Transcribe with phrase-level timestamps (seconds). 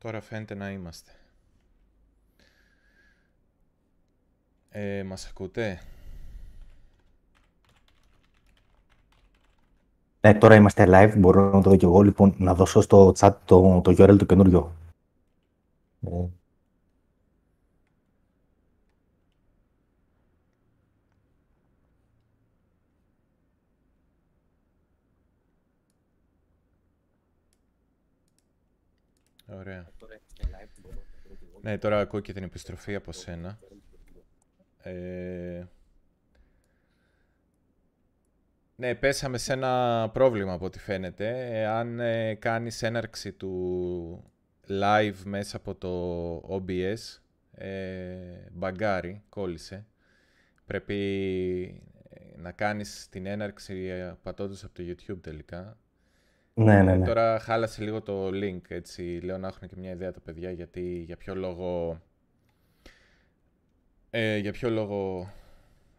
[0.00, 1.10] Τώρα φαίνεται να είμαστε.
[4.70, 5.80] Ε, μας ακούτε;
[10.20, 12.02] Ναι, τώρα είμαστε live, μπορώ να το δω και εγώ.
[12.02, 14.72] Λοιπόν, να δώσω στο chat το, το URL το καινούριο.
[16.06, 16.26] Ε,
[29.58, 29.89] Ωραία.
[31.62, 33.58] Ναι, τώρα ακούω και την επιστροφή από σένα.
[34.82, 35.64] Ε...
[38.76, 41.64] Ναι, πέσαμε σε ένα πρόβλημα από ό,τι φαίνεται.
[41.66, 44.32] Αν ε, κάνεις έναρξη του
[44.68, 46.94] live μέσα από το OBS,
[47.54, 49.86] ες, μπαγκάρι, κόλλησε.
[50.66, 50.94] Πρέπει
[52.08, 55.78] ε, να κάνεις την έναρξη ε, πατώντας από το YouTube τελικά.
[56.64, 57.06] Ναι, ναι, Ε, ναι.
[57.06, 59.20] Τώρα χάλασε λίγο το link, έτσι.
[59.22, 62.00] Λέω να έχουν και μια ιδέα τα παιδιά γιατί για ποιο λόγο...
[64.10, 65.28] Ε, για ποιο λόγο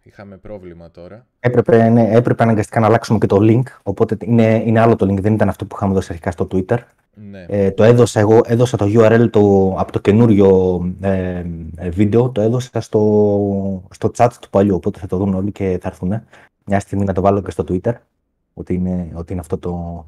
[0.03, 1.25] είχαμε πρόβλημα τώρα.
[1.39, 5.21] Έπρεπε, ναι, έπρεπε αναγκαστικά να αλλάξουμε και το link, οπότε είναι, είναι άλλο το link,
[5.21, 6.77] δεν ήταν αυτό που είχαμε δώσει αρχικά στο Twitter.
[7.13, 7.45] Ναι.
[7.47, 11.43] Ε, το έδωσα εγώ, έδωσα το URL το, από το καινούριο ε,
[11.75, 15.77] ε, βίντεο, το έδωσα στο, στο chat του παλιού, οπότε θα το δουν όλοι και
[15.81, 16.21] θα έρθουν.
[16.65, 17.93] Μια στιγμή να το βάλω και στο Twitter,
[18.53, 20.05] ότι είναι, ότι είναι αυτό το,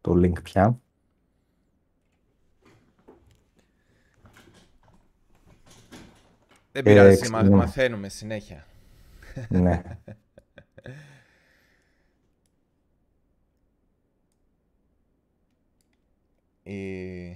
[0.00, 0.80] το link πια.
[6.72, 7.56] Δεν ε, πειράζει, μα- ξέρω.
[7.56, 8.64] μαθαίνουμε συνέχεια.
[9.48, 9.82] ναι.
[16.62, 17.28] Η,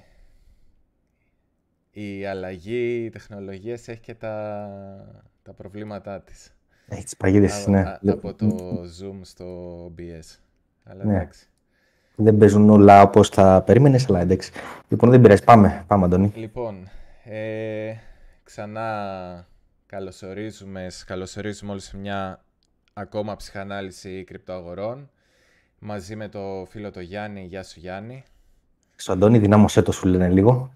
[1.90, 6.54] η αλλαγή τεχνολογίας έχει και τα, τα προβλήματά της.
[6.86, 7.80] Έχεις τις παγίδες, Α- ναι.
[7.80, 10.38] α- από το Zoom στο OBS.
[10.84, 11.14] Αλλά Ναι.
[11.16, 11.48] εντάξει.
[12.16, 14.52] Δεν παίζουν όλα όπως θα περίμενες, αλλά εντάξει.
[14.88, 15.44] Λοιπόν, δεν πειράζει.
[15.44, 16.32] Πάμε, πάμε, Αντώνη.
[16.36, 16.88] Λοιπόν,
[17.24, 17.92] ε,
[18.42, 19.46] ξανά
[19.86, 22.44] καλωσορίζουμε, σας καλωσορίζουμε όλους σε μια
[22.92, 25.10] ακόμα ψυχανάλυση κρυπτοαγορών
[25.78, 27.44] μαζί με το φίλο το Γιάννη.
[27.44, 28.24] Γεια σου Γιάννη.
[28.96, 30.72] Στο Αντώνη, δυνάμωσέ το σου λένε λίγο.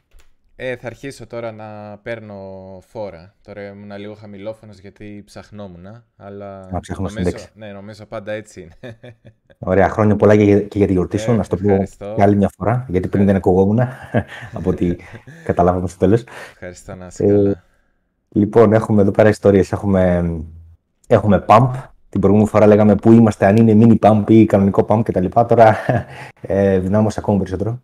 [0.60, 2.34] Ε, θα αρχίσω τώρα να παίρνω
[2.86, 3.34] φόρα.
[3.42, 5.86] Τώρα ήμουν λίγο χαμηλόφωνος γιατί ψαχνόμουν,
[6.16, 7.48] αλλά Α, ψάχνω νομίζω, συνδέξη.
[7.54, 8.96] ναι, νομίζω πάντα έτσι είναι.
[9.58, 11.30] Ωραία, χρόνια πολλά και για, και για τη γιορτή σου.
[11.30, 12.12] Ε, να σου το πω ευχαριστώ.
[12.16, 13.78] και άλλη μια φορά, γιατί πριν δεν ακουγόμουν
[14.58, 14.96] από ό,τι
[15.48, 16.24] καταλάβαμε στο τέλος.
[16.52, 17.64] Ευχαριστώ να είσαι Ε, καλά.
[18.28, 19.72] Λοιπόν, έχουμε εδώ πέρα ιστορίες.
[19.72, 20.32] Έχουμε,
[21.06, 21.70] έχουμε pump.
[22.08, 25.26] Την προηγούμενη φορά λέγαμε πού είμαστε, αν είναι mini pump ή κανονικό pump κτλ.
[25.46, 25.76] Τώρα
[26.40, 27.80] ε, δυνάμωσε ακόμα περισσότερο.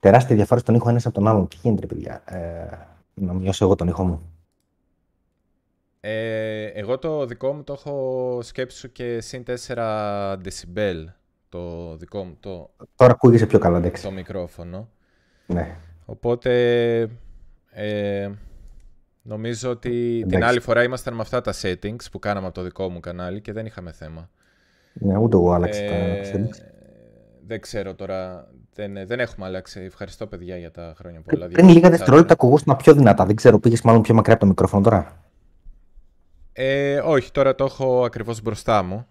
[0.00, 1.48] Τεράστια διαφορά στον ήχο ένας από τον άλλον.
[1.48, 2.68] Τι γίνεται, ρε παιδιά; Ε,
[3.14, 4.32] να μειώσω εγώ τον ήχο μου.
[6.00, 9.74] Ε, εγώ το δικό μου το έχω σκέψει και συν 4
[10.44, 11.04] decibel
[11.48, 14.02] το δικό μου το, Τώρα ακούγεσαι πιο καλά, εντάξει.
[14.02, 14.88] το μικρόφωνο.
[15.46, 15.76] Ναι.
[16.04, 16.52] Οπότε
[17.70, 18.30] ε,
[19.22, 20.48] νομίζω ότι την Εντάξει.
[20.48, 23.52] άλλη φορά ήμασταν με αυτά τα settings που κάναμε από το δικό μου κανάλι και
[23.52, 24.30] δεν είχαμε θέμα.
[24.92, 26.64] ναι, ούτε εγώ άλλαξα Ε, τα settings.
[27.50, 28.46] Δεν ξέρω τώρα.
[28.74, 29.80] Δεν, δεν έχουμε αλλάξει.
[29.80, 31.38] Ευχαριστώ παιδιά για τα χρόνια πολλά.
[31.46, 31.96] Πριν λίγα Διακόψατε.
[31.96, 33.26] δευτερόλεπτα ακουγόσουν πιο δυνατά.
[33.26, 35.16] Δεν ξέρω, πήγες μάλλον πιο μακριά από το μικρόφωνο τώρα;
[36.52, 39.06] Ε, όχι, τώρα το έχω ακριβώς μπροστά μου.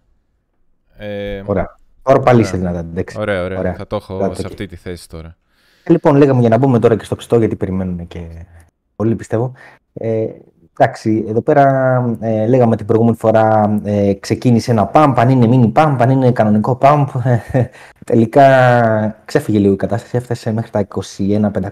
[0.97, 1.77] Ε, Ωραία.
[2.01, 2.47] Τώρα πάλι Ωραία.
[2.50, 2.79] είσαι δυνατά.
[2.79, 3.19] Εντάξει.
[3.19, 3.59] Ωραία, ωραία.
[3.59, 3.73] Ωραία.
[3.73, 4.50] Θα το έχω Κάτω σε εκεί.
[4.50, 5.38] αυτή τη θέση τώρα.
[5.83, 8.45] Ε, Λοιπόν, λέγαμε για να μπούμε τώρα και στο πιστό, γιατί περιμένουν και
[8.95, 9.53] πολλοί πιστεύω.
[9.94, 10.25] Ε,
[10.79, 15.72] εντάξει, εδώ πέρα ε, λέγαμε την προηγούμενη φορά ε, ξεκίνησε ένα pump, αν είναι mini
[15.81, 17.06] pump, αν είναι κανονικό pump.
[18.06, 20.88] τελικά ξέφυγε λίγο η κατάσταση, έφτασε μέχρι τα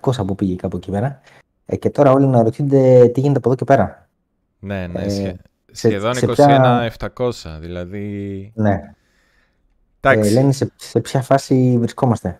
[0.05, 1.21] 21.500 που πήγε κάπου εκεί πέρα.
[1.65, 4.07] Ε, και τώρα όλοι να ρωτιούνται τι γίνεται από εδώ και πέρα.
[4.59, 5.01] Ναι, ναι.
[5.01, 5.35] Ε, σχε-
[5.71, 7.57] σε- σχεδόν σε ποια- 21.700.
[7.59, 8.51] Δηλαδή.
[8.55, 8.81] Ναι,
[9.99, 10.29] Εντάξει.
[10.29, 12.39] ε, λένε σε, σε ποια φάση βρισκόμαστε.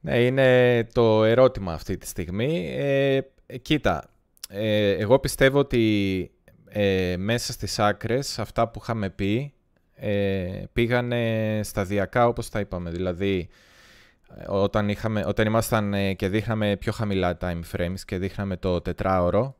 [0.00, 2.74] Ναι, είναι το ερώτημα αυτή τη στιγμή.
[2.78, 4.04] Ε, ε, κοίτα,
[4.52, 6.30] ε, εγώ πιστεύω ότι
[6.68, 9.54] ε, μέσα στις άκρες αυτά που είχαμε πει
[9.94, 12.90] ε, πήγανε σταδιακά όπως τα είπαμε.
[12.90, 13.48] Δηλαδή,
[14.36, 18.80] ε, όταν, είχαμε, όταν ήμασταν ε, και δείχναμε πιο χαμηλά time frames και δείχναμε το
[18.80, 19.56] τετράωρο,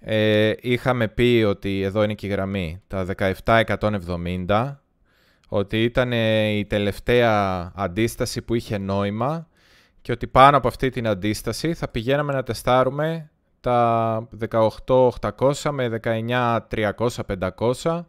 [0.00, 3.06] ε, είχαμε πει ότι εδώ είναι και η γραμμή, τα
[3.44, 4.76] 17.170,
[5.48, 9.48] ότι ήταν ε, η τελευταία αντίσταση που είχε νόημα
[10.00, 13.30] και ότι πάνω από αυτή την αντίσταση θα πηγαίναμε να τεστάρουμε
[13.64, 18.04] τα 18.800 με 19.300-500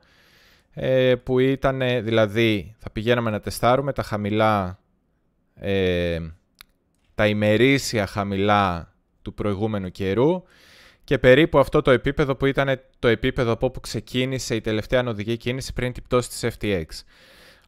[0.74, 4.80] ε, που ήταν ε, δηλαδή θα πηγαίναμε να τεστάρουμε τα χαμηλά
[5.56, 6.20] ε,
[7.16, 10.44] τα ημερήσια χαμηλά του προηγούμενου καιρού
[11.04, 15.38] και περίπου αυτό το επίπεδο που ήταν το επίπεδο από όπου ξεκίνησε η τελευταία ανωδική
[15.38, 16.86] κίνηση πριν την πτώση της FTX.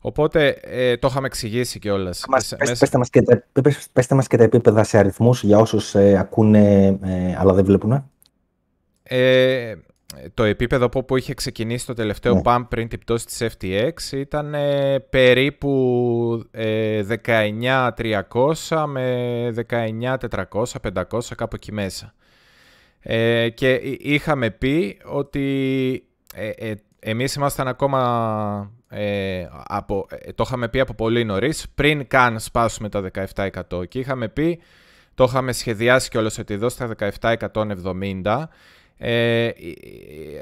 [0.02, 2.26] Οπότε ε, το είχαμε εξηγήσει κιόλας.
[2.80, 3.44] Πέστε μας, και τα,
[3.94, 8.12] πέστε μας και τα επίπεδα σε αριθμούς για όσους ε, ακούνε ε, αλλά δεν βλέπουν.
[9.04, 9.74] Ε,
[10.34, 12.42] το επίπεδο από όπου είχε ξεκινήσει το τελευταίο ναι.
[12.44, 21.56] pump πριν την πτώση της FTX ήταν ε, περίπου ε, 19.300 με 19.400, 500 κάπου
[21.56, 22.14] εκεί μέσα.
[23.10, 26.04] Ε, και είχαμε πει ότι
[26.34, 32.08] ε, ε, εμείς ήμασταν ακόμα, ε, από, ε, το είχαμε πει από πολύ νωρίς, πριν
[32.08, 34.60] καν σπάσουμε τα 17% και είχαμε πει,
[35.16, 38.44] το είχαμε σχεδιάσει κιόλας ότι εδώ στα 17.170
[38.98, 39.50] ε,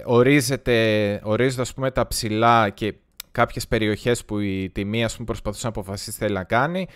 [0.05, 2.93] ορίζεται, ορίζεται ας πούμε τα ψηλά και
[3.31, 6.87] κάποιες περιοχές που η τιμή ας πούμε, προσπαθούσε να αποφασίσει θέλει να κάνει.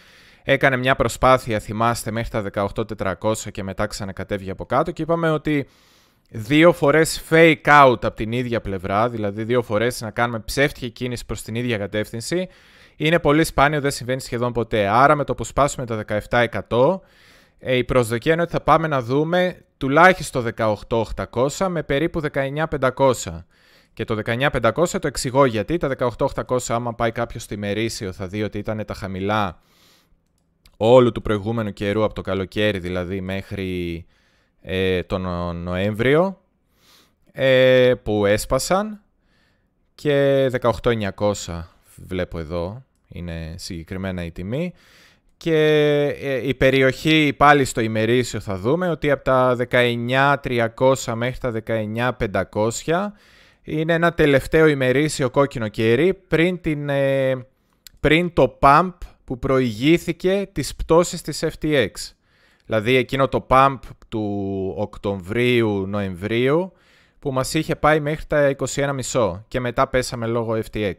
[0.44, 2.70] Έκανε μια προσπάθεια, θυμάστε, μέχρι τα
[3.22, 5.68] 18.400 και μετά ξανακατέβηκε από κάτω και είπαμε ότι
[6.30, 11.26] δύο φορές fake out από την ίδια πλευρά, δηλαδή δύο φορές να κάνουμε ψεύτικη κίνηση
[11.26, 12.48] προς την ίδια κατεύθυνση,
[12.96, 14.88] είναι πολύ σπάνιο, δεν συμβαίνει σχεδόν ποτέ.
[14.88, 16.06] Άρα με το που σπάσουμε τα
[16.70, 17.00] 17%,
[17.60, 23.14] ε, η προσδοκία είναι ότι θα πάμε να δούμε τουλάχιστον 18.800 με περίπου 19.500.
[23.94, 25.78] Και το 19.500 το εξηγώ γιατί.
[25.78, 29.60] Τα 18.800 άμα πάει κάποιος στη μερίσιο θα δει ότι ήταν τα χαμηλά
[30.78, 34.06] όλου του προηγούμενου καιρού από το καλοκαίρι δηλαδή μέχρι
[34.62, 35.22] ε, τον
[35.56, 36.42] Νοέμβριο
[37.32, 39.02] ε, που έσπασαν
[39.96, 41.64] και 18.900
[41.96, 44.74] βλέπω εδώ είναι συγκεκριμένα η τιμή
[45.38, 45.58] και
[46.22, 51.64] ε, η περιοχή πάλι στο ημερήσιο θα δούμε ότι από τα 19.300 μέχρι τα
[52.52, 53.08] 19.500
[53.64, 57.48] είναι ένα τελευταίο ημερήσιο κόκκινο κέρι πριν, την, ε,
[58.00, 61.92] πριν το pump που προηγήθηκε τις πτώσεις της FTX.
[62.70, 63.78] Δηλαδή εκείνο το pump
[64.08, 66.72] του Οκτωβρίου-Νοεμβρίου
[67.20, 68.56] που μας είχε πάει μέχρι τα
[69.12, 70.94] 21,5 και μετά πέσαμε λόγω FTX.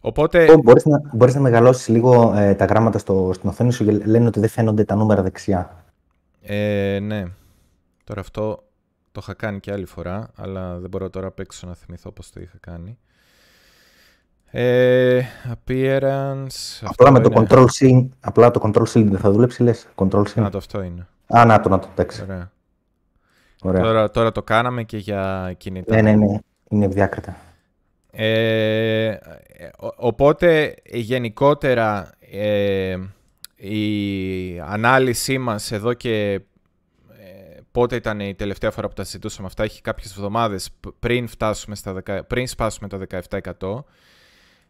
[0.00, 0.56] Οπότε...
[0.62, 4.40] Μπορείς, να, μπορείς να μεγαλώσεις λίγο ε, τα γράμματα στο, στην οθόνη σου λένε ότι
[4.40, 5.84] δεν φαίνονται τα νούμερα δεξιά.
[6.42, 7.24] Ε, ναι.
[8.04, 8.62] Τώρα αυτό
[9.12, 12.30] το είχα κάνει και άλλη φορά, αλλά δεν μπορώ τώρα απ' έξω να θυμηθώ πώς
[12.30, 12.98] το είχα κάνει.
[14.50, 15.22] Ε,
[15.52, 16.82] appearance...
[16.82, 19.88] Απλά με το control C, απλά το control C δεν θα δουλέψει, λες.
[19.94, 20.34] Control C.
[20.34, 21.06] Να το αυτό είναι.
[21.26, 22.22] Α, να το, να το, εντάξει.
[22.22, 22.50] Ωραία.
[23.62, 23.82] Ωραία.
[23.82, 25.94] Τώρα, τώρα το κάναμε και για κινητά.
[25.94, 26.38] Ναι, ναι, ναι.
[26.68, 27.36] Είναι διάκριτα.
[28.10, 29.16] Ε,
[29.96, 32.96] οπότε γενικότερα ε,
[33.56, 36.40] η ανάλυση μας εδώ και ε,
[37.72, 42.02] πότε ήταν η τελευταία φορά που τα συζητούσαμε αυτά, έχει κάποιες εβδομάδες πριν, φτάσουμε στα,
[42.26, 43.22] πριν σπάσουμε τα
[43.58, 43.84] 17%.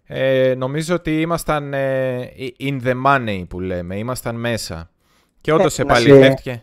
[0.07, 4.91] Ε, νομίζω ότι ήμασταν ε, in the money που λέμε, ήμασταν μέσα.
[5.41, 6.63] Και όντως ε, επαληθεύτηκε.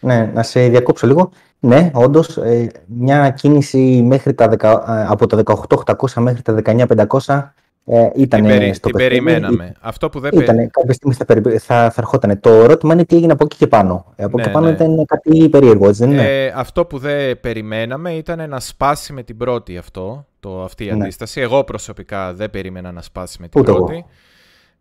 [0.00, 1.30] Ναι, να σε διακόψω λίγο.
[1.58, 7.52] Ναι, όντως, ε, μια κίνηση μέχρι τα, ε, από τα 18.800 μέχρι τα 19.500
[7.84, 9.72] ε, ήταν την στο την περιμέναμε.
[9.80, 11.24] Αυτό που δεν ήταν, κάποια στιγμή θα,
[11.58, 12.40] θα, θα ερχόταν.
[12.40, 14.14] Το ερώτημα είναι τι έγινε από εκεί και πάνω.
[14.16, 14.72] Από εκεί ναι, πάνω ναι.
[14.72, 19.22] ήταν κάτι περίεργο, έτσι δεν είναι; Ε, αυτό που δεν περιμέναμε ήταν να σπάσει με
[19.22, 20.92] την πρώτη αυτό, το, αυτή η ναι.
[20.92, 21.40] αντίσταση.
[21.40, 24.04] Εγώ προσωπικά δεν περίμενα να σπάσει με την Ούτε πρώτη.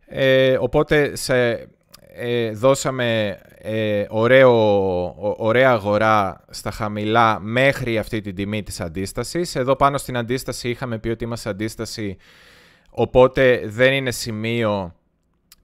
[0.05, 1.67] Ε, οπότε σε,
[2.13, 4.53] ε, δώσαμε ε, ωραίο,
[5.37, 9.55] ωραία αγορά στα χαμηλά μέχρι αυτή την τιμή της αντίστασης.
[9.55, 12.17] Εδώ πάνω στην αντίσταση είχαμε πει ότι είμαστε αντίσταση,
[12.89, 14.95] οπότε δεν είναι σημείο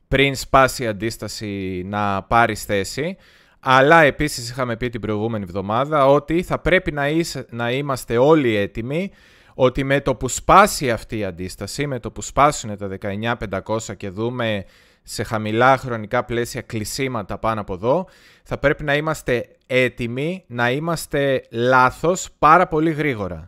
[0.08, 3.18] πριν σπάσει η αντίσταση να πάρεις θέση.
[3.60, 7.06] Αλλά επίσης είχαμε πει την προηγούμενη εβδομάδα ότι θα πρέπει να,
[7.50, 9.12] να είμαστε όλοι έτοιμοι
[9.60, 14.10] ότι με το που σπάσει αυτή η αντίσταση, με το που σπάσουν τα 19.500 και
[14.10, 14.66] δούμε
[15.04, 18.08] σε χαμηλά χρονικά πλαίσια κλεισίματα πάνω από εδώ,
[18.44, 23.48] θα πρέπει να είμαστε έτοιμοι να είμαστε λάθος πάρα πολύ γρήγορα.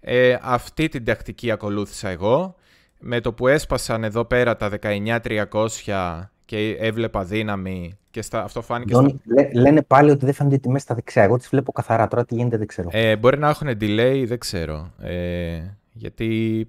[0.00, 2.54] Ε, αυτή την τακτική ακολούθησα εγώ.
[2.98, 8.94] Με το που έσπασαν εδώ πέρα τα 19.300 και έβλεπα δύναμη και στα, αυτό φάνηκε...
[8.94, 9.12] στα...
[9.54, 11.22] λένε πάλι ότι δεν φαίνονται οι τιμές στα δεξιά.
[11.22, 12.08] Εγώ τις βλέπω καθαρά.
[12.08, 12.88] Τώρα τι γίνεται δεν ξέρω.
[12.92, 14.92] Ε, μπορεί να έχουν delay, δεν ξέρω.
[14.98, 15.60] Ε,
[15.92, 16.68] γιατί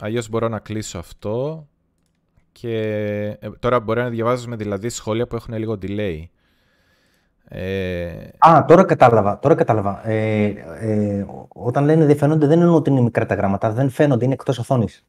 [0.00, 1.66] αλλιώς μπορώ να κλείσω αυτό
[2.52, 2.78] και
[3.40, 6.24] ε, τώρα μπορεί να διαβάζουμε δηλαδή σχόλια που έχουν λίγο delay.
[7.48, 8.08] Ε...
[8.38, 9.38] Α, τώρα κατάλαβα.
[9.38, 10.08] Τώρα κατάλαβα.
[10.08, 10.44] Ε,
[10.80, 13.70] ε, όταν λένε δεν φαίνονται, δεν εννοώ ότι είναι μικρά τα γράμματα.
[13.72, 15.06] Δεν φαίνονται, είναι εκτός οθόνης.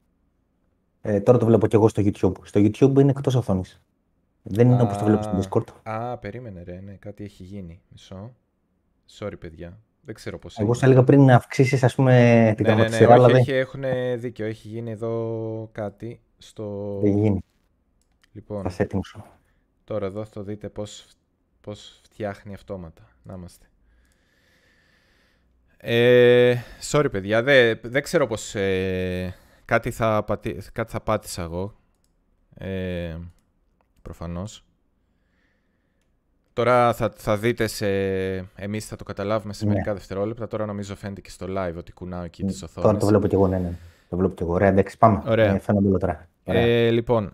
[1.02, 2.34] Ε, τώρα το βλέπω και εγώ στο YouTube.
[2.44, 3.80] Στο YouTube είναι εκτός οθόνης.
[4.48, 5.92] Δεν είναι όπως το βλέπω στο Discord.
[5.92, 7.82] Α, περίμενε ρε, ναι, κάτι έχει γίνει.
[7.90, 8.36] Μισό.
[9.20, 9.80] Sorry, παιδιά.
[10.02, 10.58] Δεν ξέρω πώς.
[10.58, 13.84] Εγώ σα έλεγα πριν να αυξήσεις, ας πούμε, την ναι, ναι, ναι, ναι, όχι, έχουν
[14.16, 14.46] δίκιο.
[14.46, 17.00] Έχει γίνει εδώ κάτι στο...
[17.02, 17.44] Δεν γίνει.
[18.32, 18.88] Λοιπόν, θα
[19.84, 21.08] Τώρα εδώ θα δείτε πώς,
[21.62, 23.10] πώς φτιάχνει αυτόματα.
[23.24, 23.66] Να είμαστε.
[25.78, 26.56] Ε,
[26.92, 28.56] sorry παιδιά, δεν, δεν ξέρω πώς...
[28.56, 29.36] Ε,
[29.66, 30.25] κάτι, θα
[30.72, 31.75] κάτι θα πάτησα εγώ.
[32.54, 33.18] Ε,
[34.06, 34.64] προφανώς.
[36.54, 37.88] Τώρα θα, θα δείτε σε...
[38.56, 39.72] Εμείς θα το καταλάβουμε σε ναι.
[39.72, 40.48] μερικά δευτερόλεπτα.
[40.48, 42.90] Τώρα νομίζω φαίνεται και στο live ότι κουνάω εκεί τις οθόνες.
[42.90, 43.78] Τώρα το βλέπω και εγώ, ναι, ναι.
[44.10, 44.54] Το βλέπω και εγώ.
[44.54, 45.22] Ωραία, εντάξει, πάμε.
[45.28, 45.54] Ωραία.
[45.54, 45.60] Ε,
[46.44, 47.34] Ε, λοιπόν,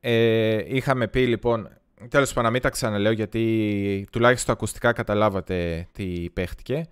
[0.00, 1.68] ε, είχαμε πει λοιπόν...
[2.08, 6.86] Τέλος πάντων, να μην τα ξαναλέω γιατί τουλάχιστον ακουστικά καταλάβατε τι παίχτηκε.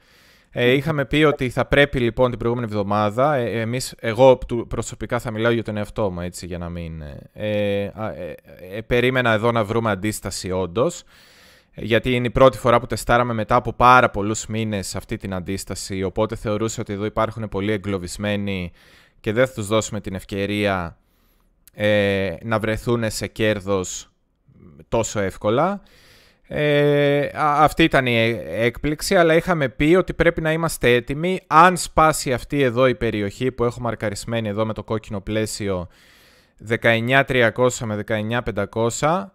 [0.61, 4.39] Ε, είχαμε πει ότι θα πρέπει λοιπόν την προηγούμενη εβδομάδα, ε, εμείς, εγώ
[4.69, 7.03] προσωπικά θα μιλάω για τον εαυτό μου έτσι για να μην...
[7.33, 8.35] Ε, ε,
[8.77, 11.03] ε περίμενα εδώ να βρούμε αντίσταση όντως.
[11.75, 16.03] γιατί είναι η πρώτη φορά που τεστάραμε μετά από πάρα πολλούς μήνες αυτή την αντίσταση,
[16.03, 18.73] οπότε θεωρούσα ότι εδώ υπάρχουν πολύ εγκλωβισμένοι
[19.21, 20.99] και δεν θα τους δώσουμε την ευκαιρία
[22.43, 24.11] να βρεθούν σε κέρδος
[24.89, 25.83] τόσο εύκολα.
[26.51, 31.41] Ε, αυτή ήταν η έκπληξη, αλλά είχαμε πει ότι πρέπει να είμαστε έτοιμοι.
[31.47, 35.89] Αν σπάσει αυτή εδώ η περιοχή που έχω μαρκαρισμένη εδώ με το κόκκινο πλαίσιο
[36.69, 37.51] 19.300
[37.85, 39.27] με 19.500,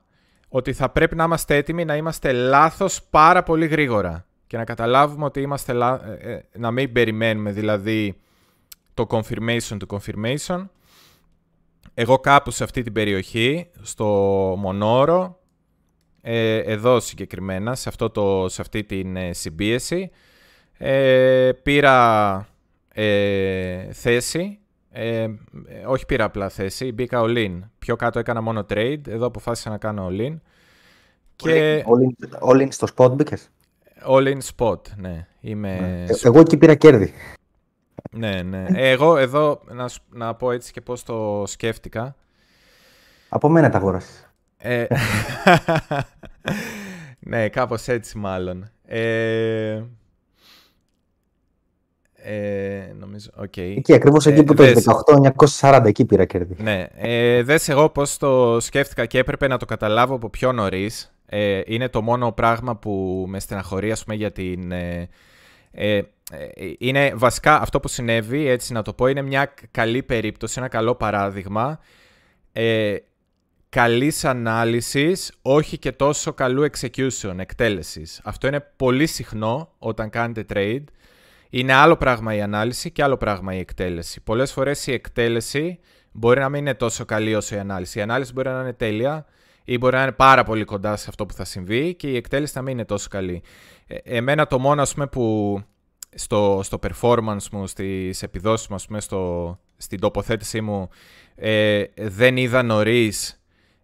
[0.50, 5.26] ότι θα πρέπει να είμαστε έτοιμοι να είμαστε λάθος πάρα πολύ γρήγορα και να καταλάβουμε
[5.26, 8.18] ότι είμαστε ε, ε, να μην περιμένουμε δηλαδή
[8.94, 10.68] το confirmation του confirmation.
[11.94, 14.06] Εγώ κάπου σε αυτή την περιοχή, στο
[14.58, 15.40] Μονόρο,
[16.26, 20.12] ε, εδώ συγκεκριμένα, σε, αυτό το, σε αυτή την ε, συμπίεση.
[20.78, 22.48] Ε, πήρα
[22.94, 24.60] ε, θέση,
[24.92, 25.28] ε,
[25.86, 27.60] όχι πήρα απλά θέση, μπήκα all-in.
[27.80, 30.36] Πιο κάτω έκανα μόνο trade, εδώ αποφάσισα να κάνω all-in.
[31.36, 31.84] Και...
[31.86, 33.50] All-in, all in στο spot μπήκες;
[34.08, 35.28] All-in spot, ναι.
[35.40, 35.80] Είμαι...
[35.80, 36.16] Ναι.
[36.24, 37.14] Εγώ εκεί πήρα κέρδη.
[38.12, 38.66] Ναι, ναι.
[38.74, 42.16] Εγώ εδώ, να, να πω έτσι και πώς το σκέφτηκα.
[43.30, 44.28] Από μένα τα αγόρασες.
[44.66, 44.86] Ε,
[47.30, 48.70] ναι, κάπως έτσι μάλλον.
[48.86, 49.82] Ε,
[52.16, 53.74] ε, νομίζω, okay.
[53.78, 54.64] Εκεί ακριβώς εκεί που το
[55.60, 56.56] 18-940 εκεί πήρα κέρδη.
[56.64, 61.14] Ναι, ε, δες εγώ πώς το σκέφτηκα και έπρεπε να το καταλάβω από πιο νωρίς.
[61.26, 64.72] Ε, είναι το μόνο πράγμα που με στεναχωρεί ας πούμε για την...
[64.72, 65.10] Ε,
[65.72, 66.02] ε,
[66.78, 70.96] είναι βασικά αυτό που συνέβη, έτσι να το πω, είναι μια καλή περίπτωση, ένα καλό
[70.96, 71.80] παράδειγμα
[72.54, 72.96] ε,
[73.74, 78.22] καλής ανάλυσης, όχι και τόσο καλού execution, εκτέλεσης.
[78.24, 80.84] Αυτό είναι πολύ συχνό όταν κάνετε trade.
[81.50, 84.22] Είναι άλλο πράγμα η ανάλυση και άλλο πράγμα η εκτέλεση.
[84.22, 85.80] Πολλές φορές η εκτέλεση
[86.12, 88.00] μπορεί να μην είναι τόσο καλή όσο η ανάλυση.
[88.00, 89.26] Η ανάλυση μπορεί να είναι τέλεια
[89.64, 92.54] ή μπορεί να είναι πάρα πολύ κοντά σε αυτό που θα συμβεί και η εκτέλεση
[92.56, 93.44] να μην είναι τόσο καλή.
[93.88, 95.60] Ε, εμένα το μόνο ας πούμε, που
[96.16, 100.90] στο, στο performance μου, στις επιδόσεις μου, ας πούμε, στο, στην τοποθέτησή μου
[101.36, 103.38] ε, δεν είδα νωρίς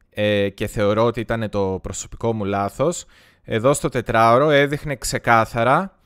[0.09, 3.05] ε, και θεωρώ ότι ήταν το προσωπικό μου λάθος.
[3.43, 5.99] Εδώ στο τετράωρο έδειχνε ξεκάθαρα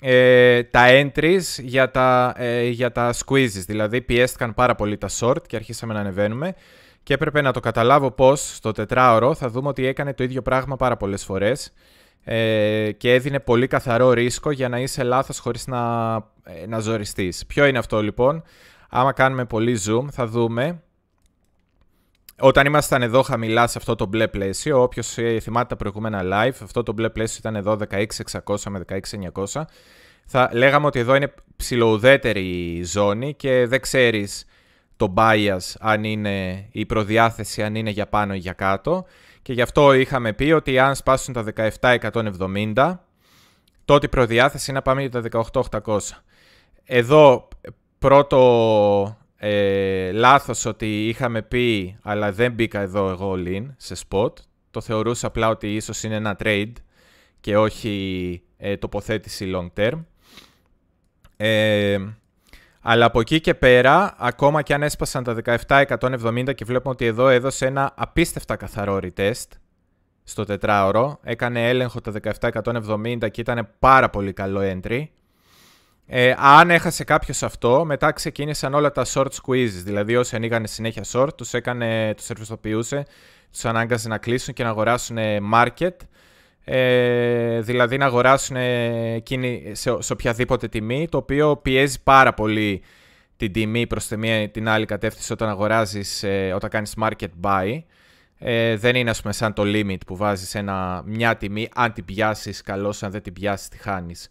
[0.00, 3.64] ε, τα entries για τα, ε, για τα squeezes.
[3.66, 6.54] Δηλαδή πιέστηκαν πάρα πολύ τα short και αρχίσαμε να ανεβαίνουμε.
[7.02, 10.76] Και έπρεπε να το καταλάβω πώς στο τετράωρο θα δούμε ότι έκανε το ίδιο πράγμα
[10.76, 11.72] πάρα πολλές φορές
[12.24, 17.46] ε, και έδινε πολύ καθαρό ρίσκο για να είσαι λάθος χωρίς να, ε, να ζοριστείς.
[17.46, 18.42] Ποιο είναι αυτό λοιπόν,
[18.90, 20.82] άμα κάνουμε πολύ zoom θα δούμε
[22.40, 26.56] όταν ήμασταν εδώ χαμηλά σε αυτό το μπλε πλαίσιο, όποιος ε, θυμάται τα προηγούμενα live,
[26.62, 28.84] αυτό το μπλε πλαίσιο ήταν εδώ 16.600 με
[29.52, 29.62] 16.900.
[30.26, 34.44] Θα λέγαμε ότι εδώ είναι ψηλοουδέτερη η ζώνη και δεν ξέρεις
[34.96, 39.04] το bias αν είναι η προδιάθεση αν είναι για πάνω ή για κάτω.
[39.42, 41.44] Και γι' αυτό είχαμε πει ότι αν σπάσουν τα
[41.80, 42.98] 17.170,
[43.84, 45.44] τότε η προδιάθεση είναι να πάμε για τα
[45.82, 45.98] 18.800.
[46.84, 47.48] Εδώ
[47.98, 54.32] πρώτο ε, λάθος ότι είχαμε πει, αλλά δεν μπήκα εδώ εγώ all σε spot.
[54.70, 56.72] Το θεωρούσα απλά ότι ίσως είναι ένα trade
[57.40, 60.04] και όχι ε, τοποθέτηση long term.
[61.36, 61.98] Ε,
[62.80, 65.36] αλλά από εκεί και πέρα, ακόμα και αν έσπασαν τα
[65.66, 69.48] 17-170 και βλέπουμε ότι εδώ έδωσε ένα απίστευτα καθαρό retest
[70.24, 71.18] στο τετράωρο.
[71.22, 75.04] Έκανε έλεγχο τα 17-170 και ήταν πάρα πολύ καλό entry.
[76.06, 79.82] Ε, αν έχασε κάποιος αυτό, μετά ξεκίνησαν όλα τα short squeezes.
[79.84, 83.06] Δηλαδή, όσοι ανοίγανε συνέχεια short, τους έκανε, τους ερφιστοποιούσε,
[83.52, 85.18] τους ανάγκαζε να κλείσουν και να αγοράσουν
[85.54, 85.96] market.
[86.64, 92.82] Ε, δηλαδή, να αγοράσουν εκείνη σε, σε οποιαδήποτε τιμή, το οποίο πιέζει πάρα πολύ
[93.36, 97.82] την τιμή προς τη μία την άλλη κατεύθυνση όταν αγοράζεις, ε, όταν κάνεις market buy.
[98.38, 102.04] Ε, δεν είναι, ας πούμε, σαν το limit που βάζεις ένα, μια τιμή, αν την
[102.04, 104.28] πιάσεις, καλώς, αν δεν την πιάσεις, τη χάνεις.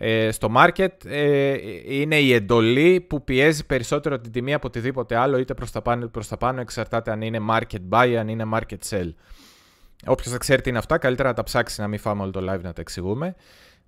[0.00, 5.38] Ε, στο market ε, είναι η εντολή που πιέζει περισσότερο την τιμή από οτιδήποτε άλλο,
[5.38, 8.44] είτε προς τα πάνω είτε προς τα πάνω, εξαρτάται αν είναι market buy, αν είναι
[8.54, 9.12] market sell.
[10.06, 12.40] Όποιος δεν ξέρει τι είναι αυτά, καλύτερα να τα ψάξει, να μην φάμε όλο το
[12.40, 13.34] live να τα εξηγούμε.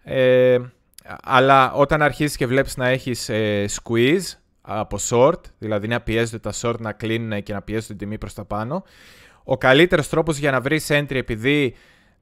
[0.02, 0.58] Ε,
[1.22, 6.52] αλλά όταν αρχίσεις και βλέπεις να έχεις ε, squeeze, από short, δηλαδή να πιέζονται τα
[6.60, 8.84] short να κλείνουν και να πιέζουν την τιμή προς τα πάνω.
[9.44, 11.74] Ο καλύτερος τρόπος για να βρεις entry επειδή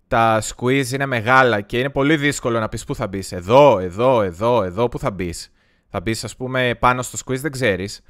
[0.09, 3.33] τα squeeze είναι μεγάλα και είναι πολύ δύσκολο να πεις πού θα μπεις.
[3.33, 5.53] Εδώ, εδώ, εδώ, εδώ, πού θα μπεις.
[5.91, 8.03] Θα μπεις, ας πούμε, πάνω στο squeeze, δεν ξέρεις.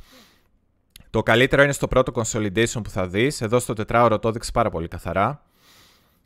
[1.10, 3.40] Το καλύτερο είναι στο πρώτο consolidation που θα δεις.
[3.40, 5.42] Εδώ στο τετράωρο το έδειξε πάρα πολύ καθαρά.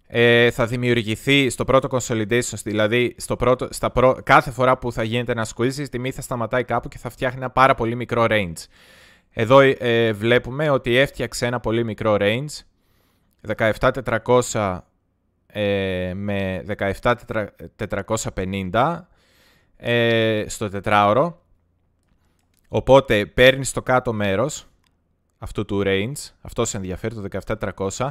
[0.07, 4.19] Ε, θα δημιουργηθεί στο πρώτο consolidation, δηλαδή στο πρώτο, στα προ...
[4.25, 7.39] κάθε φορά που θα γίνεται ένα squeeze, η τιμή θα σταματάει κάπου και θα φτιάχνει
[7.39, 8.67] ένα πάρα πολύ μικρό range.
[9.31, 12.47] Εδώ ε, βλέπουμε ότι έφτιαξε ένα πολύ μικρό range,
[13.57, 14.79] 17.400
[15.53, 19.01] ε, με 17.450
[19.77, 21.41] ε, στο τετράωρο.
[22.69, 24.67] Οπότε παίρνεις το κάτω μέρος
[25.39, 27.25] αυτού του range, αυτός σε ενδιαφέρει το
[27.97, 28.09] 17.400.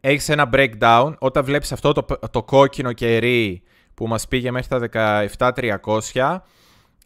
[0.00, 3.62] Έχεις ένα breakdown, όταν βλέπεις αυτό το, το κόκκινο κερί
[3.94, 5.28] που μας πήγε μέχρι τα
[6.14, 6.38] 17.300,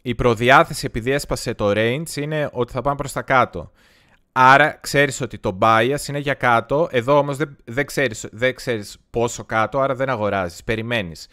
[0.01, 3.71] η προδιάθεση επειδή έσπασε το range είναι ότι θα πάμε προς τα κάτω.
[4.31, 8.97] Άρα ξέρεις ότι το bias είναι για κάτω, εδώ όμως δεν, δεν, ξέρεις, δεν ξέρεις
[9.09, 11.27] πόσο κάτω, άρα δεν αγοράζεις, περιμένεις.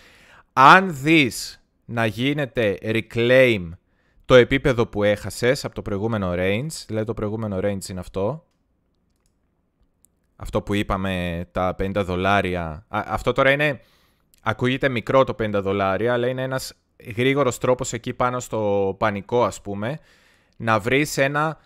[0.53, 3.71] Αν δεις να γίνεται reclaim
[4.25, 8.47] το επίπεδο που έχασες από το προηγούμενο range, δηλαδή το προηγούμενο range είναι αυτό,
[10.37, 13.81] αυτό που είπαμε τα 50 δολάρια, αυτό τώρα είναι,
[14.43, 16.75] ακούγεται μικρό το 50 δολάρια, αλλά είναι ένας
[17.17, 19.99] γρήγορος τρόπος εκεί πάνω στο πανικό ας πούμε,
[20.57, 21.59] να βρεις ένα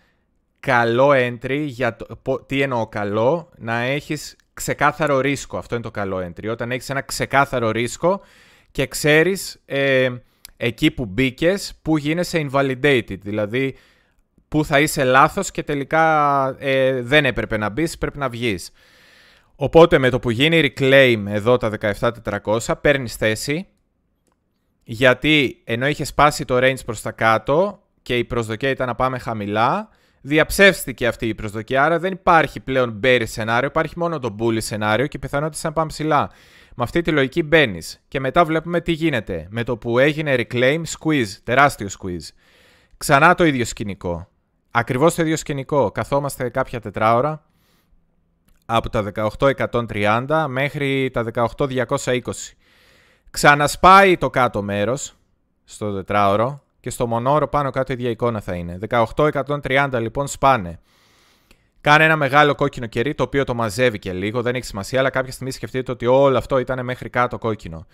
[0.61, 5.57] καλό entry, για το, τι εννοώ καλό, να έχεις ξεκάθαρο ρίσκο.
[5.57, 6.49] Αυτό είναι το καλό entry.
[6.49, 8.21] Όταν έχεις ένα ξεκάθαρο ρίσκο
[8.71, 10.09] και ξέρεις ε,
[10.57, 13.19] εκεί που μπήκες, που γίνεσαι invalidated.
[13.21, 13.75] Δηλαδή,
[14.47, 18.71] που θα είσαι λάθος και τελικά ε, δεν έπρεπε να μπεις, πρέπει να βγεις.
[19.55, 21.71] Οπότε με το που γίνει reclaim εδώ τα
[22.23, 23.67] 17.400 παίρνεις θέση
[24.83, 29.19] γιατί ενώ είχες σπάσει το range προς τα κάτω και η προσδοκία ήταν να πάμε
[29.19, 29.89] χαμηλά
[30.21, 31.83] διαψεύστηκε αυτή η προσδοκία.
[31.83, 35.87] Άρα δεν υπάρχει πλέον bearish σενάριο, υπάρχει μόνο το bullish σενάριο και πιθανότητα να πάμε
[35.87, 36.29] ψηλά.
[36.75, 39.47] Με αυτή τη λογική μπαίνεις και μετά βλέπουμε τι γίνεται.
[39.49, 42.27] Με το που έγινε reclaim, squeeze, τεράστιο squeeze.
[42.97, 44.27] Ξανά το ίδιο σκηνικό.
[44.71, 45.91] Ακριβώς το ίδιο σκηνικό.
[45.91, 47.45] Καθόμαστε κάποια τετράωρα
[48.65, 51.25] από τα 18.130 μέχρι τα
[51.57, 52.19] 18.220.
[53.29, 55.15] Ξανασπάει το κάτω μέρος
[55.63, 58.79] στο τετράωρο και στο μονόρο πάνω κάτω η ίδια εικόνα θα είναι.
[59.15, 60.79] 18-130 λοιπόν σπάνε.
[61.81, 65.09] Κάνε ένα μεγάλο κόκκινο κερί το οποίο το μαζεύει και λίγο, δεν έχει σημασία, αλλά
[65.09, 67.85] κάποια στιγμή σκεφτείτε ότι όλο αυτό ήταν μέχρι κάτω κόκκινο.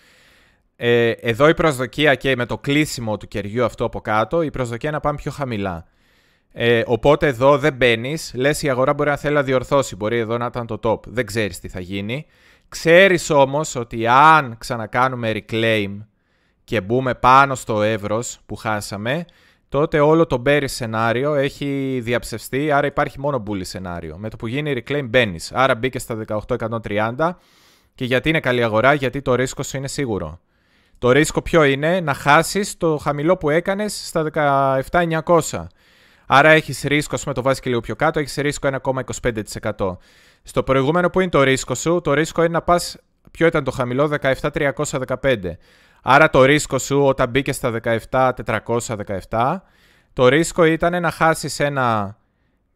[0.76, 4.90] Ε, εδώ η προσδοκία και με το κλείσιμο του κεριού αυτό από κάτω, η προσδοκία
[4.90, 5.86] να πάμε πιο χαμηλά.
[6.52, 10.38] Ε, οπότε εδώ δεν μπαίνεις, λες η αγορά μπορεί να θέλει να διορθώσει, μπορεί εδώ
[10.38, 11.06] να ήταν το top.
[11.06, 12.26] Δεν ξέρεις τι θα γίνει.
[12.68, 15.96] Ξέρεις όμως ότι αν ξανακάνουμε reclaim
[16.68, 19.24] και μπούμε πάνω στο εύρος που χάσαμε,
[19.68, 24.16] τότε όλο το bearish σενάριο έχει διαψευστεί, άρα υπάρχει μόνο bullish σενάριο.
[24.18, 25.52] Με το που γίνει reclaim μπαίνεις.
[25.52, 27.30] Άρα μπήκες στα 18.130
[27.94, 30.40] και γιατί είναι καλή αγορά, γιατί το ρίσκο σου είναι σίγουρο.
[30.98, 34.30] Το ρίσκο ποιο είναι, να χάσεις το χαμηλό που έκανες στα
[34.90, 35.66] 17.900.
[36.26, 39.96] Άρα έχεις ρίσκο, με το βάζεις και λίγο πιο κάτω, έχεις ρίσκο 1,25%.
[40.42, 42.96] Στο προηγούμενο που είναι το ρίσκο σου, το ρίσκο είναι να πας,
[43.30, 45.56] ποιο ήταν το χαμηλό, 17.315.
[46.10, 49.56] Άρα το ρίσκο σου όταν μπήκε στα 17.417,
[50.12, 52.16] το ρίσκο ήταν να χάσεις ένα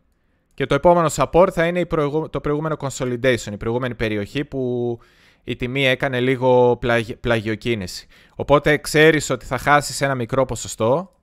[0.53, 1.85] Και το επόμενο support θα είναι
[2.29, 4.99] το προηγούμενο consolidation, η προηγούμενη περιοχή που
[5.43, 6.79] η τιμή έκανε λίγο
[7.19, 8.07] πλαγιοκίνηση.
[8.35, 11.15] Οπότε ξέρεις ότι θα χάσεις ένα μικρό ποσοστό.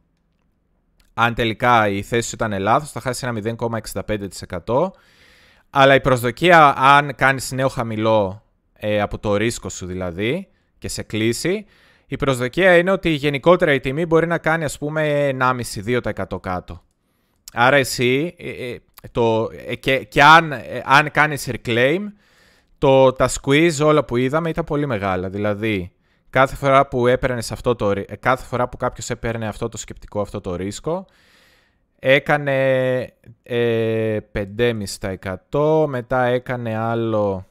[1.20, 3.56] Αν τελικά η θέση σου ήταν λάθος, θα χάσεις ένα
[4.66, 4.90] 0,65%.
[5.70, 11.02] Αλλά η προσδοκία, αν κάνεις νέο χαμηλό ε, από το ρίσκο σου δηλαδή και σε
[11.02, 11.66] κλείσει,
[12.06, 16.82] η προσδοκία είναι ότι γενικότερα η τιμή μπορεί να κάνει ας πούμε 1,5-2% κάτω.
[17.52, 18.78] Άρα εσύ, ε, ε,
[19.12, 20.52] το, ε, και, και αν,
[20.84, 22.00] αν κάνεις reclaim,
[22.78, 25.28] το, τα squeeze όλα που είδαμε ήταν πολύ μεγάλα.
[25.28, 25.92] Δηλαδή,
[26.30, 30.40] κάθε φορά που έπαιρνε αυτό το, κάθε φορά που κάποιος έπαιρνε αυτό το σκεπτικό, αυτό
[30.40, 31.06] το ρίσκο,
[31.98, 32.98] έκανε
[33.42, 37.46] ε, 5,5%, μετά έκανε άλλο,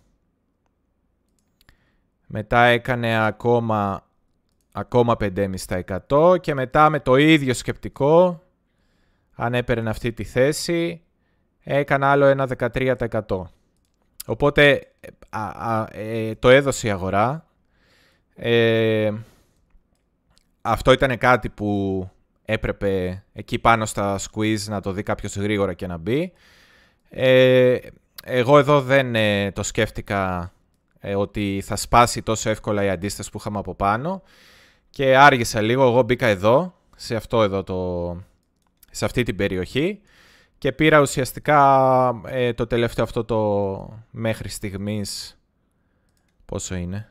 [2.27, 4.07] μετά έκανε ακόμα
[4.77, 8.41] ακόμα 5,5% και μετά με το ίδιο σκεπτικό,
[9.35, 11.01] αν έπαιρνε αυτή τη θέση,
[11.63, 13.21] έκανα άλλο ένα 13%.
[14.25, 14.87] Οπότε
[15.91, 17.46] ε, το έδωσε η αγορά.
[18.39, 19.13] Ε,
[20.61, 22.09] αυτό ήταν κάτι που
[22.45, 26.31] έπρεπε εκεί πάνω στα squeeze να το δει κάποιος γρήγορα και να μπει.
[27.09, 27.77] Ε,
[28.23, 29.13] εγώ εδώ δεν
[29.53, 30.51] το σκέφτηκα
[31.15, 34.21] ότι θα σπάσει τόσο εύκολα η αντίσταση που είχαμε από πάνω
[34.89, 35.83] και άργησα λίγο.
[35.83, 38.21] Εγώ μπήκα εδώ, σε αυτό εδώ το...
[38.91, 40.01] σε αυτή την περιοχή
[40.57, 45.39] και πήρα ουσιαστικά ε, το τελευταίο αυτό το μέχρι στιγμής
[46.45, 47.09] πόσο είναι;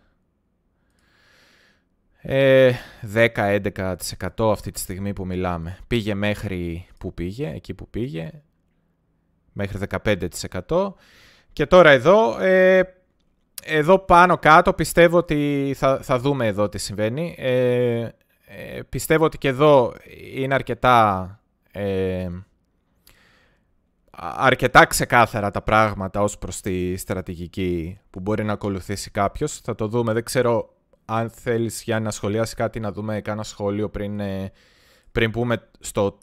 [2.28, 2.72] Ε,
[3.14, 8.30] 10-11% αυτή τη στιγμή που μιλάμε πήγε μέχρι που πήγε εκεί που πήγε
[9.52, 9.86] μέχρι
[10.68, 10.92] 15%
[11.52, 12.82] και τώρα εδώ ε,
[13.66, 17.34] εδώ πάνω κάτω πιστεύω ότι θα, θα δούμε εδώ τι συμβαίνει.
[17.38, 18.08] Ε,
[18.46, 19.94] ε, πιστεύω ότι και εδώ
[20.34, 21.40] είναι αρκετά,
[21.72, 22.28] ε,
[24.36, 29.60] αρκετά ξεκάθαρα τα πράγματα ως προς τη στρατηγική που μπορεί να ακολουθήσει κάποιος.
[29.60, 30.12] Θα το δούμε.
[30.12, 30.75] Δεν ξέρω
[31.06, 34.52] αν θέλεις για να σχολιάσεις κάτι να δούμε κάνα σχόλιο πριν ε,
[35.12, 36.18] πριν πούμε στο,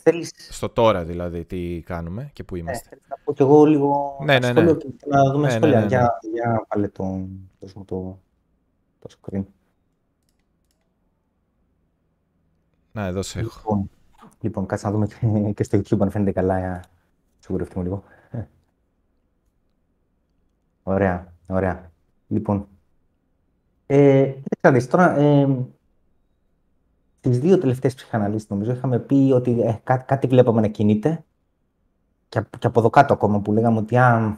[0.50, 2.90] στο τώρα δηλαδή τι κάνουμε και πού είμαστε.
[2.92, 4.74] Ε, θα πω κι εγώ λίγο ναι, ναι, ναι.
[4.74, 5.76] και να δούμε ναι, σχόλια.
[5.76, 7.28] Ναι, ναι, για, για πάλι το,
[7.60, 8.20] το, το,
[9.00, 9.44] το screen.
[12.92, 13.60] Να, εδώ σε έχω.
[13.60, 13.90] Λοιπόν,
[14.42, 16.84] λοιπόν κάτσε να δούμε και, και στο YouTube αν φαίνεται καλά.
[17.40, 18.04] Σιγουρευτούμε λίγο.
[20.84, 21.92] Ωραία, ωραία.
[22.28, 22.68] Λοιπόν,
[23.86, 24.34] ε,
[24.72, 25.48] τώρα, ε,
[27.22, 31.24] τις δύο τελευταίες ψυχαναλύσεις νομίζω είχαμε πει ότι ε, κάτι, κάτι βλέπαμε να κινείται
[32.30, 34.38] και, και από εδώ κάτω ακόμα που λέγαμε ότι α,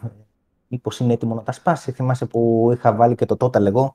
[0.67, 1.91] μήπως είναι έτοιμο να τα σπάσει.
[1.91, 3.93] Θυμάσαι που είχα βάλει και το total εγώ.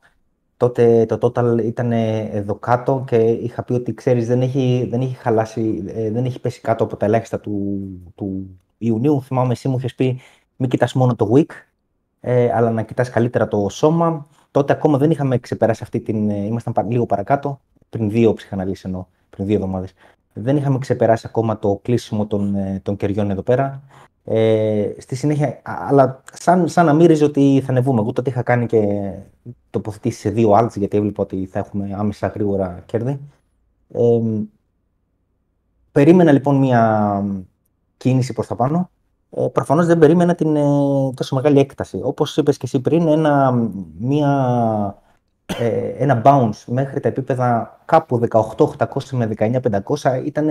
[0.56, 5.14] Τότε το total ήταν εδώ κάτω και είχα πει ότι ξέρεις δεν έχει, δεν έχει
[5.14, 7.78] χαλάσει, ε, δεν έχει πέσει κάτω από τα ελάχιστα του,
[8.14, 9.22] του Ιουνίου.
[9.22, 10.20] Θυμάμαι εσύ μου είχες πει
[10.56, 11.50] μην κοιτάς μόνο το week,
[12.20, 14.26] ε, αλλά να κοιτάς καλύτερα το σώμα.
[14.50, 19.04] Τότε ακόμα δεν είχαμε ξεπεράσει αυτή την, ε, ήμασταν λίγο παρακάτω πριν δύο ψυχαναλύσεις εννοώ,
[19.30, 19.92] πριν δύο εβδομάδες.
[20.32, 23.82] Δεν είχαμε ξεπεράσει ακόμα το κλείσιμο των, ε, των κεριών εδώ πέρα.
[24.24, 28.00] Ε, στη συνέχεια, αλλά σαν, σαν να μύριζε ότι θα ανεβούμε.
[28.00, 29.12] Εγώ τότε είχα κάνει και
[29.70, 33.20] τοποθετήσει σε δύο alts, γιατί έβλεπα ότι θα έχουμε άμεσα γρήγορα κέρδη.
[33.92, 34.20] Ε,
[35.92, 37.24] περίμενα λοιπόν μια
[37.96, 38.90] κίνηση προς τα πάνω.
[39.30, 40.60] Ε, προφανώς δεν περίμενα την ε,
[41.14, 42.00] τόσο μεγάλη έκταση.
[42.02, 43.52] Όπως είπες και εσύ πριν, ένα,
[43.98, 45.02] μια
[45.58, 50.48] ε, ένα bounce μέχρι τα επίπεδα κάπου 18.800 με 19.500 ήταν,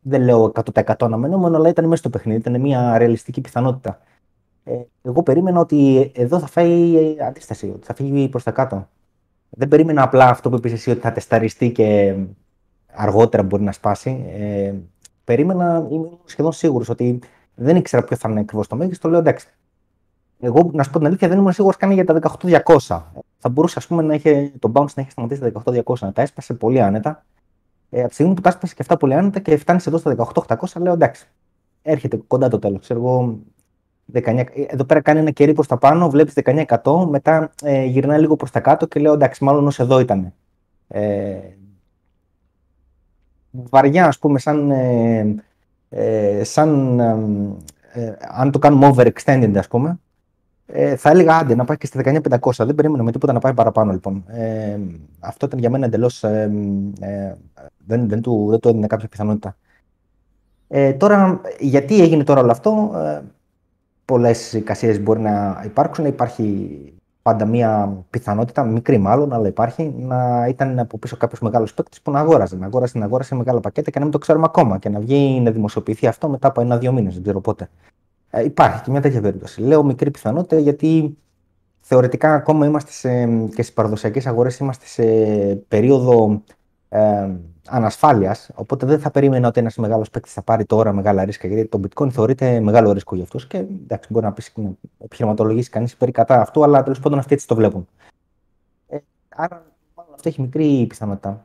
[0.00, 4.00] δεν λέω 100% αναμενόμενο, αλλά ήταν μέσα στο παιχνίδι, ήταν μια ρεαλιστική πιθανότητα.
[4.64, 8.88] Ε, εγώ περίμενα ότι εδώ θα φάει αντίσταση, ότι θα φύγει προς τα κάτω.
[9.50, 12.16] Δεν περίμενα απλά αυτό που είπες εσύ ότι θα τεσταριστεί και
[12.92, 14.24] αργότερα μπορεί να σπάσει.
[15.28, 17.18] Ε, περίμενα, είμαι σχεδόν σίγουρος ότι
[17.54, 19.08] δεν ήξερα ποιος θα είναι ακριβώς το μέγιστο.
[19.08, 19.48] Λέω εντάξει,
[20.40, 23.02] εγώ, να σου πω την αλήθεια, δεν ήμουν σίγουρος καν για τα 18.200.
[23.38, 26.22] Θα μπορούσε ας πούμε, να είχε, το bounce να έχει σταματήσει τα 18.200, να τα
[26.22, 27.24] έσπασε πολύ άνετα.
[27.90, 30.14] Ε, από τη στιγμή που τα έσπασε και αυτά πολύ άνετα και φτάνεις εδώ στα
[30.34, 31.26] 18.800, λέω εντάξει,
[31.82, 32.80] έρχεται κοντά το τέλος.
[32.80, 33.38] Ξέρω εγώ,
[34.12, 36.34] 19, εδώ πέρα κάνει ένα κερί προς τα πάνω, βλέπεις
[36.82, 40.32] 19%, μετά ε, γυρνάει λίγο προς τα κάτω και λέω εντάξει, μάλλον ως εδώ ήταν.
[40.88, 41.38] Ε,
[43.50, 45.34] βαριά, ας πούμε, σαν, ε,
[45.88, 47.00] ε σαν
[47.92, 49.98] ε, αν το κάνουμε overextended, ας πούμε,
[50.66, 52.66] ε, θα έλεγα άντε να πάει και στα 19.500.
[52.66, 54.24] Δεν περίμενα με τίποτα να πάει παραπάνω λοιπόν.
[54.26, 54.78] Ε,
[55.20, 56.24] αυτό ήταν για μένα εντελώς.
[56.24, 56.50] Ε,
[57.00, 57.34] ε,
[57.86, 59.56] δεν, δεν, του, δεν του έδινε κάποια πιθανότητα.
[60.68, 63.22] Ε, τώρα, γιατί έγινε τώρα όλο αυτό, ε,
[64.04, 66.04] πολλές εικασίες μπορεί να υπάρξουν.
[66.04, 66.78] Υπάρχει
[67.28, 72.10] πάντα μία πιθανότητα, μικρή μάλλον, αλλά υπάρχει, να ήταν από πίσω κάποιος μεγάλος παίκτης που
[72.10, 72.56] να αγόραζε.
[72.56, 74.78] Να αγόρασε, να αγόρασε μεγάλα πακέτα και να μην το ξέρουμε ακόμα.
[74.78, 77.68] Και να βγει να δημοσιοποιηθεί αυτό μετά από ένα-δύο μήνες, δεν ξέρω πότε.
[78.30, 79.60] Ε, υπάρχει και μια τέτοια περίπτωση.
[79.60, 81.16] Λέω μικρή πιθανότητα γιατί
[81.80, 85.04] θεωρητικά ακόμα είμαστε σε, και στις παραδοσιακές αγορές είμαστε σε
[85.68, 86.42] περίοδο
[86.88, 87.30] ε,
[87.70, 88.50] ανασφάλειας.
[88.54, 91.48] Οπότε δεν θα περίμενα ότι ένας μεγάλος παίκτης θα πάρει τώρα μεγάλα ρίσκα.
[91.48, 93.46] Γιατί το bitcoin θεωρείται μεγάλο ρίσκο για αυτούς.
[93.46, 97.34] Και εντάξει, μπορεί να πει να επιχειρηματολογήσει κανείς περί κατά αυτού, αλλά τέλος πάντων αυτοί
[97.34, 97.88] έτσι το βλέπουν.
[98.88, 101.44] Ε, άρα, μάλλον αυτό έχει μικρή πιθανότητα.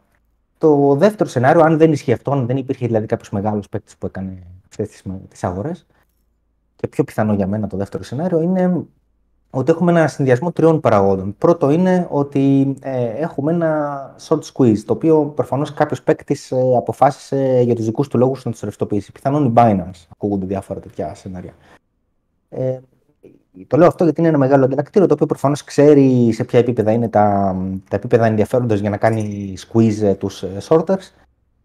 [0.57, 4.05] Το δεύτερο σενάριο, αν δεν ισχύει αυτό, αν δεν υπήρχε δηλαδή κάποιος μεγάλος παίκτης που
[4.05, 5.85] έκανε αυτές τις αγορές,
[6.75, 8.85] και πιο πιθανό για μένα το δεύτερο σενάριο είναι
[9.55, 11.35] ότι έχουμε ένα συνδυασμό τριών παραγόντων.
[11.37, 17.61] Πρώτο είναι ότι ε, έχουμε ένα short squeeze, το οποίο προφανώς κάποιος παίκτης ε, αποφάσισε
[17.65, 19.11] για τους δικούς του λόγους να τους ρευστοποιήσει.
[19.11, 21.53] Πιθανόν η Binance, ακούγονται διάφορα τέτοια σενάρια.
[22.49, 22.79] Ε,
[23.67, 26.91] το λέω αυτό γιατί είναι ένα μεγάλο αντιλακτήριο το οποίο προφανώς ξέρει σε ποια επίπεδα
[26.91, 27.55] είναι τα,
[27.89, 31.11] τα επίπεδα ενδιαφέροντος για να κάνει squeeze ε, τους ε, sorters.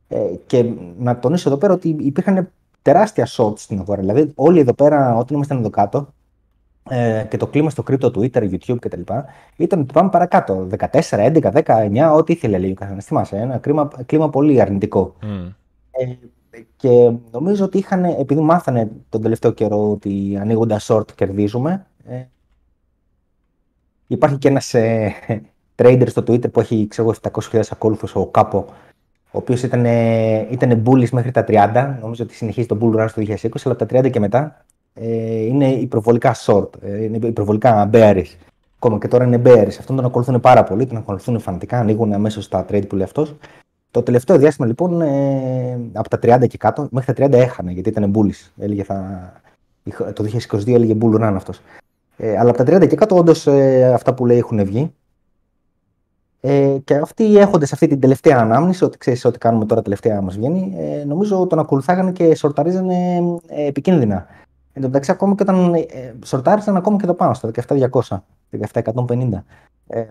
[0.08, 2.50] Ε, και να τονίσω εδώ πέρα ότι υπήρχαν
[2.82, 4.00] τεράστια shorts στην αγορά.
[4.00, 6.08] Δηλαδή, όλοι εδώ πέρα, όταν ήμασταν εδώ κάτω,
[6.88, 9.00] ε, και το κλίμα στο crypto, Twitter, YouTube κτλ.
[9.56, 10.66] ήταν ότι πάμε παρακάτω.
[10.78, 13.04] 14, 11, 19, ό,τι ήθελε λέει ο καθένας.
[13.04, 15.14] Θυμάσαι, ένα κλίμα, κλίμα πολύ αρνητικό.
[15.22, 15.52] Mm.
[15.90, 16.14] Ε,
[16.76, 21.86] και νομίζω ότι είχαν, επειδή μάθανε τον τελευταίο καιρό ότι ανοίγοντα short κερδίζουμε.
[22.04, 22.24] Ε,
[24.06, 25.14] υπάρχει και ένας ε,
[25.76, 28.66] trader στο Twitter που έχει ξέρω, 700.000 ακόλουθους, ο Κάπο, ο
[29.30, 29.84] οποίος ήταν,
[30.50, 31.96] ήταν bullish μέχρι τα 30.
[32.00, 34.64] Νομίζω ότι συνεχίζει τον bull run στο 2020, αλλά από τα 30 και μετά
[35.00, 38.34] ε, είναι υπερβολικά short, ε, είναι υπερβολικά bearish.
[38.76, 39.76] Ακόμα και τώρα είναι bearish.
[39.78, 43.34] Αυτόν τον ακολουθούν πάρα πολύ, τον ακολουθούν φανατικά, ανοίγουν αμέσως τα trade που λέει αυτός.
[43.90, 47.88] Το τελευταίο διάστημα λοιπόν ε, από τα 30 και κάτω μέχρι τα 30 έχανε γιατί
[47.88, 48.50] ήταν bullish.
[48.58, 49.32] Έλεγε θα,
[50.12, 51.60] το 2022 έλεγε bull run αυτός.
[52.16, 54.92] Ε, αλλά από τα 30 και κάτω όντως ε, αυτά που λέει έχουν βγει.
[56.40, 60.36] Ε, και αυτοί έχοντα αυτή την τελευταία ανάμνηση, ότι ξέρεις ό,τι κάνουμε τώρα τελευταία μας
[60.36, 64.26] βγαίνει, ε, νομίζω τον ακολουθάγανε και σορταρίζανε ε, επικίνδυνα.
[64.78, 65.86] Εν τω μεταξύ, ακόμα και όταν ε,
[66.24, 68.18] σορτάρισαν ακόμα και το πάνω στα 17.200,
[68.72, 69.42] 17.150.
[69.86, 70.04] Ε,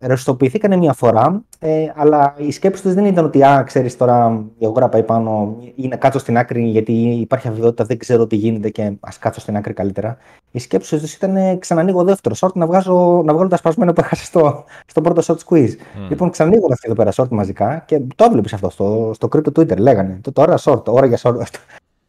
[0.00, 4.66] ρευστοποιηθήκαν μια φορά, ε, αλλά η σκέψη τους δεν ήταν ότι, α, ξέρεις τώρα, η
[4.66, 8.70] αγορά πάει πάνω ή να κάτσω στην άκρη γιατί υπάρχει αβεβαιότητα, δεν ξέρω τι γίνεται
[8.70, 10.16] και ας κάτσω στην άκρη καλύτερα.
[10.50, 14.00] Η σκέψη τους ήταν ε, ξανανοίγω δεύτερο short να, βγάζω, να βγάλω τα σπασμένα που
[14.00, 15.70] έχασε στο, στο πρώτο short squeeze.
[15.70, 16.08] Mm.
[16.08, 19.76] Λοιπόν, ξανανοίγω αυτή εδώ πέρα short μαζικά και το έβλεπες αυτό στο, στο crypto Twitter.
[19.78, 21.36] Λέγανε το τώρα short, ώρα για short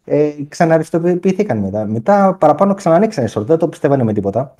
[0.09, 1.85] ε, ξαναριστοποιήθηκαν μετά.
[1.85, 4.55] Μετά παραπάνω ξανανοίξανε short, δεν το πιστεύανε με τίποτα.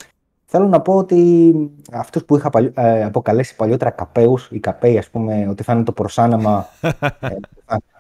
[0.46, 1.54] Θέλω να πω ότι
[1.92, 2.72] αυτούς που είχα παλι...
[2.76, 6.90] ε, αποκαλέσει παλιότερα καπέους, οι καπέοι, ας πούμε, ότι θα είναι το προσάναμα ε,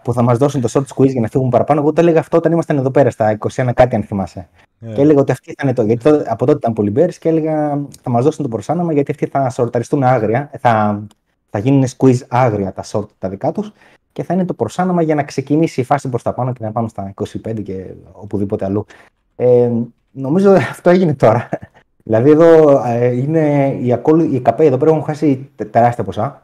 [0.03, 1.79] που θα μας δώσουν το short squeeze για να φύγουν παραπάνω.
[1.79, 4.47] Εγώ το έλεγα αυτό όταν ήμασταν εδώ πέρα στα 21 κάτι, αν θυμάσαι.
[4.81, 4.93] Yeah.
[4.93, 5.83] Και έλεγα ότι αυτοί θα είναι το.
[5.83, 9.11] Γιατί τότε, από τότε ήταν πολύ μπέρι και έλεγα θα μας δώσουν το προσάναμα γιατί
[9.11, 10.51] αυτοί θα σορταριστούν άγρια.
[10.59, 11.03] Θα,
[11.49, 13.71] θα γίνουν squeeze άγρια τα short τα δικά τους
[14.17, 16.71] και θα είναι το προσάναμα για να ξεκινήσει η φάση προς τα πάνω και να
[16.71, 17.13] πάμε στα
[17.45, 18.85] 25 και οπουδήποτε αλλού.
[19.35, 19.71] Ε,
[20.11, 21.49] νομίζω αυτό έγινε τώρα.
[22.03, 26.41] δηλαδή εδώ ε, είναι οι, ακόλου, οι ΚΑΠΕ εδώ πέρα έχουν χάσει τεράστια ποσά.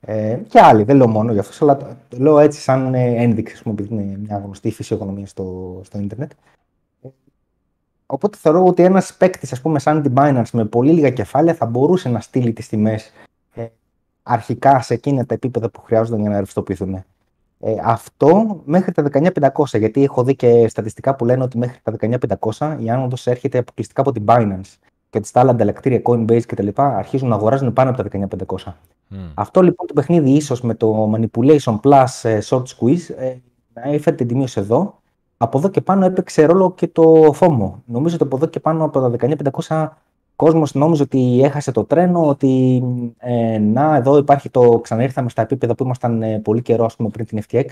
[0.00, 1.76] Ε, και άλλοι, δεν λέω μόνο για αυτό, αλλά
[2.08, 6.30] το λέω έτσι σαν ε, ένδειξη, πούμε, επειδή είναι μια γνωστή φυσιογνωμία στο, στο ίντερνετ.
[8.06, 11.66] Οπότε θεωρώ ότι ένας παίκτης, ας πούμε, σαν την Binance με πολύ λίγα κεφάλαια θα
[11.66, 13.12] μπορούσε να στείλει τις τιμές
[14.24, 16.94] αρχικά σε εκείνα τα επίπεδα που χρειάζονταν για να ρευστοποιηθούν.
[17.60, 21.96] Ε, αυτό μέχρι τα 19.500, γιατί έχω δει και στατιστικά που λένε ότι μέχρι τα
[22.58, 24.76] 19.500 η άνοδος έρχεται αποκλειστικά από την Binance
[25.10, 26.68] και τι άλλα ανταλλακτήρια Coinbase κτλ.
[26.74, 28.72] αρχίζουν να αγοράζουν πάνω από τα 19.500.
[29.10, 29.16] Mm.
[29.34, 33.34] Αυτό λοιπόν το παιχνίδι ίσως με το Manipulation Plus ε, Short Squeeze ε,
[33.72, 34.98] να έφερε την τιμή εδώ.
[35.36, 37.72] Από εδώ και πάνω έπαιξε ρόλο και το FOMO.
[37.84, 39.88] Νομίζω ότι από εδώ και πάνω από τα 19.500
[40.36, 42.82] κόσμος νόμιζε ότι έχασε το τρένο, ότι
[43.18, 47.08] ε, να εδώ υπάρχει το ξαναήρθαμε στα επίπεδα που ήμασταν ε, πολύ καιρό ας πούμε,
[47.08, 47.66] πριν την FTX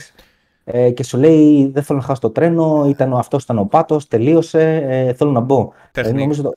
[0.65, 4.09] ε, και σου λέει δεν θέλω να χάσω το τρένο, ήταν, αυτός ήταν ο πάτος,
[4.09, 5.73] τελείωσε, ε, θέλω να μπω.
[5.93, 6.53] Ε, νομίζω το,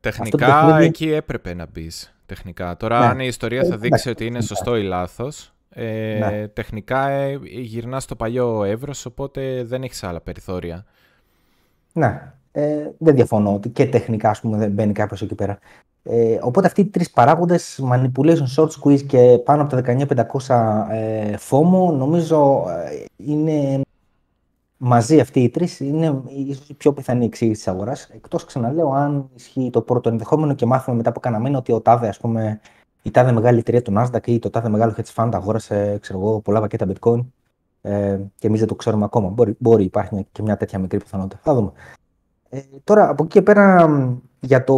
[0.00, 0.84] τεχνικά παιχνίδι...
[0.84, 2.12] εκεί έπρεπε να μπεις.
[2.26, 2.76] Τεχνικά.
[2.76, 3.06] Τώρα ναι.
[3.06, 6.48] αν η ιστορία θα δείξει ότι είναι σωστό ή λάθος, ε, ναι.
[6.48, 10.84] τεχνικά ε, γυρνάς στο παλιό εύρος, οπότε δεν έχεις άλλα περιθώρια.
[11.92, 15.58] Ναι, ε, δεν διαφωνώ ότι και τεχνικά ας πούμε, δεν μπαίνει κάποιος εκεί πέρα.
[16.02, 19.96] Ε, οπότε αυτοί οι τρεις παράγοντες, manipulation, short squeeze και πάνω από τα
[20.46, 23.80] 19.500 ε, FOMO, νομίζω ε, είναι
[24.76, 28.08] μαζί αυτοί οι τρεις, είναι ίσως η πιο πιθανή εξήγηση της αγοράς.
[28.14, 31.80] Εκτός ξαναλέω, αν ισχύει το πρώτο ενδεχόμενο και μάθουμε μετά από κανένα μήνα ότι ο
[31.80, 32.60] τάδε, ας πούμε,
[33.02, 36.40] η τάδε μεγάλη εταιρεία του Nasdaq ή το τάδε μεγάλο hedge fund αγόρασε ξέρω εγώ,
[36.40, 37.20] πολλά πακέτα bitcoin
[37.82, 39.28] ε, και εμείς δεν το ξέρουμε ακόμα.
[39.28, 41.40] Μπορεί, μπορεί υπάρχει και μια τέτοια μικρή πιθανότητα.
[41.42, 41.72] Θα δούμε.
[42.50, 43.88] Ε, τώρα, από εκεί και πέρα,
[44.40, 44.74] για το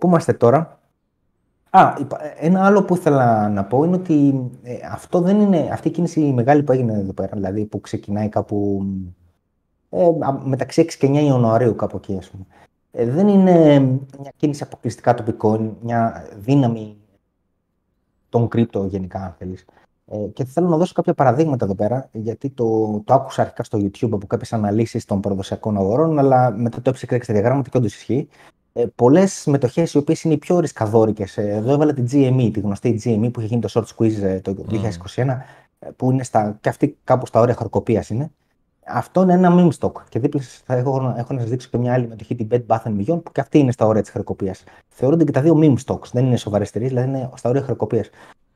[0.00, 0.82] πού είμαστε τώρα,
[1.74, 1.94] Α,
[2.36, 6.20] ένα άλλο που ήθελα να πω είναι ότι ε, αυτό δεν είναι, αυτή η κίνηση
[6.20, 8.86] μεγάλη που έγινε εδώ πέρα, δηλαδή που ξεκινάει κάπου
[9.90, 10.08] ε,
[10.44, 12.44] μεταξύ 6 και 9 Ιανουαρίου κάπου εκεί, ας πούμε.
[12.90, 13.78] Ε, δεν είναι
[14.20, 16.96] μια κίνηση αποκλειστικά τοπικών, μια δύναμη
[18.28, 19.64] των κρύπτο γενικά, αν θέλεις.
[20.12, 23.78] Ε, και θέλω να δώσω κάποια παραδείγματα εδώ πέρα, γιατί το, το άκουσα αρχικά στο
[23.78, 27.94] YouTube από κάποιες αναλύσεις των παραδοσιακών αγορών, αλλά μετά το έψεξα στα διαγράμματα και όντως
[27.94, 28.28] ισχύει.
[28.72, 31.36] ε, πολλές μετοχές οι οποίες είναι οι πιο ρισκαδόρικες.
[31.36, 34.40] Ε, εδώ έβαλα την GME, τη γνωστή GME που είχε γίνει το short squeeze ε,
[34.40, 34.80] το 2021,
[35.14, 35.90] mm.
[35.96, 38.30] που είναι στα, και αυτή κάπου στα όρια χαρκοπία είναι.
[38.86, 39.92] Αυτό είναι ένα meme stock.
[40.08, 42.82] Και δίπλα θα έχω, έχω να σας δείξω και μια άλλη μετοχή, την Bed Bath
[42.82, 44.54] Beyond, που και αυτή είναι στα όρια της χαρκοπία.
[44.88, 46.10] Θεωρούνται και τα δύο meme stocks.
[46.12, 48.04] Δεν είναι σοβαρές εταιρείες, δηλαδή είναι στα όρια χαρκοπία.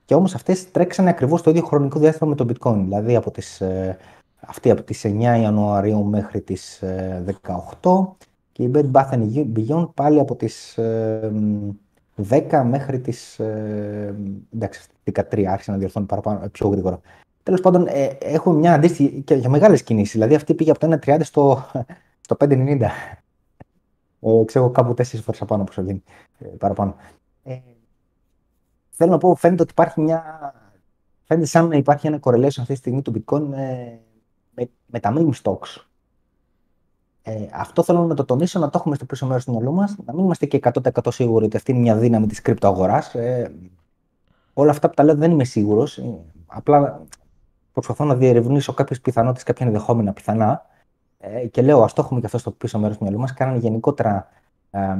[0.07, 2.81] Και όμως αυτές τρέξανε ακριβώς το ίδιο χρονικό διάστημα με το bitcoin.
[2.83, 3.99] Δηλαδή από τις, ε,
[4.41, 6.83] αυτή από τις 9 Ιανουαρίου μέχρι τις
[7.81, 8.17] 18
[8.53, 9.13] και η Bed Bath
[9.57, 10.79] Beyond πάλι από τις
[12.17, 14.15] 10 μέχρι τις ε,
[14.55, 17.01] εντάξει, 13 άρχισε να διορθώνει παραπάνω, ε, πιο γρήγορα.
[17.43, 20.13] Τέλος πάντων, ε, έχουμε μια αντίστοιχη και για μεγάλες κινήσεις.
[20.13, 21.67] Δηλαδή αυτή πήγε από το 1.30 στο,
[22.21, 22.81] στο 5.90.
[24.21, 26.03] Ε, ξέρω κάπου 4 φορές απάνω που γίνει
[26.39, 26.97] ε, παραπάνω.
[28.97, 30.25] Ε, θέλω να πω, φαίνεται ότι υπάρχει μια...
[31.25, 33.99] Φαίνεται σαν να υπάρχει ένα correlation αυτή τη στιγμή του bitcoin με,
[34.55, 35.87] με, με τα meme stocks
[37.29, 39.97] ε, αυτό θέλω να το τονίσω, να το έχουμε στο πίσω μέρος του μυαλού μας,
[40.05, 43.05] να μην είμαστε και 100% σίγουροι ότι αυτή είναι μια δύναμη της κρυπτοαγορά.
[43.13, 43.47] Ε,
[44.53, 45.99] όλα αυτά που τα λέω δεν είμαι σίγουρος.
[45.99, 47.03] Ε, απλά
[47.73, 50.67] προσπαθώ να διερευνήσω κάποιες πιθανότητες, κάποια ενδεχόμενα πιθανά.
[51.19, 53.35] Ε, και λέω, ας το έχουμε και αυτό στο πίσω μέρος του μυαλού μας.
[53.35, 54.29] Κάνανε γενικότερα,
[54.77, 54.99] ε,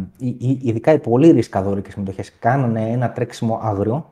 [0.63, 4.11] ειδικά οι πολύ ρισκαδόρικες μετοχέ, κάνανε ένα τρέξιμο άγριο.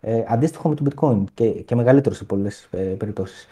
[0.00, 3.48] Ε, αντίστοιχο με το bitcoin και, και μεγαλύτερο σε πολλές ε, περιπτώσεις.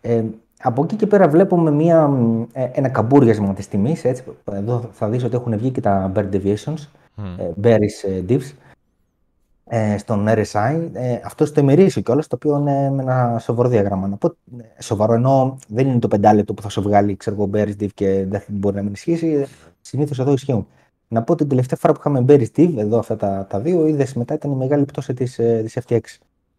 [0.00, 0.22] Ε,
[0.62, 2.10] από εκεί και πέρα βλέπουμε μια,
[2.52, 4.04] ε, ένα καμπούριασμα της τιμής.
[4.04, 4.24] Έτσι.
[4.52, 7.62] Εδώ θα δεις ότι έχουν βγει και τα bear deviations, mm.
[7.62, 8.52] bearish ε, divs,
[9.98, 10.90] στον RSI.
[11.24, 14.08] Αυτό το ημερήσιο κιόλας, το οποίο είναι με ένα σοβαρό διαγράμμα.
[14.08, 14.34] Να πω,
[14.78, 18.42] σοβαρό ενώ δεν είναι το πεντάλεπτο που θα σου βγάλει ξέρω, bearish div και δεν
[18.48, 19.46] μπορεί να μην ισχύσει.
[19.80, 20.66] Συνήθως εδώ ισχύουν.
[21.08, 24.06] Να πω την τελευταία φορά που είχαμε bearish div, εδώ αυτά τα, τα δύο, είδε
[24.14, 26.00] μετά ήταν η μεγάλη πτώση της, της FTX.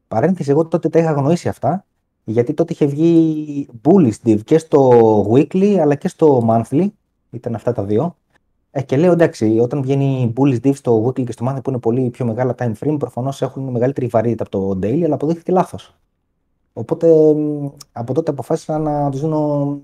[0.07, 1.85] Παρένθεση, εγώ τότε τα είχα γνωρίσει αυτά
[2.23, 4.89] γιατί τότε είχε βγει bullish div και στο
[5.31, 6.87] weekly αλλά και στο monthly.
[7.29, 8.15] Ήταν αυτά τα δύο.
[8.71, 11.79] Ε, και λέω εντάξει, όταν βγαίνει bullish div στο weekly και στο monthly που είναι
[11.79, 15.95] πολύ πιο μεγάλα time frame, προφανώς έχουν μεγαλύτερη βαρύτητα από το daily, αλλά αποδείχθηκε λάθος.
[16.73, 17.35] Οπότε
[17.91, 19.79] από τότε αποφάσισα να τους δίνω.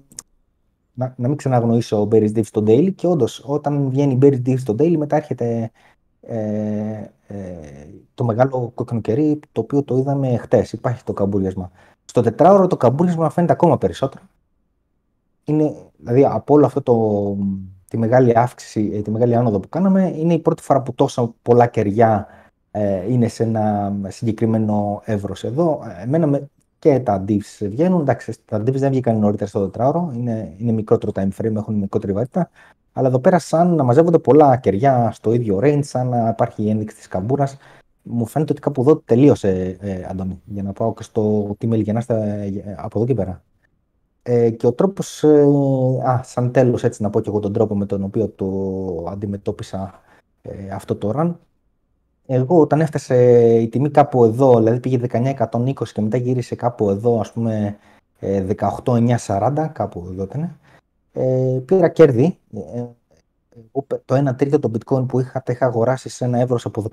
[0.99, 4.75] Να, να μην ξαναγνωρίσω bearish div στο daily και όντως όταν βγαίνει bearish div στο
[4.79, 5.71] daily μετά έρχεται
[6.21, 7.36] ε, ε,
[8.13, 10.73] το μεγάλο κόκκινο κερί το οποίο το είδαμε χτες.
[10.73, 11.71] Υπάρχει το καμπούριασμα.
[12.05, 14.23] Στο τετράωρο το καμπούρισμα φαίνεται ακόμα περισσότερο.
[15.43, 17.38] Είναι, δηλαδή από όλο αυτό το,
[17.88, 21.33] τη μεγάλη αύξηση, ε, τη μεγάλη άνοδο που κάναμε, είναι η πρώτη φορά που τόσα
[21.41, 22.27] πολλά κεριά
[22.71, 25.81] ε, είναι σε ένα συγκεκριμένο εύρος εδώ.
[26.01, 26.49] Εμένα με,
[26.88, 28.02] και τα divs βγαίνουν.
[28.02, 32.13] Εντάξει, τα divs δεν βγήκαν νωρίτερα στο τετράωρο, είναι, είναι μικρότερο time frame, έχουν μικρότερη
[32.13, 32.50] βαρύτητα.
[32.93, 36.69] Αλλά εδώ πέρα, σαν να μαζεύονται πολλά κεριά στο ίδιο range, σαν να υπάρχει η
[36.69, 37.58] ένδειξη της καμπούρας,
[38.04, 41.78] μου φαίνεται ότι κάπου εδώ τελείωσε, ε, Αντώνη, για να πάω και στο τι με
[41.78, 43.43] ε, από εδώ και πέρα.
[44.23, 45.45] Ε, και ο τρόπος, ε,
[46.08, 48.47] α, σαν τέλος έτσι να πω και εγώ τον τρόπο με τον οποίο το
[49.10, 50.02] αντιμετώπισα
[50.41, 51.34] ε, αυτό το run,
[52.28, 53.16] εγώ όταν έφτασε
[53.56, 57.78] η τιμή κάπου εδώ, δηλαδή πήγε 19-120 και μετά γύρισε κάπου εδώ, ας πούμε
[58.22, 60.60] 18-9-40, κάπου εδώ ήταν,
[61.13, 62.38] ε, πήρα κέρδη,
[64.06, 66.86] το 1 τρίτο των bitcoin που είχα, τα είχα αγοράσει σε ένα ευρώ από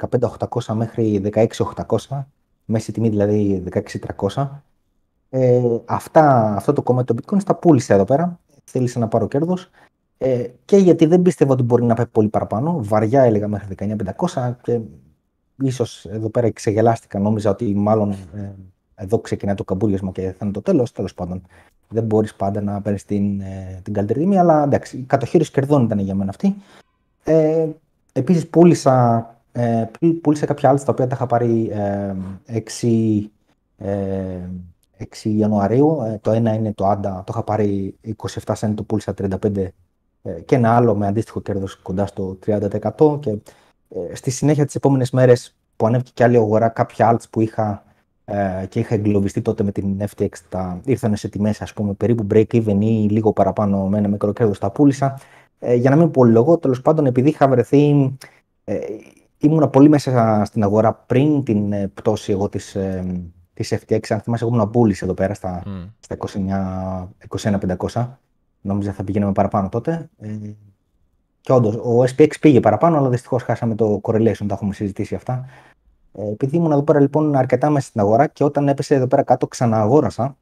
[0.49, 2.25] 15.800 μέχρι 16.800,
[2.65, 3.65] μέση τιμή δηλαδή
[4.27, 4.49] 16.300.
[5.31, 9.71] Ε, αυτά, αυτό το κομμάτι των bitcoin στα πούλησα εδώ πέρα, θέλησα να πάρω κέρδος
[10.19, 14.55] ε, και γιατί δεν πίστευα ότι μπορεί να πάει πολύ παραπάνω, βαριά έλεγα μέχρι 19.500
[14.63, 14.81] και
[15.57, 18.53] ίσως εδώ πέρα ξεγελάστηκα, νόμιζα ότι μάλλον ε,
[18.95, 21.43] εδώ ξεκινάει το καμπούριασμα και θα είναι το τέλος, τέλος πάντων.
[21.89, 25.85] Δεν μπορείς πάντα να παίρνεις την, ε, την καλύτερη τιμή, αλλά εντάξει, η κατοχήρωση κερδών
[25.85, 26.57] ήταν για μένα αυτή.
[27.25, 27.67] Ε,
[28.17, 29.85] Επίσης, πούλησα, ε,
[30.21, 32.15] πούλησα κάποια άλλα τα οποία τα είχα πάρει ε,
[32.47, 33.31] 6,
[33.77, 34.49] ε,
[34.99, 36.03] 6 Ιανουαρίου.
[36.03, 37.99] Ε, το ένα είναι το Άντα, το είχα πάρει
[38.45, 39.57] 27 cent, το πούλησα 35
[40.23, 43.21] ε, και ένα άλλο με αντίστοιχο κέρδος κοντά στο 30%.
[43.21, 43.39] Και
[44.11, 47.85] ε, στη συνέχεια τις επόμενες μέρες που ανέβηκε και άλλη αγορά, κάποια άλλα που είχα
[48.25, 52.27] ε, και είχα εγκλωβιστεί τότε με την FTX, τα, ήρθαν σε τιμές ας πούμε περίπου
[52.31, 55.19] break-even ή λίγο παραπάνω με ένα μικρό κέρδος τα πούλησα.
[55.59, 58.17] Ε, για να μην πολυλογώ, τέλος πάντων επειδή είχα βρεθεί,
[58.65, 58.79] ε,
[59.39, 63.23] ήμουνα πολύ μέσα στην αγορά πριν την ε, πτώση εγώ της, ε,
[63.55, 65.89] της FTX, αν θυμάσαι εγώ ήμουν πούληση εδώ πέρα στα, mm.
[65.99, 66.17] στα
[67.89, 68.09] 21.500,
[68.61, 70.11] νόμιζα θα πηγαίνουμε παραπάνω τότε.
[71.45, 75.15] Ε, και όντως, ο SPX πήγε παραπάνω, αλλά δυστυχώς χάσαμε το correlation, τα έχουμε συζητήσει
[75.15, 75.47] αυτά.
[76.13, 79.23] Ε, επειδή ήμουν εδώ πέρα λοιπόν αρκετά μέσα στην αγορά και όταν έπεσε εδώ πέρα
[79.23, 80.37] κάτω ξανααγόρασα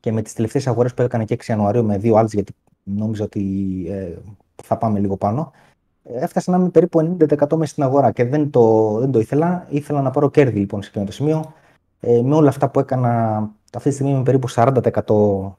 [0.00, 3.24] και με τις τελευταίες αγορές που έκανα και 6 Ιανουαρίου με δύο άλλες γιατί νόμιζα
[3.24, 3.42] ότι
[3.88, 4.18] ε,
[4.62, 5.52] θα πάμε λίγο πάνω
[6.02, 9.66] έφτασα να είμαι περίπου 90% μέσα στην αγορά και δεν το, δεν το ήθελα.
[9.68, 11.52] Ήθελα να πάρω κέρδη λοιπόν σε εκείνο το σημείο.
[12.00, 13.38] Ε, με όλα αυτά που έκανα
[13.74, 14.72] αυτή τη στιγμή είμαι περίπου 40%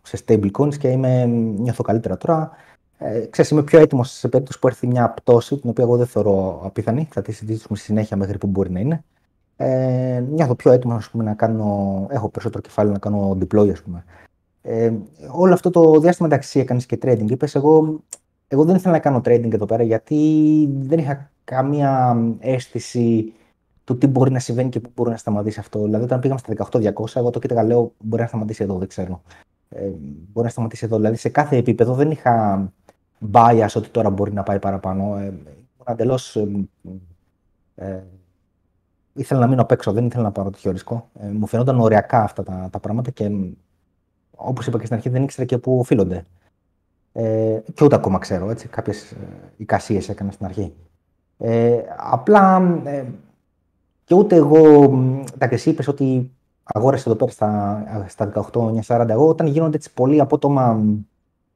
[0.01, 2.51] σε stable coins και είμαι, νιώθω καλύτερα τώρα.
[2.97, 6.07] Ε, ξέρεις, είμαι πιο έτοιμος σε περίπτωση που έρθει μια πτώση, την οποία εγώ δεν
[6.07, 7.07] θεωρώ απίθανη.
[7.11, 9.03] Θα τη συζητήσουμε στη συνέχεια μέχρι που μπορεί να είναι.
[9.55, 12.07] Ε, νιώθω πιο έτοιμος να κάνω.
[12.09, 14.03] Έχω περισσότερο κεφάλαιο να κάνω deploy, ας πούμε.
[14.61, 14.93] Ε,
[15.31, 17.29] όλο αυτό το διάστημα εντάξει, έκανες και trading.
[17.29, 17.99] Είπες, εγώ,
[18.47, 23.33] εγώ δεν ήθελα να κάνω trading εδώ πέρα γιατί δεν είχα καμία αίσθηση
[23.83, 25.83] του τι μπορεί να συμβαίνει και πού μπορεί να σταματήσει αυτό.
[25.83, 29.21] Δηλαδή, όταν πήγαμε στα 18-200, εγώ το κοίταγα, λέω μπορεί να σταματήσει εδώ, δεν ξέρω.
[29.69, 29.89] Ε,
[30.31, 30.95] μπορεί να σταματήσει εδώ.
[30.97, 32.71] Δηλαδή, σε κάθε επίπεδο δεν είχα
[33.33, 35.17] bias ότι τώρα μπορεί να πάει παραπάνω.
[35.17, 35.33] Ε,
[35.85, 36.35] εντελώς.
[36.35, 36.47] Ε,
[37.75, 38.03] ε,
[39.13, 41.09] ήθελα να μείνω απ' έξω, δεν ήθελα να πάρω τέτοιο ρίσκο.
[41.19, 43.31] Ε, μου φαινόταν ωριακά αυτά τα, τα πράγματα και
[44.35, 46.25] όπως είπα και στην αρχή, δεν ήξερα και πού οφείλονται.
[47.13, 48.49] Ε, και ούτε ακόμα ξέρω.
[48.49, 49.17] Έτσι, κάποιες ε,
[49.57, 50.73] εικασίες έκανα στην αρχή.
[51.37, 53.05] Ε, απλά ε,
[54.03, 54.89] και ούτε εγώ,
[55.37, 56.31] τα και εσύ είπες ότι
[56.63, 60.83] αγόρασε εδώ πέρα στα, στα 18-40 εγώ, όταν γίνονται έτσι πολύ απότομα,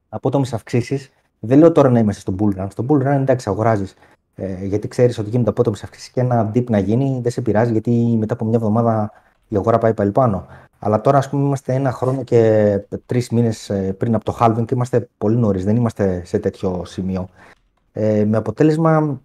[0.08, 1.10] απότομες αυξήσεις,
[1.40, 2.66] δεν λέω τώρα να είμαστε στο bull run.
[2.70, 3.94] Στο bull run εντάξει, αγοράζεις.
[4.34, 7.72] Ε, γιατί ξέρεις ότι γίνονται απότομε αυξήσει και ένα dip να γίνει δεν σε πειράζει,
[7.72, 9.10] γιατί μετά από μια εβδομάδα
[9.48, 10.46] η αγορά πάει πάλι πάνω.
[10.78, 14.64] Αλλά τώρα, ας πούμε, είμαστε ένα χρόνο και τρεις μήνες ε, πριν από το halving
[14.64, 15.64] και είμαστε πολύ νωρίς.
[15.64, 17.28] Δεν είμαστε σε τέτοιο σημείο.
[17.92, 19.20] Ε, με αποτέλεσμα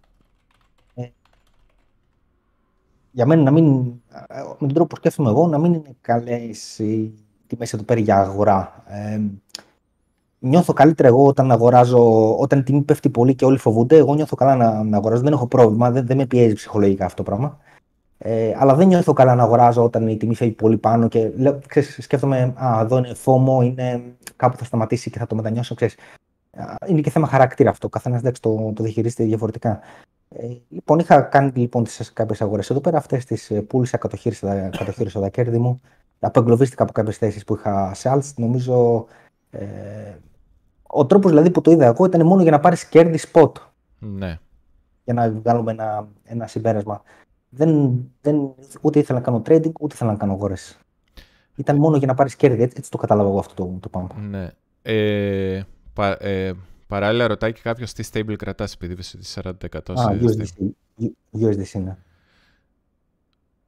[0.95, 1.07] ε,
[3.11, 7.13] για μένα να μην, με τον τρόπο που σκέφτομαι εγώ, να μην είναι καλές οι
[7.47, 8.83] τιμές εδώ πέρα για αγορά.
[8.87, 9.21] Ε,
[10.43, 13.97] νιώθω καλύτερα εγώ όταν αγοράζω, όταν η τιμή πέφτει πολύ και όλοι φοβούνται.
[13.97, 17.23] Εγώ νιώθω καλά να, να αγοράζω, δεν έχω πρόβλημα, δεν, δεν με πιέζει ψυχολογικά αυτό
[17.23, 17.57] το πράγμα.
[18.17, 21.59] Ε, αλλά δεν νιώθω καλά να αγοράζω όταν η τιμή φεύγει πολύ πάνω και λέω,
[21.67, 24.03] ξέρεις, σκέφτομαι, α, εδώ είναι φόμο, είναι
[24.35, 25.95] κάπου θα σταματήσει και θα το μετανιώσω, ξέρεις.
[26.87, 29.79] Είναι και θέμα χαρακτήρα αυτό, καθένας το, το διαχειρίζεται διαφορετικά.
[30.29, 34.69] Ε, λοιπόν, είχα κάνει λοιπόν τις κάποιες αγορές εδώ πέρα, αυτές τις ε, πούλησα, κατοχύρισα,
[34.77, 35.81] κατοχύρισα τα κέρδη μου,
[36.19, 39.05] απεγκλωβίστηκα από κάποιες θέσεις που είχα σε άλλες, νομίζω
[39.51, 39.65] ε,
[40.93, 43.51] ο τρόπος δηλαδή που το είδα εγώ ήταν μόνο για να πάρεις κέρδη spot.
[43.99, 44.39] Ναι.
[45.03, 47.01] Για να βγάλουμε ένα, ένα συμπέρασμα.
[47.49, 50.77] Δεν, δεν, ούτε ήθελα να κάνω trading, ούτε ήθελα να κάνω αγορές.
[51.55, 52.61] Ήταν μόνο για να πάρεις κέρδη.
[52.61, 54.09] Έτσι, έτσι, το κατάλαβα εγώ αυτό το, το πράγμα.
[54.29, 54.51] Ναι.
[54.81, 55.63] Ε,
[55.93, 56.53] πα, ε,
[56.87, 59.99] παράλληλα, ρωτάει και κάποιος τι stable κρατάς επειδή είπε ότι 40%.
[59.99, 60.67] Α, USDC,
[61.41, 61.97] USDC, ναι.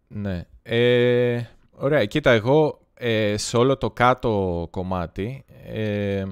[0.07, 0.45] Ναι.
[0.63, 2.05] Ε, ωραία.
[2.05, 6.25] Κοίτα, εγώ ε, σε όλο το κάτω κομμάτι ε,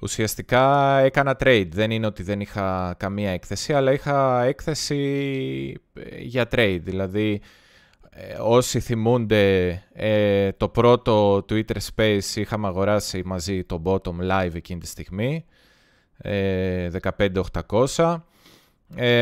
[0.00, 1.68] Ουσιαστικά έκανα trade.
[1.70, 6.80] Δεν είναι ότι δεν είχα καμία έκθεση, αλλά είχα έκθεση ε, για trade.
[6.82, 7.40] Δηλαδή,
[8.10, 14.80] ε, όσοι θυμούνται ε, το πρώτο Twitter Space είχαμε αγοράσει μαζί το bottom live εκείνη
[14.80, 15.44] τη στιγμή,
[16.22, 18.20] 15.800.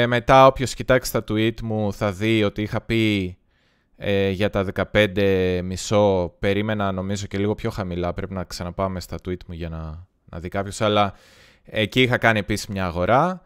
[0.07, 3.37] μετά όποιος κοιτάξει τα tweet μου θα δει ότι είχα πει
[4.31, 9.45] για τα 15 μισό, περίμενα νομίζω και λίγο πιο χαμηλά, πρέπει να ξαναπάμε στα tweet
[9.47, 11.15] μου για να να δει κάποιος, αλλά
[11.65, 13.43] εκεί είχα κάνει επίσης μια αγορά.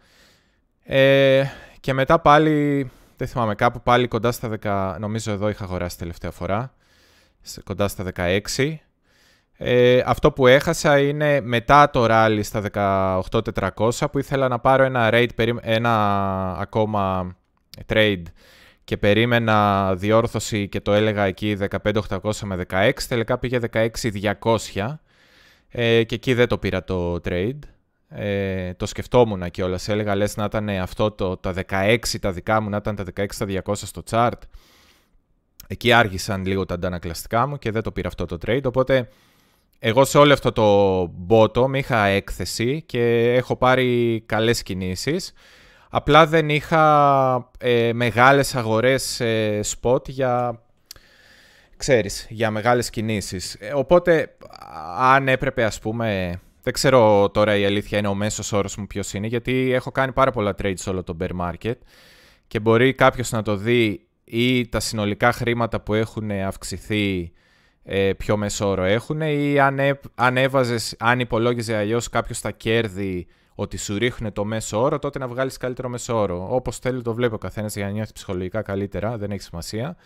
[0.82, 1.44] Ε,
[1.80, 6.30] και μετά πάλι, δεν θυμάμαι, κάπου πάλι κοντά στα 10, νομίζω εδώ είχα αγοράσει τελευταία
[6.30, 6.74] φορά,
[7.64, 8.74] κοντά στα 16.
[9.60, 15.08] Ε, αυτό που έχασα είναι μετά το rally στα 18.400 που ήθελα να πάρω ένα,
[15.12, 17.36] rate, ένα ακόμα
[17.86, 18.22] trade
[18.84, 24.94] και περίμενα διόρθωση και το έλεγα εκεί 15.800 με 16, τελικά πήγε 16.200
[25.68, 27.58] ε, και εκεί δεν το πήρα το trade.
[28.08, 29.88] Ε, το σκεφτόμουν και όλας.
[29.88, 33.26] Έλεγα λες να ήταν αυτό το, τα 16 τα δικά μου, να ήταν τα 16
[33.38, 34.38] τα 200 στο chart.
[35.66, 38.64] Εκεί άργησαν λίγο τα αντανακλαστικά μου και δεν το πήρα αυτό το trade.
[38.64, 39.08] Οπότε
[39.78, 45.32] εγώ σε όλο αυτό το bottom είχα έκθεση και έχω πάρει καλές κινήσεις.
[45.90, 50.62] Απλά δεν είχα ε, μεγάλες αγορές ε, spot για
[51.78, 53.54] ξέρεις, για μεγάλες κινήσεις.
[53.54, 54.36] Ε, οπότε,
[54.98, 59.12] αν έπρεπε, ας πούμε, δεν ξέρω τώρα η αλήθεια είναι ο μέσος όρος μου ποιος
[59.12, 61.74] είναι, γιατί έχω κάνει πάρα πολλά trades σε όλο το bear market
[62.46, 67.32] και μπορεί κάποιος να το δει ή τα συνολικά χρήματα που έχουν αυξηθεί
[67.82, 72.50] ε, πιο μέσο όρο έχουν ή αν, έ, αν έβαζες, αν υπολόγιζε αλλιώς κάποιος τα
[72.50, 76.46] κέρδη ότι σου ρίχνουν το μέσο όρο, τότε να βγάλεις καλύτερο μέσο όρο.
[76.50, 79.96] Όπως θέλει το βλέπει ο καθένας για να νιώθει ψυχολογικά καλύτερα, δεν έχει σημασία.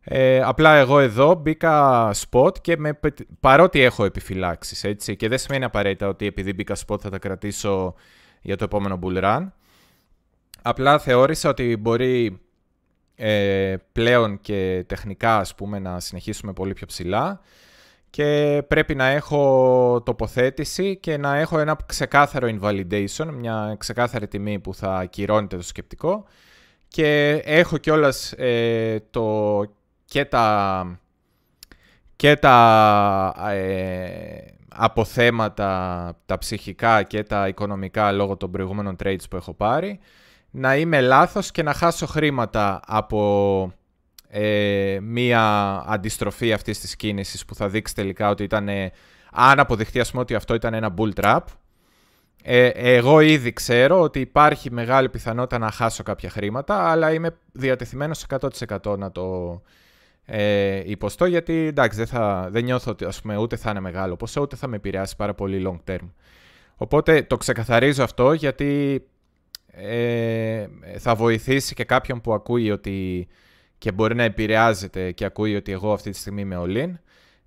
[0.00, 2.98] Ε, απλά εγώ εδώ μπήκα spot και με,
[3.40, 7.94] παρότι έχω επιφυλάξεις έτσι, και δεν σημαίνει απαραίτητα ότι επειδή μπήκα spot θα τα κρατήσω
[8.40, 9.48] για το επόμενο bull run.
[10.62, 12.40] Απλά θεώρησα ότι μπορεί
[13.14, 17.40] ε, πλέον και τεχνικά ας πούμε να συνεχίσουμε πολύ πιο ψηλά
[18.10, 24.74] και πρέπει να έχω τοποθέτηση και να έχω ένα ξεκάθαρο invalidation, μια ξεκάθαρη τιμή που
[24.74, 26.24] θα ακυρώνεται το σκεπτικό
[26.88, 29.60] και έχω κιόλας ε, το
[30.08, 31.00] και, τα,
[32.16, 34.38] και τα ε,
[34.68, 40.00] αποθέματα, τα ψυχικά και τα οικονομικά λόγω των προηγούμενων trades που έχω πάρει,
[40.50, 43.72] να είμαι λάθος και να χάσω χρήματα από
[44.28, 45.42] ε, μία
[45.86, 48.68] αντιστροφή αυτής της κίνησης που θα δείξει τελικά ότι ήταν,
[49.32, 51.40] αν αποδειχτεί ας πούμε ότι αυτό ήταν ένα bull trap,
[52.42, 58.24] ε, εγώ ήδη ξέρω ότι υπάρχει μεγάλη πιθανότητα να χάσω κάποια χρήματα, αλλά είμαι διατεθειμένος
[58.28, 59.60] 100% να το
[60.30, 64.16] ε, υποστώ, γιατί εντάξει δεν, θα, δεν νιώθω ότι ας πούμε, ούτε θα είναι μεγάλο
[64.16, 66.10] ποσό, ούτε θα με επηρεάσει πάρα πολύ long term.
[66.76, 69.02] Οπότε το ξεκαθαρίζω αυτό γιατί
[69.66, 70.66] ε,
[70.98, 73.28] θα βοηθήσει και κάποιον που ακούει ότι
[73.78, 76.94] και μπορεί να επηρεάζεται και ακούει ότι εγώ αυτή τη στιγμή είμαι all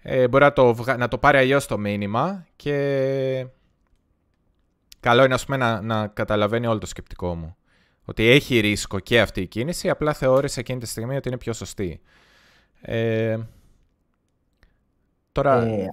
[0.02, 3.46] ε, μπορεί να το, να το πάρει αλλιώς το μήνυμα και
[5.00, 7.56] καλό είναι ας πούμε, να, να καταλαβαίνει όλο το σκεπτικό μου.
[8.04, 11.54] Ότι έχει ρίσκο και αυτή η κίνηση, απλά θεώρησε εκείνη τη στιγμή ότι είναι πιο
[11.54, 12.02] σωστή.
[12.82, 13.38] Ε,
[15.32, 15.90] τώρα, ε,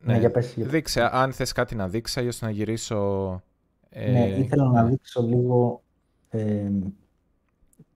[0.00, 3.42] ναι, ναι, για πες, δείξε, αν θες κάτι να δείξει, αλλιώς να γυρίσω...
[3.88, 4.88] Ε, ναι, ήθελα να ναι.
[4.88, 5.82] δείξω λίγο
[6.30, 6.70] ε,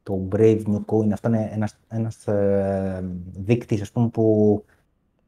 [0.02, 1.12] το Brave New Coin.
[1.12, 4.64] Αυτό είναι ένας, ένας ε, δείκτης, ας πούμε, που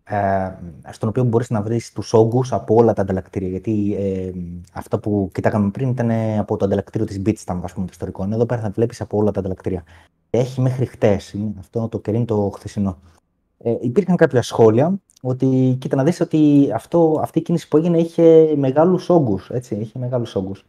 [0.04, 0.50] ε,
[0.90, 3.48] στον οποίο μπορείς να βρεις τους όγκους από όλα τα ανταλλακτήρια.
[3.48, 4.32] Γιατί ε,
[4.72, 8.28] αυτό που κοιτάγαμε πριν ήταν από το ανταλλακτήριο της Bitstamp, ας πούμε, το ιστορικό.
[8.32, 9.84] Εδώ πέρα θα βλέπεις από όλα τα ανταλλακτήρια.
[10.34, 12.98] Έχει μέχρι χτες, αυτό το κερί το χθεσινό.
[13.58, 17.98] Ε, υπήρχαν κάποια σχόλια ότι, κοίτα να δεις ότι αυτό, αυτή η κίνηση που έγινε
[17.98, 20.64] είχε μεγάλους όγκους, έτσι, είχε μεγάλους όγκους.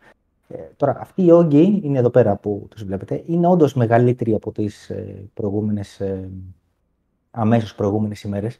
[0.47, 4.51] Ε, τώρα, αυτοί οι όγκοι είναι εδώ πέρα που τους βλέπετε, είναι όντως μεγαλύτεροι από
[4.51, 6.29] τις ε, προηγούμενες, ε,
[7.31, 8.59] αμέσως προηγούμενες ημέρες.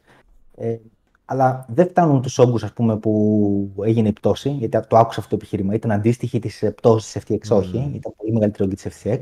[0.56, 0.76] Ε,
[1.24, 5.74] αλλά δεν φτάνουν τους όγκους που έγινε η πτώση, γιατί το άκουσα αυτό το επιχείρημα.
[5.74, 7.76] Ήταν αντίστοιχη της πτώσης της FTX, όχι.
[7.94, 9.20] Ήταν πολύ μεγαλύτερη όγκη της FTX.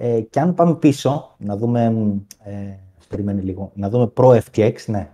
[0.00, 1.84] Ε, και αν πάμε πίσω, να δούμε.
[2.44, 2.52] Ε,
[3.08, 3.70] περιμένει λίγο.
[3.74, 5.08] Να δούμε προ-FTX, ναι.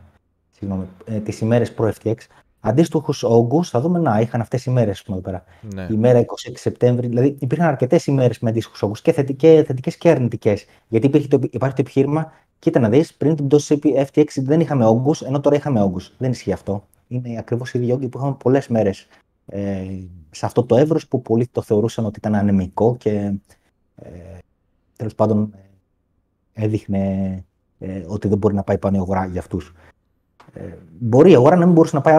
[0.50, 0.84] Συγγνώμη.
[1.04, 2.14] Ε, τις ημέρες προ-FTX.
[2.60, 5.44] Αντίστοιχου όγκου θα δούμε να είχαν αυτές οι ημέρες εδώ πέρα.
[5.74, 5.86] Ναι.
[5.90, 6.24] Η μέρα 26
[6.54, 10.64] Σεπτέμβρη, δηλαδή υπήρχαν αρκετές ημέρες με αντίστοιχους όγκους και θετικές και αρνητικές.
[10.88, 12.32] Γιατί υπήρχε το, υπάρχει το επιχείρημα
[12.64, 16.12] Κοίτα να δεις, πριν την πτώση FTX δεν είχαμε όγκους, ενώ τώρα είχαμε όγκους.
[16.18, 16.86] Δεν ισχύει αυτό.
[17.08, 19.06] Είναι ακριβώς οι ίδιοι όγκοι που είχαμε πολλές μέρες
[19.46, 19.86] ε,
[20.30, 23.32] σε αυτό το εύρος που πολλοί το θεωρούσαν ότι ήταν ανεμικό και
[23.96, 24.08] ε,
[24.96, 25.54] τέλος πάντων
[26.52, 27.44] ε, έδειχνε
[27.78, 29.72] ε, ότι δεν μπορεί να πάει πάνω η αγορά για αυτούς.
[30.52, 30.60] Ε,
[30.98, 32.16] μπορεί η αγορά να μην μπορούσε να πάει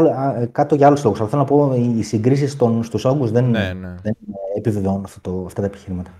[0.52, 1.20] κάτω για άλλους λόγους.
[1.20, 2.52] Αλλά θέλω να πω, οι συγκρίσεις
[2.82, 3.96] στους όγκους δεν, ναι, ναι.
[4.02, 4.16] δεν
[4.58, 6.12] επιβεβαιώνουν αυτό αυτά τα επιχειρήματα.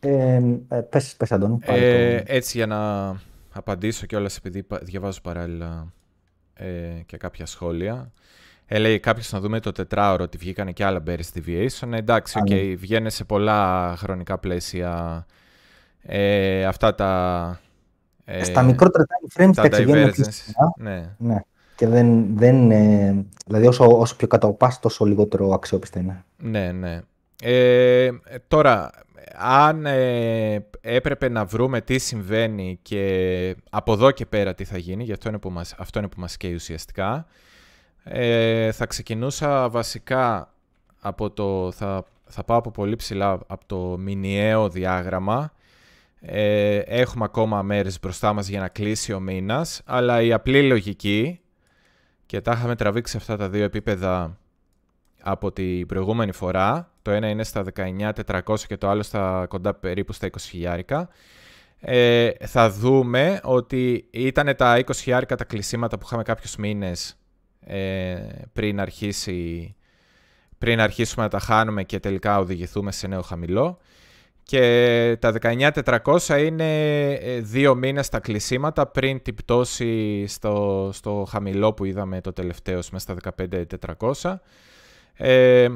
[0.00, 1.58] Ε, ε, πες, πες Αντώνη.
[1.60, 3.08] Ε, Έτσι για να
[3.52, 5.92] απαντήσω κιόλας επειδή διαβάζω παράλληλα
[6.54, 8.12] ε, και κάποια σχόλια.
[8.70, 11.92] Έλεγε κάποιος να δούμε το τετράωρο ότι βγήκανε και άλλα bearish deviation.
[11.92, 12.74] Εντάξει, okay, ναι.
[12.74, 15.26] βγαίνει σε πολλά χρονικά πλαίσια
[16.02, 17.60] ε, αυτά τα...
[18.24, 20.12] Ε, Στα μικρότερα time frames τα βγαίνουν
[20.76, 21.16] ναι.
[21.18, 21.36] ναι.
[21.76, 26.24] Και δεν, δεν, ε, δηλαδή όσο, όσο πιο κάτω πας, τόσο λιγότερο αξιόπιστα είναι.
[26.36, 27.00] Ναι, ναι.
[27.42, 28.10] Ε,
[28.48, 28.90] τώρα,
[29.36, 35.04] αν ε, έπρεπε να βρούμε τι συμβαίνει και από εδώ και πέρα τι θα γίνει,
[35.04, 37.26] γι' αυτό είναι που μας, αυτό είναι που μας καίει ουσιαστικά,
[38.10, 40.54] ε, θα ξεκινούσα βασικά
[41.00, 45.52] από το, θα, θα πάω από πολύ ψηλά, από το μηνιαίο διάγραμμα.
[46.20, 51.40] Ε, έχουμε ακόμα μέρες μπροστά μας για να κλείσει ο μήνας, αλλά η απλή λογική,
[52.26, 54.38] και τα είχαμε τραβήξει αυτά τα δύο επίπεδα
[55.22, 56.92] από την προηγούμενη φορά.
[57.02, 60.28] Το ένα είναι στα 19.400 και το άλλο στα κοντά περίπου στα
[60.86, 61.02] 20.000.
[61.80, 67.17] Ε, θα δούμε ότι ήταν τα 20.000 τα κλεισίματα που είχαμε κάποιους μήνες
[67.68, 68.16] ε,
[68.52, 69.74] πριν, αρχίσει,
[70.58, 73.78] πριν αρχίσουμε να τα χάνουμε και τελικά οδηγηθούμε σε νέο χαμηλό.
[74.42, 81.72] Και τα 19.400 είναι ε, δύο μήνες τα κλεισίματα πριν την πτώση στο, στο χαμηλό
[81.72, 83.34] που είδαμε το τελευταίο μέσα στα
[84.20, 84.34] 15.400.
[85.14, 85.68] Ε,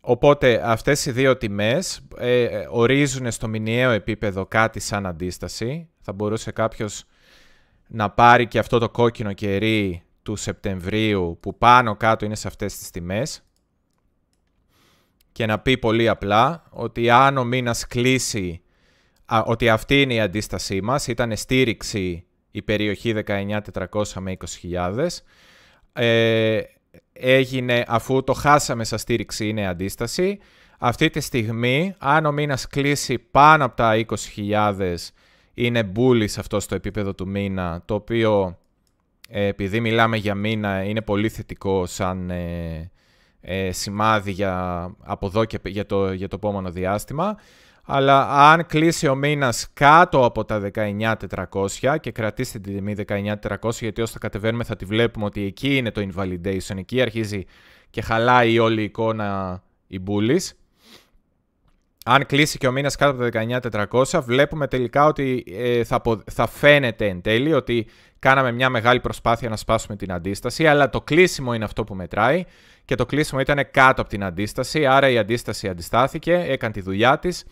[0.00, 5.88] οπότε αυτές οι δύο τιμές ε, ορίζουν στο μηνιαίο επίπεδο κάτι σαν αντίσταση.
[6.00, 7.04] Θα μπορούσε κάποιος
[7.86, 12.78] να πάρει και αυτό το κόκκινο κερί του Σεπτεμβρίου που πάνω κάτω είναι σε αυτές
[12.78, 13.42] τις τιμές
[15.32, 18.62] και να πει πολύ απλά ότι αν ο μήνας κλείσει
[19.44, 25.06] ότι αυτή είναι η αντίστασή μας, ήταν στήριξη η περιοχή 19.400 με 20.000,
[25.92, 26.60] ε,
[27.12, 30.38] έγινε αφού το χάσαμε σαν στήριξη είναι αντίσταση.
[30.78, 34.04] Αυτή τη στιγμή, αν ο μήνας κλείσει πάνω από τα
[34.36, 34.94] 20.000,
[35.54, 38.69] είναι bullish αυτό στο επίπεδο του μήνα, το οποίο ε,
[39.32, 42.90] επειδή μιλάμε για μήνα είναι πολύ θετικό σαν ε,
[43.40, 47.36] ε, σημάδι για, από εδώ και για το, για το επόμενο διάστημα.
[47.84, 54.02] Αλλά αν κλείσει ο μήνας κάτω από τα 19.400 και κρατήσει την τιμή 19.400, γιατί
[54.02, 57.44] όσο θα κατεβαίνουμε θα τη βλέπουμε ότι εκεί είναι το invalidation, εκεί αρχίζει
[57.90, 60.50] και χαλάει όλη η εικόνα η bullish.
[62.04, 66.46] Αν κλείσει και ο μήνας κάτω από τα 19.400, βλέπουμε τελικά ότι ε, θα, θα
[66.46, 67.86] φαίνεται εν τέλει ότι
[68.18, 72.44] κάναμε μια μεγάλη προσπάθεια να σπάσουμε την αντίσταση, αλλά το κλείσιμο είναι αυτό που μετράει
[72.84, 77.18] και το κλείσιμο ήταν κάτω από την αντίσταση, άρα η αντίσταση αντιστάθηκε, έκανε τη δουλειά
[77.18, 77.44] της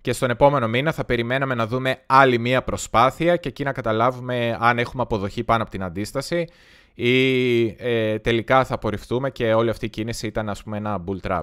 [0.00, 4.56] και στον επόμενο μήνα θα περιμέναμε να δούμε άλλη μία προσπάθεια και εκεί να καταλάβουμε
[4.60, 6.46] αν έχουμε αποδοχή πάνω από την αντίσταση
[6.94, 11.28] ή ε, τελικά θα απορριφθούμε και όλη αυτή η κίνηση ήταν ας πούμε ένα bull
[11.28, 11.42] trap.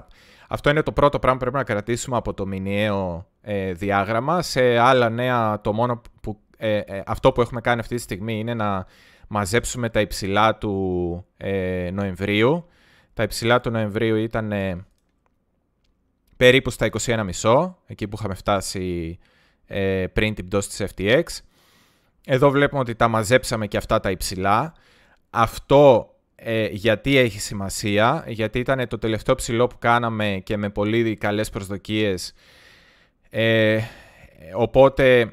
[0.52, 4.42] Αυτό είναι το πρώτο πράγμα που πρέπει να κρατήσουμε από το μηνιαίο ε, διάγραμμα.
[4.42, 8.38] Σε άλλα νέα το μόνο που, ε, ε, αυτό που έχουμε κάνει αυτή τη στιγμή
[8.38, 8.86] είναι να
[9.28, 11.24] μαζέψουμε τα υψηλά του
[11.92, 12.66] Νοεμβρίου.
[13.14, 14.52] Τα υψηλά του Νοεμβρίου ήταν
[16.36, 16.88] περίπου στα
[17.42, 19.18] 21,5, εκεί που είχαμε φτάσει
[20.12, 21.22] πριν την πτώση της FTX.
[22.26, 24.74] Εδώ βλέπουμε ότι τα μαζέψαμε και αυτά τα υψηλά.
[25.30, 31.16] Αυτό ε, γιατί έχει σημασία, γιατί ήταν το τελευταίο ψηλό που κάναμε και με πολύ
[31.16, 32.34] καλές προσδοκίες.
[33.30, 33.80] Ε,
[34.56, 35.30] οπότε, ε,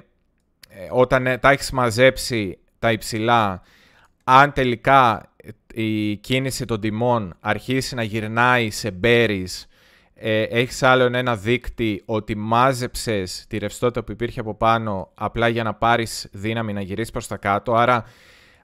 [0.89, 3.61] όταν τα έχεις μαζέψει τα υψηλά,
[4.23, 5.31] αν τελικά
[5.73, 9.65] η κίνηση των τιμών αρχίσει να γυρνάει σε berries,
[10.13, 15.63] ε, έχεις άλλο ένα δείκτη ότι μάζεψες τη ρευστότητα που υπήρχε από πάνω απλά για
[15.63, 18.05] να πάρεις δύναμη να γυρίσεις προς τα κάτω, άρα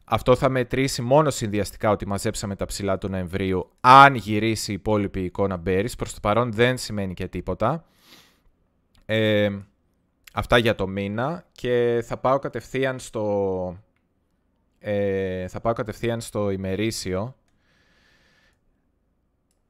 [0.03, 5.23] αυτό θα μετρήσει μόνο συνδυαστικά ότι μαζέψαμε τα ψηλά του Νοεμβρίου αν γυρίσει η υπόλοιπη
[5.23, 5.97] εικόνα Bearish.
[5.97, 7.85] Προς το παρόν δεν σημαίνει και τίποτα.
[9.05, 9.49] Ε,
[10.33, 13.77] αυτά για το μήνα και θα πάω κατευθείαν στο,
[14.79, 17.35] ε, θα πάω κατευθείαν στο ημερήσιο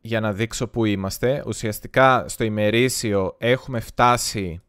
[0.02, 1.44] για να δείξω που είμαστε.
[1.48, 4.62] Ουσιαστικά στο ημερήσιο έχουμε φτάσει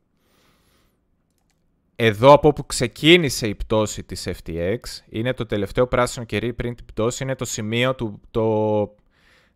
[1.97, 4.79] εδώ από όπου ξεκίνησε η πτώση της FTX,
[5.09, 8.95] είναι το τελευταίο πράσινο κερί πριν την πτώση, είναι το σημείο του, το,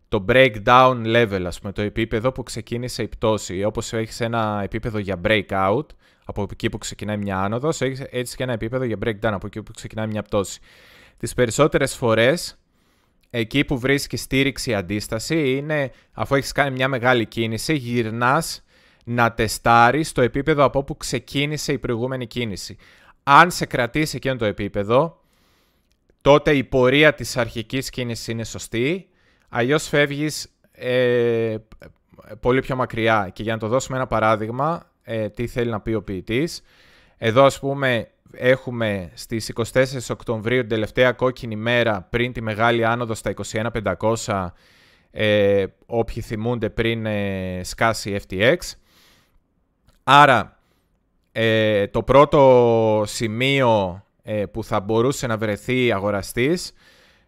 [0.07, 3.63] το breakdown level, ας πούμε, το επίπεδο που ξεκίνησε η πτώση.
[3.63, 5.85] Όπως έχεις ένα επίπεδο για breakout,
[6.25, 9.63] από εκεί που ξεκινάει μια άνοδος, έχεις έτσι και ένα επίπεδο για breakdown, από εκεί
[9.63, 10.59] που ξεκινάει μια πτώση.
[11.17, 12.59] Τις περισσότερες φορές,
[13.29, 18.63] εκεί που βρίσκεις στήριξη αντίσταση, είναι αφού έχεις κάνει μια μεγάλη κίνηση, γυρνάς
[19.09, 22.77] να τεστάρεις στο επίπεδο από όπου ξεκίνησε η προηγούμενη κίνηση.
[23.23, 25.21] Αν σε κρατήσει εκείνο το επίπεδο,
[26.21, 29.09] τότε η πορεία της αρχικής κίνησης είναι σωστή,
[29.49, 31.55] αλλιώς φεύγεις ε,
[32.39, 33.29] πολύ πιο μακριά.
[33.33, 36.61] Και για να το δώσουμε ένα παράδειγμα, ε, τι θέλει να πει ο ποιητής,
[37.17, 43.13] εδώ ας πούμε έχουμε στις 24 Οκτωβρίου την τελευταία κόκκινη μέρα πριν τη μεγάλη άνοδο
[43.13, 43.33] στα
[44.17, 44.47] 21.500
[45.11, 48.57] ε, όποιοι θυμούνται πριν ε, σκάσει FTX.
[50.03, 50.59] Άρα,
[51.31, 56.71] ε, το πρώτο σημείο ε, που θα μπορούσε να βρεθεί αγοραστής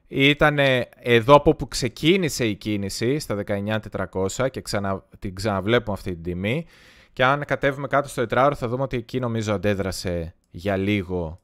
[0.08, 0.58] ήταν
[0.96, 6.66] εδώ από που ξεκίνησε η κίνηση στα 19.400 και ξανα, την ξαναβλέπουμε αυτή την τιμή
[7.14, 11.42] και αν κατέβουμε κάτω στο τετράωρο θα δούμε ότι εκεί νομίζω αντέδρασε για λίγο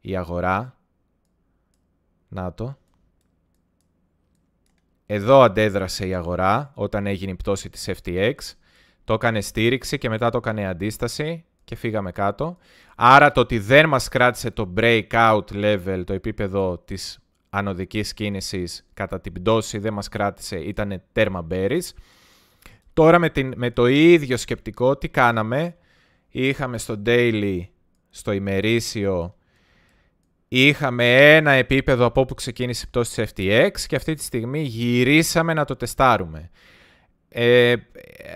[0.00, 0.76] η αγορά.
[2.28, 2.76] Να το.
[5.06, 8.34] Εδώ αντέδρασε η αγορά όταν έγινε η πτώση της FTX.
[9.04, 12.56] Το έκανε στήριξη και μετά το έκανε αντίσταση και φύγαμε κάτω.
[12.96, 17.18] Άρα το ότι δεν μας κράτησε το breakout level, το επίπεδο της
[17.50, 21.88] ανωδικής κίνησης κατά την πτώση δεν μας κράτησε, ήταν τέρμα bearish.
[22.92, 25.76] Τώρα με, την, με το ίδιο σκεπτικό τι κάναμε;
[26.34, 27.60] Είχαμε στο daily,
[28.10, 29.34] στο ημερήσιο,
[30.48, 35.54] είχαμε ένα επίπεδο από όπου ξεκίνησε η πτώση της FTX και αυτή τη στιγμή γυρίσαμε
[35.54, 36.50] να το τεστάρουμε.
[37.34, 37.74] Ε,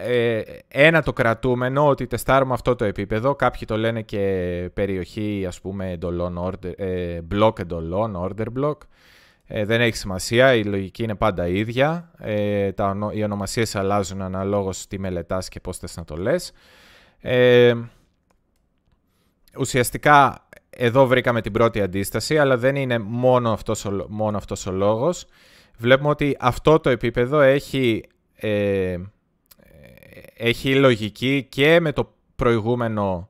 [0.04, 3.34] ε, ένα το κρατούμενο ότι τεστάρουμε αυτό το επίπεδο.
[3.34, 8.76] Κάποιοι το λένε και περιοχή ας πούμε εντολών, order, ε, block εντολών, order block.
[9.46, 12.10] Ε, δεν έχει σημασία, η λογική είναι πάντα ίδια.
[12.18, 16.52] Ε, τα, οι ονομασίες αλλάζουν αναλόγως τι μελετάς και πώς θες να το λες.
[17.20, 17.74] Ε,
[19.58, 24.72] ουσιαστικά εδώ βρήκαμε την πρώτη αντίσταση, αλλά δεν είναι μόνο αυτός ο, μόνο αυτός ο
[24.72, 25.26] λόγος.
[25.78, 28.02] Βλέπουμε ότι αυτό το επίπεδο έχει
[28.36, 28.96] ε,
[30.36, 33.28] έχει λογική και με το προηγούμενο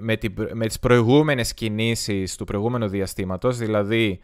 [0.00, 4.20] με, την, με τις προηγούμενες κινήσεις του προηγούμενου διαστήματος, δηλαδή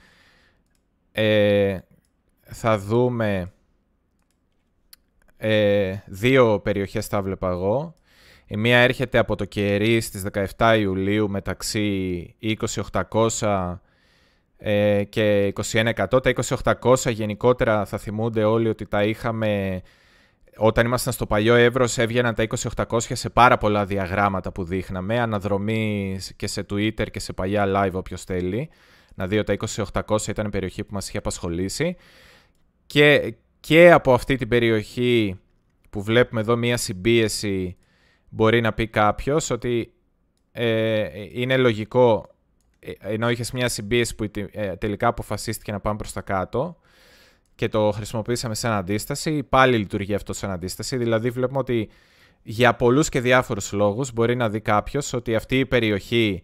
[1.13, 1.79] ε,
[2.41, 3.53] θα δούμε
[5.37, 7.95] ε, δύο περιοχές θα βλέπα εγώ.
[8.47, 10.25] Η μία έρχεται από το κερί στις
[10.57, 12.37] 17 Ιουλίου μεταξύ
[12.91, 13.79] 20.800
[14.67, 15.93] ε, και 21%.
[16.23, 16.33] Τα
[16.83, 19.83] 20.800 γενικότερα θα θυμούνται όλοι ότι τα είχαμε
[20.57, 22.47] όταν ήμασταν στο παλιό Εύρος έβγαιναν τα
[22.87, 27.93] 2800 σε πάρα πολλά διαγράμματα που δείχναμε, αναδρομή και σε Twitter και σε παλιά live
[27.93, 28.71] όποιος θέλει.
[29.15, 29.67] Να δει ότι τα
[30.07, 31.97] 2800 ήταν η περιοχή που μας είχε απασχολήσει.
[32.87, 35.41] Και, και από αυτή την περιοχή
[35.91, 37.77] που βλέπουμε εδώ μία συμπίεση
[38.29, 39.93] μπορεί να πει κάποιος ότι
[40.53, 42.34] ε, είναι λογικό ε,
[42.99, 46.77] ενώ είχες μια συμπίεση που ε, τελικά αποφασίστηκε να πάμε προς τα κάτω
[47.55, 50.97] και το χρησιμοποιήσαμε σαν αντίσταση, πάλι λειτουργεί αυτό σαν αντίσταση.
[50.97, 51.89] Δηλαδή βλέπουμε ότι
[52.43, 56.43] για πολλούς και διάφορους λόγους μπορεί να δει κάποιος ότι αυτή η περιοχή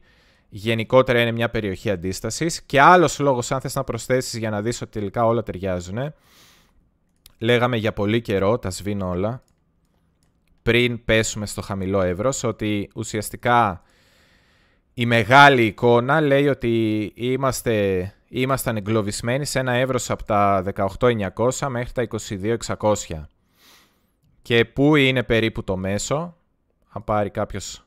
[0.49, 4.83] γενικότερα είναι μια περιοχή αντίστασης και άλλος λόγος αν θες να προσθέσεις για να δεις
[4.83, 6.13] ότι τελικά όλα ταιριάζουν.
[7.39, 9.43] Λέγαμε για πολύ καιρό, τα σβήνω όλα,
[10.63, 13.83] πριν πέσουμε στο χαμηλό εύρος, ότι ουσιαστικά
[14.95, 20.65] η μεγάλη εικόνα λέει ότι είμαστε ήμασταν εγκλωβισμένοι σε ένα εύρος από τα
[20.99, 22.07] 18.900 μέχρι τα
[22.77, 22.97] 22.600.
[24.43, 26.37] Και πού είναι περίπου το μέσο,
[26.89, 27.85] αν πάρει κάποιος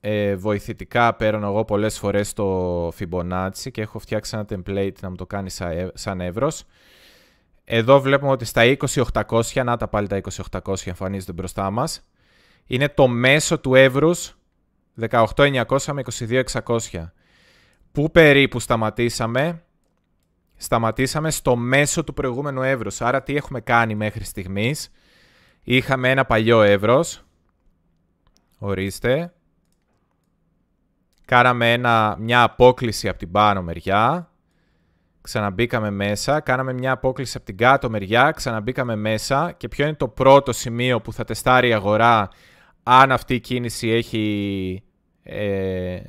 [0.00, 5.16] ε, βοηθητικά παίρνω εγώ πολλές φορές το Fibonacci και έχω φτιάξει ένα template να μου
[5.16, 5.50] το κάνει
[5.94, 6.64] σαν εύρος.
[7.64, 8.76] Εδώ βλέπουμε ότι στα
[9.12, 10.20] 2800, να τα πάλι τα
[10.62, 12.08] 2800 εμφανίζονται μπροστά μας,
[12.66, 14.36] είναι το μέσο του εύρους
[15.00, 16.02] 18.900 με
[16.62, 16.78] 22.600.
[17.92, 19.62] Πού περίπου σταματήσαμε;
[20.56, 23.00] Σταματήσαμε στο μέσο του προηγούμενου εύρους.
[23.00, 24.90] Άρα τι έχουμε κάνει μέχρι στιγμής;
[25.62, 27.24] Είχαμε ένα παλιό εύρος.
[28.58, 29.32] Ορίστε.
[31.24, 34.30] Κάναμε ένα, μια απόκληση από την πάνω μεριά.
[35.20, 36.40] Ξαναμπήκαμε μέσα.
[36.40, 38.30] Κάναμε μια απόκληση από την κάτω μεριά.
[38.30, 39.52] Ξαναμπήκαμε μέσα.
[39.56, 42.28] Και ποιο είναι το πρώτο σημείο που θα τεστάρει η αγορά
[42.82, 44.82] αν αυτή η κίνηση έχει...
[45.22, 46.00] Ε,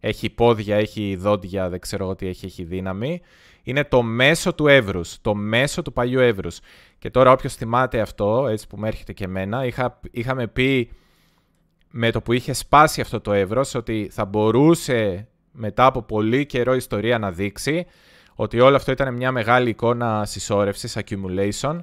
[0.00, 3.20] έχει πόδια, έχει δόντια, δεν ξέρω εγώ τι έχει, έχει δύναμη.
[3.62, 6.58] Είναι το μέσο του εύρους, το μέσο του παλιού εύρους.
[6.98, 10.90] Και τώρα όποιος θυμάται αυτό, έτσι που με έρχεται και εμένα, είχα, είχαμε πει
[11.90, 16.74] με το που είχε σπάσει αυτό το εύρος ότι θα μπορούσε μετά από πολύ καιρό
[16.74, 17.86] ιστορία να δείξει
[18.34, 21.78] ότι όλο αυτό ήταν μια μεγάλη εικόνα συσσόρευσης, accumulation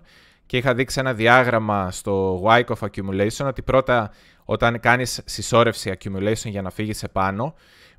[0.51, 4.11] και είχα δείξει ένα διάγραμμα στο Wyckoff accumulation ότι πρώτα
[4.45, 7.53] όταν κάνεις συσσόρευση accumulation για να φύγεις επάνω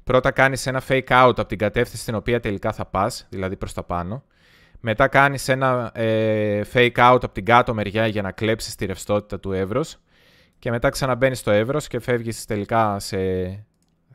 [0.05, 3.72] Πρώτα κάνεις ένα fake out από την κατεύθυνση στην οποία τελικά θα πας, δηλαδή προς
[3.72, 4.24] τα πάνω.
[4.80, 9.40] Μετά κάνεις ένα ε, fake out από την κάτω μεριά για να κλέψεις τη ρευστότητα
[9.40, 9.98] του εύρους.
[10.59, 13.18] Και μετά ξαναμπαίνεις στο εύρος και φεύγεις τελικά σε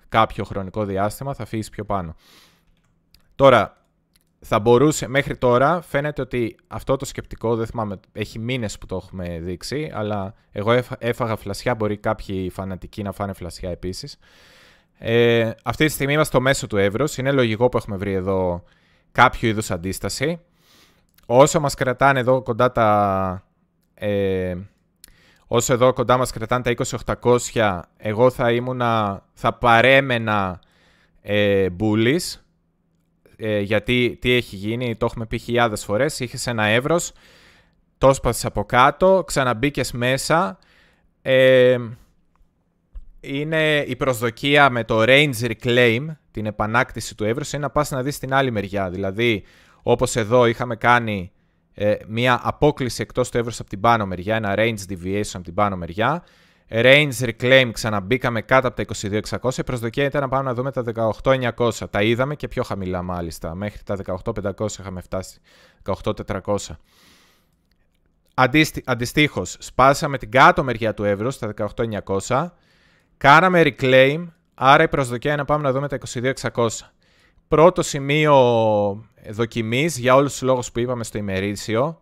[0.09, 2.15] κάποιο χρονικό διάστημα, θα φύγεις πιο πάνω.
[3.35, 3.86] Τώρα,
[4.49, 8.95] θα μπορούσε, μέχρι τώρα φαίνεται ότι αυτό το σκεπτικό, δεν θυμάμαι, έχει μήνες που το
[8.95, 14.17] έχουμε δείξει, αλλά εγώ έφαγα φλασιά, μπορεί κάποιοι φανατικοί να φάνε φλασιά επίσης.
[14.97, 17.17] Ε, αυτή τη στιγμή είμαστε στο μέσο του εύρους.
[17.17, 18.63] Είναι λογικό που έχουμε βρει εδώ
[19.11, 20.39] κάποιο είδους αντίσταση.
[21.25, 23.43] Όσο μας κρατάνε εδώ κοντά τα...
[23.93, 24.55] Ε,
[25.47, 26.85] όσο εδώ κοντά μας κρατάνε τα
[27.55, 30.59] 2800, εγώ θα ήμουνα, θα παρέμενα
[31.21, 32.39] ε, bullish,
[33.37, 37.11] ε, γιατί τι έχει γίνει, το έχουμε πει χιλιάδες φορές, είχες ένα εύρος,
[37.97, 40.59] το σπασες από κάτω, ξαναμπήκες μέσα,
[41.21, 41.77] ε,
[43.19, 48.03] είναι η προσδοκία με το range reclaim, την επανάκτηση του εύρους, είναι να πας να
[48.03, 48.89] δεις την άλλη μεριά.
[48.89, 49.43] Δηλαδή,
[49.83, 51.31] όπως εδώ είχαμε κάνει
[51.73, 55.53] ε, μια απόκληση εκτός του εύρους από την πάνω μεριά, ένα range deviation από την
[55.53, 56.23] πάνω μεριά.
[56.69, 58.95] Range reclaim ξαναμπήκαμε κάτω από τα
[59.41, 59.57] 22.600.
[59.57, 60.83] Η προσδοκία ήταν να πάμε να δούμε τα
[61.23, 61.71] 18.900.
[61.89, 63.55] Τα είδαμε και πιο χαμηλά μάλιστα.
[63.55, 65.39] Μέχρι τα 18.500 είχαμε φτάσει.
[66.03, 66.57] 18.400.
[68.85, 71.53] Αντιστοίχως, σπάσαμε την κάτω μεριά του εύρου στα
[72.05, 72.47] 18.900
[73.17, 75.97] Κάναμε reclaim, άρα η προσδοκία είναι να πάμε να δούμε τα
[76.51, 76.67] 22.600.
[77.47, 78.35] Πρώτο σημείο
[79.29, 82.01] δοκιμής για όλους τους λόγους που είπαμε στο ημερήσιο.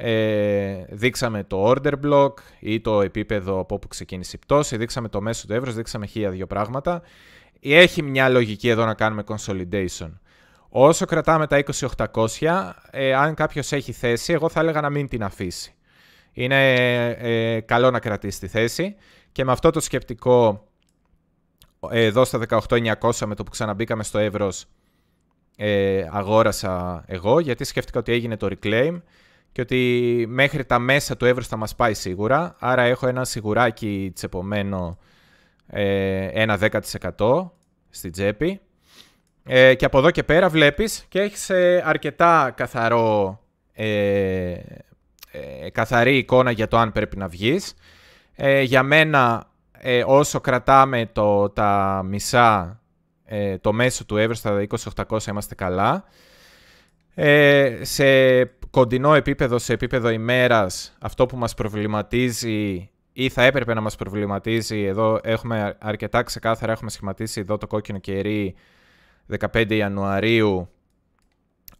[0.00, 5.20] Ε, δείξαμε το order block ή το επίπεδο από όπου ξεκίνησε η πτώση, δείξαμε το
[5.20, 7.02] μέσο του εύρος, δείξαμε χίλια δύο πράγματα.
[7.60, 10.10] Έχει μια λογική εδώ να κάνουμε consolidation.
[10.68, 11.62] Όσο κρατάμε τα
[12.12, 15.74] 2800, ε, αν κάποιος έχει θέση, εγώ θα έλεγα να μην την αφήσει.
[16.32, 16.72] Είναι
[17.08, 18.94] ε, καλό να κρατήσει τη θέση.
[19.32, 20.68] Και με αυτό το σκεπτικό,
[21.90, 24.66] εδώ στα 18.900 με το που ξαναμπήκαμε στο εύρος,
[25.56, 29.00] ε, αγόρασα εγώ, γιατί σκέφτηκα ότι έγινε το reclaim
[29.52, 32.56] και ότι μέχρι τα μέσα του εύρους θα μας πάει σίγουρα.
[32.58, 34.98] Άρα έχω ένα σιγουράκι τσεπωμένο
[35.66, 36.58] ε, ένα
[37.16, 37.50] 10%
[37.90, 38.60] στην τσέπη.
[39.44, 43.40] Ε, και από εδώ και πέρα βλέπεις και έχεις ε, αρκετά καθαρό,
[43.72, 44.54] ε,
[45.72, 47.74] καθαρή εικόνα για το αν πρέπει να βγεις.
[48.34, 52.80] Ε, για μένα, ε, όσο κρατάμε το, τα μισά,
[53.24, 54.66] ε, το μέσο του εύρους στα
[55.08, 56.04] 2800 είμαστε καλά.
[57.14, 58.04] Ε, σε
[58.70, 64.82] κοντινό επίπεδο σε επίπεδο ημέρας, αυτό που μας προβληματίζει ή θα έπρεπε να μας προβληματίζει,
[64.82, 68.54] εδώ έχουμε αρκετά ξεκάθαρα, έχουμε σχηματίσει εδώ το κόκκινο κερί
[69.52, 70.68] 15 Ιανουαρίου,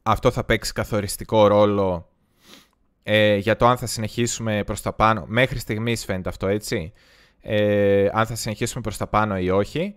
[0.03, 2.09] αυτό θα παίξει καθοριστικό ρόλο
[3.03, 5.25] ε, για το αν θα συνεχίσουμε προς τα πάνω.
[5.27, 6.93] Μέχρι στιγμής φαίνεται αυτό έτσι.
[7.41, 9.95] Ε, αν θα συνεχίσουμε προς τα πάνω ή όχι.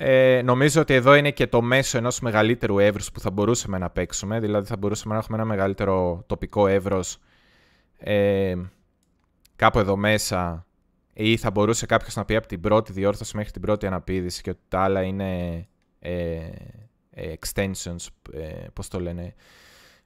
[0.00, 3.90] Ε, νομίζω ότι εδώ είναι και το μέσο ενός μεγαλύτερου εύρους που θα μπορούσαμε να
[3.90, 4.40] παίξουμε.
[4.40, 7.18] Δηλαδή θα μπορούσαμε να έχουμε ένα μεγαλύτερο τοπικό εύρος
[7.98, 8.54] ε,
[9.56, 10.66] κάπου εδώ μέσα
[11.12, 14.50] ή θα μπορούσε κάποιος να πει από την πρώτη διόρθωση μέχρι την πρώτη αναπήδηση και
[14.50, 15.66] ότι τα άλλα είναι
[15.98, 16.40] ε,
[17.16, 19.34] extensions, ε, πώς το λένε,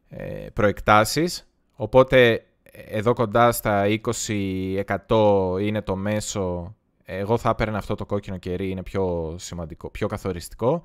[0.08, 1.48] ε, προεκτάσεις.
[1.72, 6.76] Οπότε εδώ κοντά στα 20% είναι το μέσο.
[7.04, 10.82] Εγώ θα έπαιρνα αυτό το κόκκινο κερί, είναι πιο σημαντικό, πιο καθοριστικό.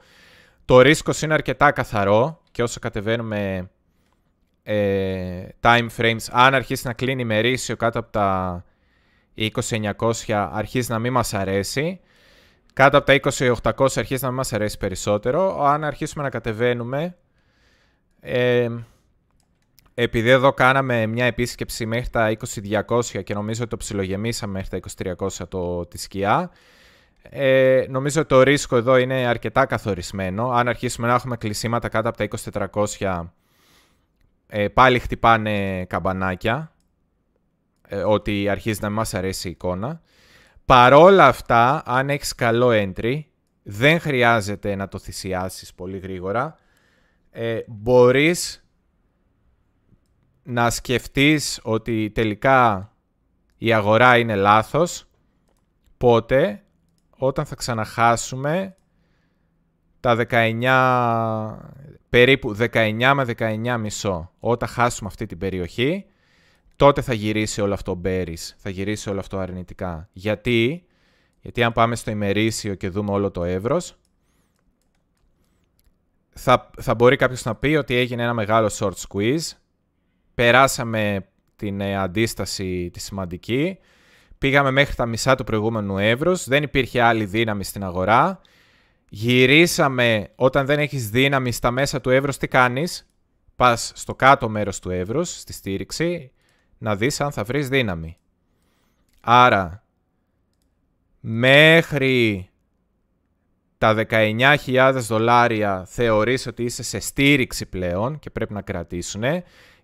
[0.65, 3.70] Το ρίσκο είναι αρκετά καθαρό και όσο κατεβαίνουμε
[4.63, 8.63] ε, time frames, αν αρχίσει να κλείνει μερίσιο κάτω από τα
[9.38, 11.99] 20.900 αρχίζει να μην μας αρέσει.
[12.74, 13.20] Κάτω από τα
[13.74, 15.63] 20.800 αρχίζει να μην μας αρέσει περισσότερο.
[15.63, 17.15] Αν αρχίσουμε να κατεβαίνουμε,
[18.20, 18.70] ε,
[20.00, 22.38] επειδή εδώ κάναμε μια επίσκεψη μέχρι τα
[22.88, 26.52] 20.200 και νομίζω ότι το ψιλογεμίσαμε μέχρι τα 2300 το, τη σκιά,
[27.22, 30.50] ε, νομίζω ότι το ρίσκο εδώ είναι αρκετά καθορισμένο.
[30.50, 32.28] Αν αρχίσουμε να έχουμε κλεισίματα κάτω από τα
[32.98, 33.32] 2400,
[34.48, 36.72] ε, πάλι χτυπάνε καμπανάκια,
[37.88, 40.02] ε, ότι αρχίζει να μας αρέσει η εικόνα.
[40.66, 43.20] Παρόλα αυτά, αν έχεις καλό entry,
[43.64, 46.58] δεν χρειάζεται να το θυσιάσεις πολύ γρήγορα.
[47.32, 48.62] Ε, μπορείς
[50.50, 52.91] να σκεφτείς ότι τελικά
[53.58, 55.06] η αγορά είναι λάθος,
[55.98, 56.64] πότε,
[57.18, 58.76] όταν θα ξαναχάσουμε
[60.00, 61.58] τα 19,
[62.10, 64.32] περίπου 19 με 19 μισό.
[64.39, 66.06] Όταν χάσουμε αυτή την περιοχή,
[66.76, 70.10] τότε θα γυρίσει όλο αυτό μπέρις, θα γυρίσει όλο αυτό αρνητικά.
[70.12, 70.86] Γιατί,
[71.41, 73.98] γιατί αν πάμε στο ημερήσιο και δούμε όλο το εύρος,
[76.30, 79.52] θα, θα μπορεί κάποιος να πει ότι έγινε ένα μεγάλο short squeeze,
[80.38, 81.26] περάσαμε
[81.56, 83.78] την ε, αντίσταση τη σημαντική,
[84.38, 88.42] πήγαμε μέχρι τα μισά του προηγούμενου εύρους, δεν υπήρχε άλλη δύναμη στην αγορά,
[89.10, 93.10] γυρίσαμε όταν δεν έχεις δύναμη στα μέσα του εύρους, τι κάνεις,
[93.56, 96.32] πας στο κάτω μέρος του εύρους, στη στήριξη,
[96.78, 98.18] να δεις αν θα βρεις δύναμη.
[99.22, 99.84] Άρα,
[101.20, 102.50] μέχρι
[103.78, 109.24] τα 19.000 δολάρια θεωρείς ότι είσαι σε στήριξη πλέον και πρέπει να κρατήσουν,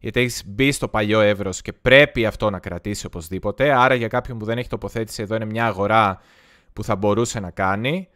[0.03, 3.73] γιατί έχεις μπει στο παλιό εύρος και πρέπει αυτό να κρατήσει οπωσδήποτε.
[3.73, 6.21] Άρα για κάποιον που δεν έχει τοποθέτηση εδώ είναι μια αγορά
[6.73, 8.07] που θα μπορούσε να κάνει.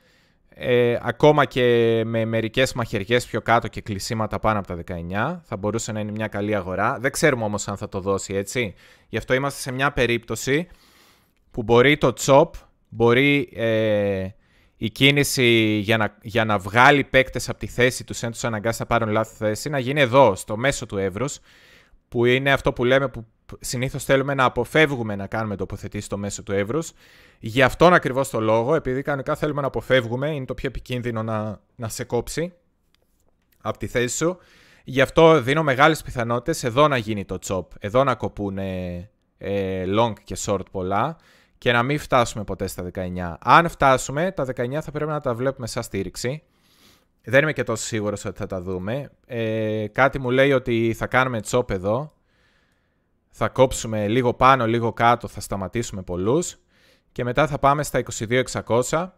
[0.49, 5.57] Ε, ακόμα και με μερικές μαχαιριές πιο κάτω και κλεισίματα πάνω από τα 19 θα
[5.57, 6.97] μπορούσε να είναι μια καλή αγορά.
[6.99, 8.73] Δεν ξέρουμε όμως αν θα το δώσει έτσι.
[9.09, 10.67] Γι' αυτό είμαστε σε μια περίπτωση
[11.51, 12.49] που μπορεί το chop,
[12.89, 14.27] μπορεί ε,
[14.77, 18.77] η κίνηση για να, για να βγάλει παίκτες από τη θέση τους, αν τους αναγκάσει
[18.79, 21.39] να πάρουν λάθη θέση, να γίνει εδώ, στο μέσο του εύρους,
[22.09, 23.25] που είναι αυτό που λέμε που
[23.59, 26.91] συνήθως θέλουμε να αποφεύγουμε να κάνουμε τοποθετήσεις στο μέσο του εύρους.
[27.39, 31.61] Γι' αυτόν ακριβώς το λόγο, επειδή κανονικά θέλουμε να αποφεύγουμε, είναι το πιο επικίνδυνο να,
[31.75, 32.53] να σε κόψει
[33.61, 34.37] από τη θέση σου.
[34.83, 40.13] Γι' αυτό δίνω μεγάλες πιθανότητες εδώ να γίνει το chop, εδώ να κοπούν ε, long
[40.23, 41.17] και short πολλά
[41.57, 43.35] και να μην φτάσουμε ποτέ στα 19.
[43.39, 46.43] Αν φτάσουμε, τα 19 θα πρέπει να τα βλέπουμε σαν στήριξη.
[47.29, 49.09] Δεν είμαι και τόσο σίγουρος ότι θα τα δούμε.
[49.25, 52.13] Ε, κάτι μου λέει ότι θα κάνουμε τσόπ εδώ.
[53.29, 56.57] Θα κόψουμε λίγο πάνω, λίγο κάτω, θα σταματήσουμε πολλούς.
[57.11, 59.09] Και μετά θα πάμε στα 22.600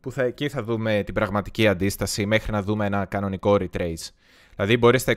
[0.00, 4.10] που θα, εκεί θα δούμε την πραγματική αντίσταση μέχρι να δούμε ένα κανονικό retrace.
[4.54, 5.14] Δηλαδή μπορεί στα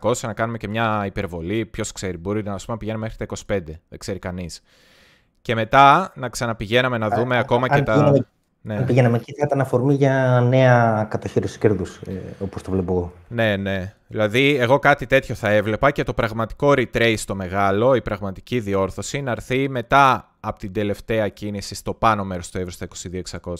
[0.00, 3.60] 22.600 να κάνουμε και μια υπερβολή, ποιος ξέρει, μπορεί να πούμε, πηγαίνουμε μέχρι τα 25,
[3.88, 4.62] δεν ξέρει κανείς.
[5.42, 8.26] Και μετά να ξαναπηγαίναμε να δούμε ακόμα και τα...
[8.66, 8.76] Ναι.
[8.76, 13.12] Αν πήγαιναμε εκεί, θα ήταν αφορμή για νέα κατοχήρωση κέρδους, ε, όπως το βλέπω εγώ.
[13.28, 13.94] Ναι, ναι.
[14.06, 19.20] Δηλαδή, εγώ κάτι τέτοιο θα έβλεπα και το πραγματικό retrace το μεγάλο, η πραγματική διόρθωση,
[19.20, 23.54] να έρθει μετά από την τελευταία κίνηση στο πάνω μέρος του εύρου στα 22.600.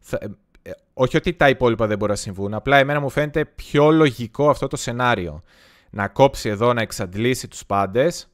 [0.00, 0.26] Θα, ε,
[0.62, 4.50] ε, όχι ότι τα υπόλοιπα δεν μπορούν να συμβούν, απλά εμένα μου φαίνεται πιο λογικό
[4.50, 5.42] αυτό το σενάριο.
[5.90, 8.30] Να κόψει εδώ, να εξαντλήσει τους πάντες,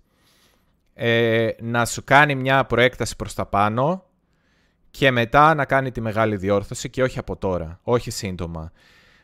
[0.94, 4.04] ε, να σου κάνει μια προέκταση προς τα πάνω,
[4.98, 8.72] και μετά να κάνει τη μεγάλη διόρθωση και όχι από τώρα, όχι σύντομα.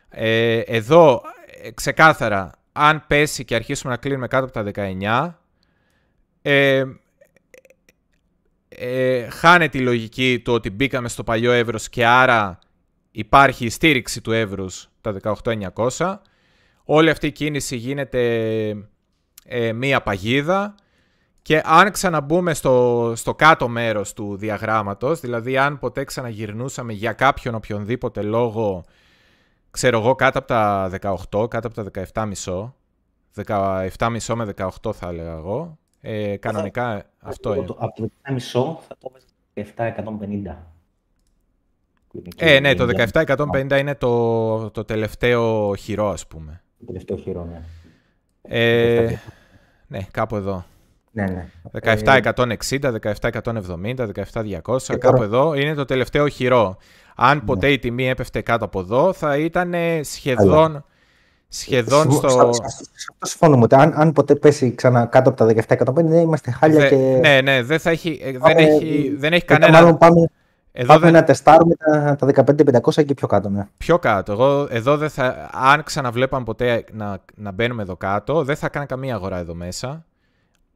[0.09, 1.21] Ε, εδώ,
[1.61, 5.39] ε, ξεκάθαρα, αν πέσει και αρχίσουμε να κλείνουμε κάτω από τα 19,
[6.41, 6.83] ε,
[8.69, 12.59] ε, χάνεται η λογική του ότι μπήκαμε στο παλιό εύρος και άρα
[13.11, 15.15] υπάρχει η στήριξη του εύρους τα
[15.75, 16.19] 18.900.
[16.83, 18.19] Όλη αυτή η κίνηση γίνεται
[19.45, 20.75] ε, μία παγίδα
[21.43, 27.55] και αν ξαναμπούμε στο, στο κάτω μέρος του διαγράμματος, δηλαδή αν ποτέ ξαναγυρνούσαμε για κάποιον
[27.55, 28.83] οποιονδήποτε λόγο,
[29.71, 30.89] ξέρω εγώ, κάτω από τα
[31.31, 32.71] 18, κάτω από τα 17,5,
[33.45, 37.65] 17,5 με 18 θα έλεγα εγώ, ε, κανονικά αυτό είναι.
[37.77, 38.37] Από το 17,5
[38.87, 40.55] θα το βάζω 17,150.
[42.37, 46.61] Ε, ναι, το 17,150 είναι το, το τελευταίο χειρό, ας πούμε.
[46.79, 47.61] Το τελευταίο χειρό, ναι.
[48.41, 49.19] Ε,
[49.87, 50.65] ναι, κάπου εδώ.
[51.15, 51.47] Ναι, ναι.
[51.83, 52.53] 17,160,
[53.01, 54.07] 17,170,
[54.61, 56.77] 17,200, κάπου εδώ είναι το τελευταίο χειρό.
[57.15, 57.43] Αν ναι.
[57.43, 60.85] ποτέ η τιμή έπεφτε κάτω από εδώ, θα ήταν σχεδόν...
[61.55, 62.27] Σχεδόν στο.
[62.27, 63.63] Αυτό συμφωνούμε.
[63.63, 66.95] Ότι αν, αν ποτέ πέσει ξανά κάτω από τα 17,150, είμαστε χάλια Δε, και.
[66.95, 69.71] Ναι, ναι, δεν, θα έχει, δεν, έχει, δεν έχει κανένα.
[69.71, 70.29] Μάλλον πάμε,
[70.71, 71.13] εδώ πάμε δεν...
[71.13, 72.45] να τεστάρουμε τα, τα
[72.81, 73.49] 15.500 και πιο κάτω.
[73.49, 73.67] Ναι.
[73.77, 74.31] Πιο κάτω.
[74.31, 78.85] Εγώ, εδώ δεν θα, αν ξαναβλέπαμε ποτέ να, να μπαίνουμε εδώ κάτω, δεν θα κάνω
[78.85, 80.05] καμία αγορά εδώ μέσα.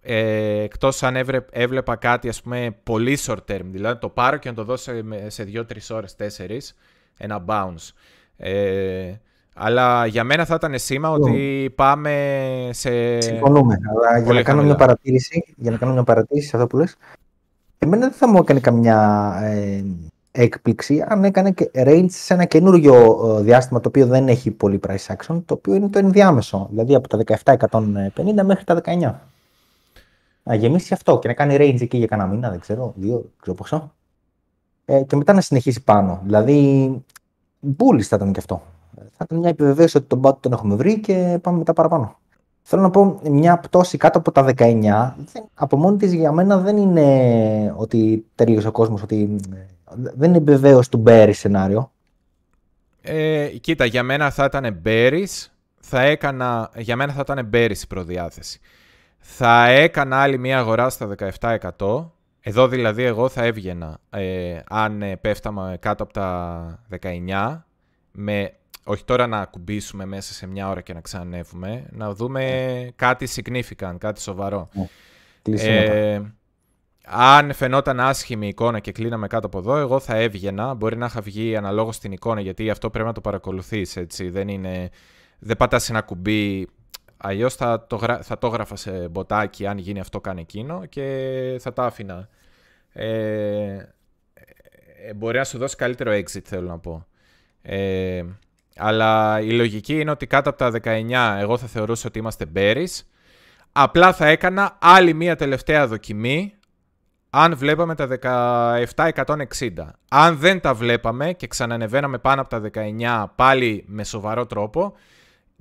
[0.10, 4.49] Ε, εκτός αν έβλε, έβλεπα κάτι ας πούμε πολύ short term, δηλαδή το πάρω και
[4.49, 6.47] να το δώσω σε, σε 2-3 ώρες, 4,
[7.18, 7.91] ένα bounce.
[8.38, 9.14] Ε,
[9.55, 12.14] αλλά για μένα θα ήταν σήμα ότι πάμε
[12.72, 13.22] σε.
[13.22, 13.78] Συμφωνούμε.
[13.95, 16.95] Αλλά για να, κάνω μια παρατήρηση, για να κάνω μια παρατήρηση σε αυτό που λες,
[17.78, 19.84] εμένα δεν θα μου έκανε καμιά ε,
[20.32, 22.95] έκπληξη αν έκανε και range σε ένα καινούριο
[23.39, 26.68] ε, διάστημα το οποίο δεν έχει πολύ price action, το οποίο είναι το ενδιάμεσο.
[26.70, 29.14] Δηλαδή από τα 17.150 μέχρι τα 19.
[30.47, 33.55] Να γεμίσει αυτό και να κάνει range εκεί για κανένα μήνα, δεν ξέρω, δύο, ξέρω
[33.55, 33.93] πόσο.
[34.85, 36.21] Ε, και μετά να συνεχίσει πάνω.
[36.23, 36.89] Δηλαδή,
[37.77, 38.61] bullish θα ήταν και αυτό
[39.17, 42.19] θα ήταν μια επιβεβαίωση ότι τον πάτο τον έχουμε βρει και πάμε μετά παραπάνω.
[42.61, 45.13] Θέλω να πω, μια πτώση κάτω από τα 19,
[45.53, 49.35] από μόνη της για μένα δεν είναι ότι τελείωσε ο κόσμος, ότι
[49.93, 51.91] δεν είναι επιβεβαίωση του Μπέρι σενάριο.
[53.01, 57.87] Ε, κοίτα, για μένα θα ήταν Μπέρις, θα έκανα, για μένα θα ήταν Μπέρις η
[57.87, 58.59] προδιάθεση.
[59.20, 61.15] Θα έκανα άλλη μια αγορά στα
[61.78, 62.09] 17%.
[62.39, 67.59] Εδώ δηλαδή εγώ θα έβγαινα ε, αν πέφταμε κάτω από τα 19
[68.11, 68.51] με
[68.84, 72.89] όχι τώρα να ακουμπήσουμε μέσα σε μια ώρα και να ξανανεύουμε, να δούμε ναι.
[72.95, 74.70] κάτι significant, κάτι σοβαρό.
[75.43, 75.61] Ναι.
[75.61, 76.22] Ε,
[77.05, 80.74] αν φαινόταν άσχημη η εικόνα και κλείναμε κάτω από εδώ, εγώ θα έβγαινα.
[80.74, 83.97] Μπορεί να είχα βγει αναλόγως στην εικόνα, γιατί αυτό πρέπει να το παρακολουθείς.
[84.30, 84.89] Δεν, είναι,
[85.39, 86.68] δεν πατάς ένα κουμπί.
[87.18, 91.74] Αλλιώς θα το, θα το έγραφα σε μποτάκι, αν γίνει αυτό, κάνει εκείνο και θα
[91.74, 92.30] τα άφηνα.
[92.93, 93.78] Ε,
[95.07, 97.07] ε, μπορεί να σου δώσει καλύτερο exit, θέλω να πω.
[97.61, 98.24] Ε,
[98.78, 103.01] αλλά η λογική είναι ότι κάτω από τα 19 εγώ θα θεωρούσα ότι είμαστε berries.
[103.72, 106.53] Απλά θα έκανα άλλη μία τελευταία δοκιμή
[107.30, 108.07] αν βλέπαμε τα
[108.95, 109.36] 17-160.
[110.09, 114.93] Αν δεν τα βλέπαμε και ξανανεβαίναμε πάνω από τα 19 πάλι με σοβαρό τρόπο,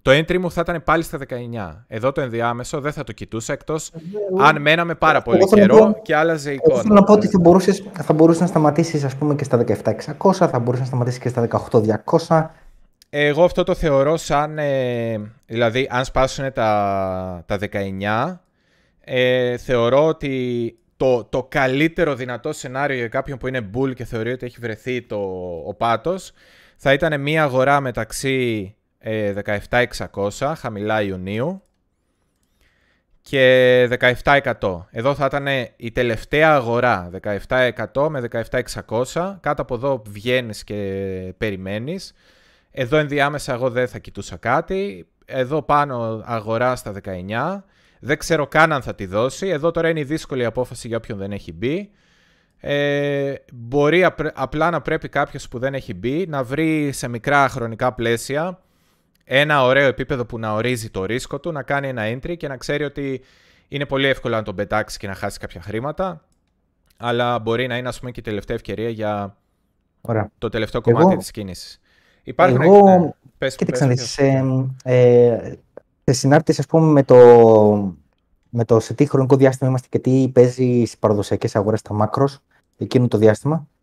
[0.06, 1.84] το entry μου θα ήταν πάλι στα 19.
[1.86, 3.90] Εδώ το ενδιάμεσο δεν θα το κοιτούσα εκτός
[4.38, 6.82] αν μέναμε πάρα πολύ καιρό και άλλαζε η εικόνα.
[6.82, 9.64] Θέλω να πω ότι θα μπορούσε θα μπορούσες να σταματήσεις και στα
[10.18, 11.48] 17.600, θα μπορούσες να σταματήσεις και στα
[12.28, 12.46] 18.200.
[13.10, 18.40] Εγώ αυτό το θεωρώ σαν, ε, δηλαδή αν σπάσουν τα, τα 19,
[19.00, 24.32] ε, θεωρώ ότι το, το καλύτερο δυνατό σενάριο για κάποιον που είναι bull και θεωρεί
[24.32, 25.16] ότι έχει βρεθεί το,
[25.66, 26.32] ο πάτος
[26.76, 31.62] θα ήταν μία αγορά μεταξύ ε, 17.600 χαμηλά Ιουνίου
[33.20, 33.88] και
[34.22, 34.84] 17%.
[34.90, 35.46] Εδώ θα ήταν
[35.76, 37.10] η τελευταία αγορά
[37.92, 39.36] 17% με 17.600.
[39.40, 42.12] Κάτω από εδώ βγαίνεις και περιμένεις.
[42.70, 45.06] Εδώ ενδιάμεσα εγώ δεν θα κοιτούσα κάτι.
[45.24, 47.62] Εδώ πάνω αγορά στα 19.
[48.00, 49.48] Δεν ξέρω καν αν θα τη δώσει.
[49.48, 51.90] Εδώ τώρα είναι η δύσκολη απόφαση για όποιον δεν έχει μπει.
[52.60, 54.04] Ε, μπορεί
[54.34, 58.60] απλά να πρέπει κάποιος που δεν έχει μπει να βρει σε μικρά χρονικά πλαίσια
[59.28, 62.56] ένα ωραίο επίπεδο που να ορίζει το ρίσκο του, να κάνει ένα entry και να
[62.56, 63.20] ξέρει ότι
[63.68, 66.24] είναι πολύ εύκολο να τον πετάξει και να χάσει κάποια χρήματα.
[66.96, 69.36] Αλλά μπορεί να είναι ας πούμε και η τελευταία ευκαιρία για
[70.38, 71.16] το τελευταίο κομμάτι Εγώ...
[71.16, 71.80] της κίνησης.
[72.22, 73.10] Υπάρχουν, Εγώ, ναι.
[73.38, 74.44] πες, κοίταξε, πες, σε,
[74.84, 75.52] ε,
[76.04, 77.16] σε συνάρτηση ας πούμε με το,
[78.48, 82.38] με το σε τι χρονικό διάστημα είμαστε και τι παίζει στις παραδοσιακές αγορές στα μάκρος
[82.78, 83.75] εκείνο το διάστημα, ε,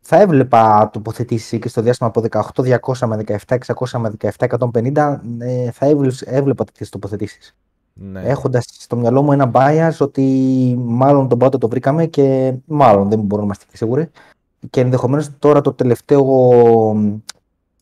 [0.00, 5.86] θα έβλεπα τοποθετήσει και στο διάστημα από 18.200 με 17.600 με 17.150 ε, θα
[6.24, 7.54] έβλεπα τέτοιες τοποθετήσεις.
[7.94, 8.20] Ναι.
[8.20, 10.24] Έχοντας στο μυαλό μου ένα bias ότι
[10.78, 14.10] μάλλον τον πρώτο το βρήκαμε και μάλλον δεν μπορούμε να είμαστε σίγουροι.
[14.70, 16.24] Και ενδεχομένως τώρα το τελευταίο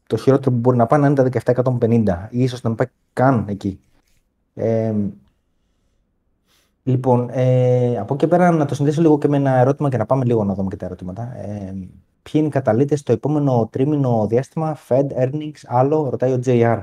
[0.07, 2.87] το χειρότερο που μπορεί να πάει να είναι τα 17-150 ή ίσως να μην πάει
[3.13, 3.81] καν εκεί.
[4.55, 4.95] Ε,
[6.89, 10.07] λοιπόν, ε, από εκεί πέρα να το συνδέσω λίγο και με ένα ερώτημα και να
[10.07, 11.23] πάμε λίγο να δούμε και τα ερωτήματα.
[11.37, 11.73] Ε,
[12.23, 16.83] ποιοι είναι οι καταλήτες στο επόμενο τρίμηνο διάστημα, Fed, Earnings, άλλο, ρωτάει ο JR.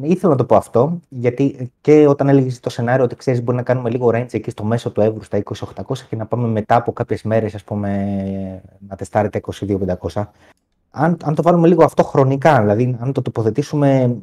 [0.00, 3.62] ήθελα να το πω αυτό, γιατί και όταν έλεγες το σενάριο ότι ξέρεις, μπορεί να
[3.62, 6.92] κάνουμε λίγο range εκεί στο μέσο του εύρου στα 2800 και να πάμε μετά από
[6.92, 9.40] κάποιες μέρες, ας πούμε, να τεστάρετε
[10.12, 10.24] 22.500.
[10.90, 14.16] Αν, αν το βάλουμε λίγο αυτό χρονικά, δηλαδή αν το τοποθετήσουμε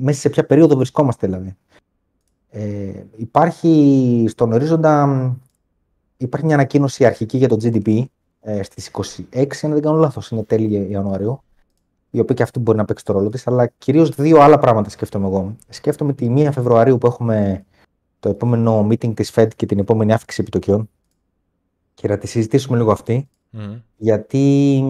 [0.00, 1.56] μέσα σε ποια περίοδο βρισκόμαστε, δηλαδή.
[2.56, 5.36] Ε, υπάρχει στον ορίζοντα
[6.16, 8.04] υπάρχει μια ανακοίνωση αρχική για το GDP
[8.40, 8.90] ε, στις
[9.32, 11.42] 26, αν δεν κάνω λάθος, είναι τέλη Ιανουαρίου,
[12.10, 14.90] η οποία και αυτή μπορεί να παίξει το ρόλο της, αλλά κυρίως δύο άλλα πράγματα
[14.90, 15.56] σκέφτομαι εγώ.
[15.68, 17.64] Σκέφτομαι τη 1 Φεβρουαρίου που έχουμε
[18.20, 20.88] το επόμενο meeting της Fed και την επόμενη αύξηση επιτοκιών
[21.94, 23.28] και να τη συζητήσουμε λίγο αυτή,
[23.96, 24.82] γιατί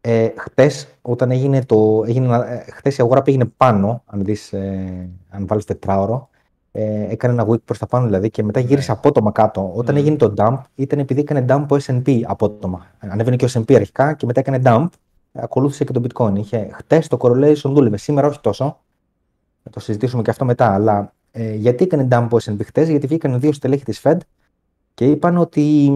[0.00, 5.10] ε, χτες όταν έγινε το, έγινε, ε, χτες η αγορά πήγαινε πάνω, αν δεις, ε,
[5.28, 6.28] αν βάλεις τετράωρο,
[6.76, 8.98] ε, έκανε ένα week προς τα πάνω δηλαδή και μετά γύρισε ναι.
[8.98, 9.72] απότομα κάτω.
[9.74, 12.86] Όταν έγινε το dump ήταν επειδή έκανε dump ο S&P απότομα.
[12.98, 14.86] Ανέβαινε και ο S&P αρχικά και μετά έκανε dump
[15.32, 16.36] ακολούθησε και το bitcoin.
[16.38, 18.80] Είχε χτες το correlation δούλευε, σήμερα όχι τόσο.
[19.62, 20.74] Θα το συζητήσουμε και αυτό μετά.
[20.74, 24.16] Αλλά ε, γιατί έκανε dump ο S&P χτες, γιατί βγήκαν δύο στελέχη της Fed
[24.94, 25.92] και είπαν ότι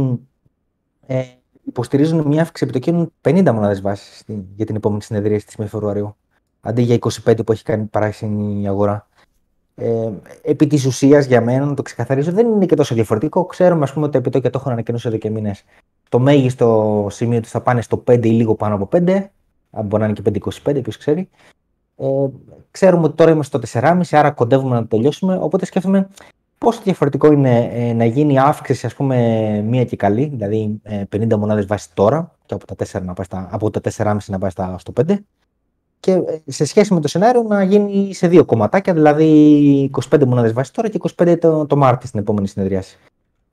[1.06, 1.22] ε,
[1.62, 4.24] υποστηρίζουν μια αύξηση επιτοκίων 50 μονάδες βάσης
[4.56, 6.16] για την επόμενη συνεδρία της 1 Φεβρουαρίου.
[6.60, 9.07] Αντί για 25 που έχει κάνει παράξενη η αγορά.
[9.80, 10.10] Ε,
[10.42, 13.44] επί της ουσίας, για μένα, να το ξεκαθαρίσω, δεν είναι και τόσο διαφορετικό.
[13.44, 15.64] Ξέρουμε, ας πούμε, ότι τα επιτόκια το έχουν ανακοινώσει εδώ και μήνες
[16.08, 19.30] το μέγιστο σημείο τους θα πάνε στο 5 ή λίγο πάνω από 5.
[19.70, 21.28] Μπορεί να είναι και 5,25, ποιος ξέρει.
[21.96, 22.06] Ε,
[22.70, 25.38] ξέρουμε ότι τώρα είμαστε στο 4,5, άρα κοντεύουμε να τελειώσουμε.
[25.40, 26.08] Οπότε σκέφτομαι
[26.58, 29.16] πόσο διαφορετικό είναι ε, να γίνει αύξηση, ας πούμε,
[29.68, 33.26] μία και καλή, δηλαδή ε, 50 μονάδες βάση τώρα, και από τα 4 να πάει
[33.26, 35.16] στα, από τα 4,5 να πάει στα, στο 5.
[36.00, 40.52] Και ε, σε σχέση με το σενάριο να γίνει σε δύο κομματάκια, δηλαδή 25 μονάδες
[40.52, 42.98] βάση τώρα και 25 το, το Μάρτιο στην επόμενη συνεδρίαση.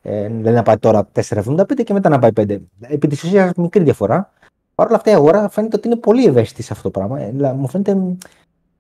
[0.02, 2.58] Ε, δηλαδή να πάει τώρα 4,75 και μετά να πάει 5.
[2.80, 4.34] Επί της ουσίας μικρή διαφορά.
[4.76, 7.22] Παρ' όλα αυτά η αγορά φαίνεται ότι είναι πολύ ευαίσθητη σε αυτό το πράγμα.
[7.22, 7.98] Ε, δηλαδή, μου φαίνεται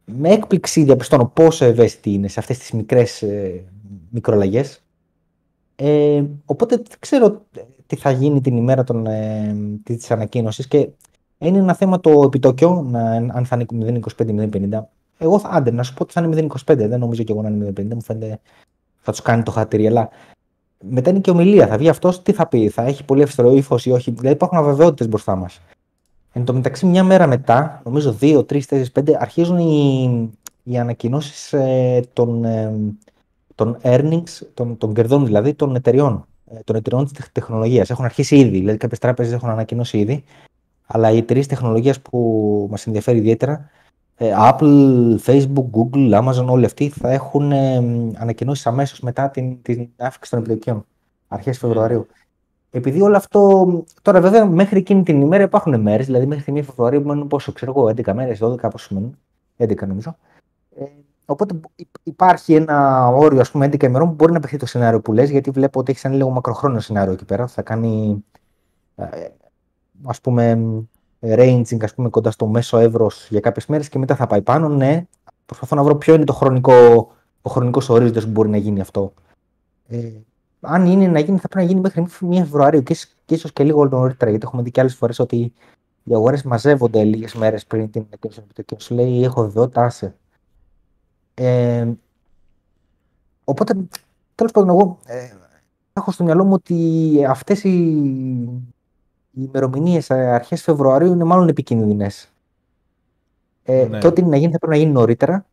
[0.05, 3.63] με έκπληξη διαπιστώνω πόσο ευαίσθητη είναι σε αυτές τις μικρές ε,
[4.09, 4.84] μικρολαγές.
[5.76, 7.45] Ε, οπότε δεν ξέρω
[7.88, 10.89] τι θα γίνει την ημέρα των, ε, της ανακοίνωσης και
[11.48, 14.80] είναι ένα θέμα το επιτόκιο, να, αν θα είναι 0,25-0,50.
[15.18, 17.50] Εγώ θα, άντε, να σου πω ότι θα είναι 0,25, δεν νομίζω και εγώ να
[17.50, 18.39] είναι 0,50, μου φαίνεται
[19.06, 20.10] θα τους κάνει το χατήρι, αλλά
[20.89, 21.68] μετά είναι και ομιλία.
[21.68, 24.12] Θα βγει αυτός, τι θα πει, θα έχει πολύ αυστηρό ύφος ή όχι.
[24.12, 25.62] Δηλαδή υπάρχουν αβεβαιότητες μπροστά μας.
[26.34, 30.30] Εν τω μεταξύ, μια μέρα μετά, νομίζω 2, 3, 4, 5, αρχίζουν οι,
[30.64, 32.74] οι ανακοινώσεις ε, των, ε,
[33.56, 36.26] των earnings, των, των κερδών δηλαδή των εταιριών.
[36.46, 37.89] Ε, των εταιριών της τεχνολογίας.
[37.89, 38.58] Έχουν αρχίσει ήδη.
[38.58, 40.24] Δηλαδή, κάποιες τράπεζες έχουν ανακοινώσει ήδη.
[40.86, 43.70] Αλλά οι εταιρείε τεχνολογία που μας ενδιαφέρει ιδιαίτερα
[44.18, 47.78] ε, Apple, Facebook, Google, Amazon, όλοι αυτοί θα έχουν ε,
[48.18, 50.86] ανακοινώσεις αμέσως μετά την, την αύξηση των επιτοκίων,
[51.28, 52.08] αρχές Φεβρουαρίου.
[52.70, 53.84] Επειδή όλο αυτό.
[54.02, 57.52] Τώρα, βέβαια, μέχρι εκείνη την ημέρα υπάρχουν μέρες, δηλαδή μέχρι την 1 Φεβρουαρίου μένουν πόσο,
[57.52, 59.18] ξέρω εγώ, 11 μέρες, 12 πόσο μένουν.
[59.58, 60.18] 11 νομίζω.
[60.80, 60.84] Ε,
[61.26, 61.60] οπότε
[62.04, 65.30] υπάρχει ένα όριο, ας πούμε, 11 ημερών που μπορεί να παιχθεί το σενάριο που λες,
[65.30, 67.48] γιατί βλέπω ότι έχεις ένα λίγο μακροχρόνιο σενάριο εκεί πέρα.
[67.48, 68.24] Θα κάνει.
[70.04, 70.60] Ε, ας πούμε
[71.20, 74.70] ranging ας πούμε κοντά στο μέσο εύρος για κάποιες μέρες και μετά θα πάει πάνω.
[74.70, 75.06] Ναι,
[75.46, 79.14] προσπαθώ να βρω ποιο είναι το χρονικό, ο χρονικός ορίζοντας που μπορεί να γίνει αυτό.
[79.88, 80.12] Ε,
[80.62, 83.64] αν είναι να γίνει, θα πρέπει να γίνει μέχρι 1 Φεβρουαρίου και, και ίσως και
[83.64, 84.30] λίγο νωρίτερα.
[84.30, 85.54] Γιατί έχουμε δει και άλλες φορές ότι
[86.04, 90.16] οι αγορές μαζεύονται λίγες μέρες πριν την εκκίνηση και σου λέει: Έχω βεβαιότητα, άσε.
[91.34, 91.88] Ε,
[93.43, 93.74] οπότε,
[94.36, 95.30] τέλος πάντων, εγώ ε,
[95.93, 98.10] έχω στο μυαλό μου ότι αυτές οι
[99.36, 102.30] οι ημερομηνίες αρχές Φεβρουαρίου είναι μάλλον επικίνδυνες.
[103.64, 104.00] Ε, ναι.
[104.00, 105.46] Και ό,τι είναι να γίνει θα πρέπει να γίνει νωρίτερα.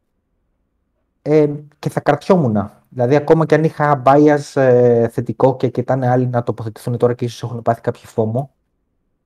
[1.23, 2.71] Ε, και θα κρατιόμουν.
[2.89, 7.25] Δηλαδή, ακόμα και αν είχα bias ε, θετικό και κοιτάνε άλλοι να τοποθετηθούν τώρα και
[7.25, 8.51] ίσως έχουν πάθει κάποιο φόμο.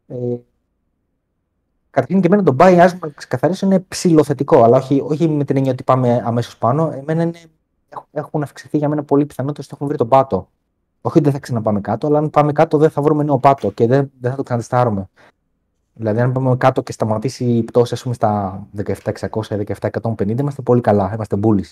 [0.07, 0.37] Ε,
[1.97, 5.73] Καταρχήν και εμένα το bias, να ξεκαθαρίσω, είναι ψηλοθετικό, αλλά όχι, όχι με την έννοια
[5.73, 6.91] ότι πάμε αμέσως πάνω.
[6.91, 7.39] Εμένα είναι,
[8.13, 10.49] έχουν αυξηθεί για μένα πολύ πιθανότητες ότι έχουν βρει τον πάτο.
[11.07, 13.87] Όχι δεν θα ξαναπάμε κάτω, αλλά αν πάμε κάτω δεν θα βρούμε νέο πάτο και
[13.87, 15.09] δεν, δεν θα το ξανατεστάρουμε.
[15.93, 19.29] Δηλαδή, αν πάμε κάτω και σταματήσει η πτώση ας πούμε, στα 17.600
[19.81, 21.11] 17.150, είμαστε πολύ καλά.
[21.15, 21.65] Είμαστε μπουλεί.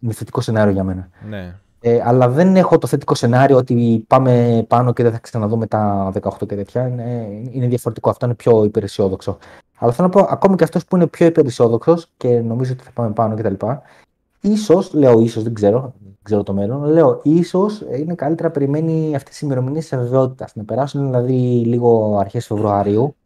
[0.00, 1.08] Είναι θετικό σενάριο για μένα.
[1.28, 1.54] Ναι.
[1.80, 6.12] Ε, αλλά δεν έχω το θετικό σενάριο ότι πάμε πάνω και δεν θα ξαναδούμε τα
[6.22, 6.86] 18 και τέτοια.
[6.86, 8.10] Είναι, είναι διαφορετικό.
[8.10, 9.38] Αυτό είναι πιο υπεραισιόδοξο.
[9.78, 12.90] Αλλά θέλω να πω, ακόμη και αυτός που είναι πιο υπεραισιόδοξος και νομίζω ότι θα
[12.90, 13.66] πάμε πάνω κτλ.
[14.46, 16.84] Ίσως, λέω ίσως, δεν ξέρω, ξέρω το μέλλον.
[16.84, 20.54] Λέω, ίσως είναι καλύτερα περιμένει αυτές τι ημερομηνίες τη αβεβαιότητας.
[20.54, 23.16] Να περάσουν δηλαδή λίγο αρχές Φεβρουαρίου,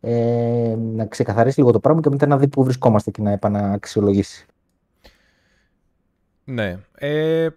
[0.00, 4.46] ε, να ξεκαθαρίσει λίγο το πράγμα και μετά να δει πού βρισκόμαστε και να επαναξιολογήσει.
[6.44, 6.78] Ναι.
[6.94, 7.48] Ε,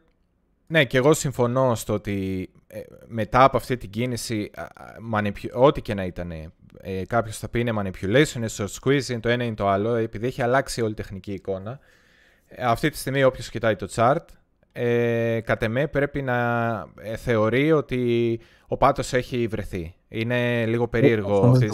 [0.67, 4.51] ναι, και εγώ συμφωνώ στο ότι ε, μετά από αυτή την κίνηση,
[5.53, 6.31] ό,τι και να ήταν,
[6.81, 10.27] ε, κάποιος θα πει είναι manipulation, είναι short squeezing, το ένα είναι το άλλο, επειδή
[10.27, 11.79] έχει αλλάξει όλη η τεχνική εικόνα.
[12.59, 14.25] Αυτή τη στιγμή όποιος κοιτάει το chart,
[14.71, 16.37] ε, κατ' εμέ πρέπει να
[17.01, 19.95] ε, θεωρεί ότι ο πάτος έχει βρεθεί.
[20.07, 21.67] Είναι λίγο περίεργο ε,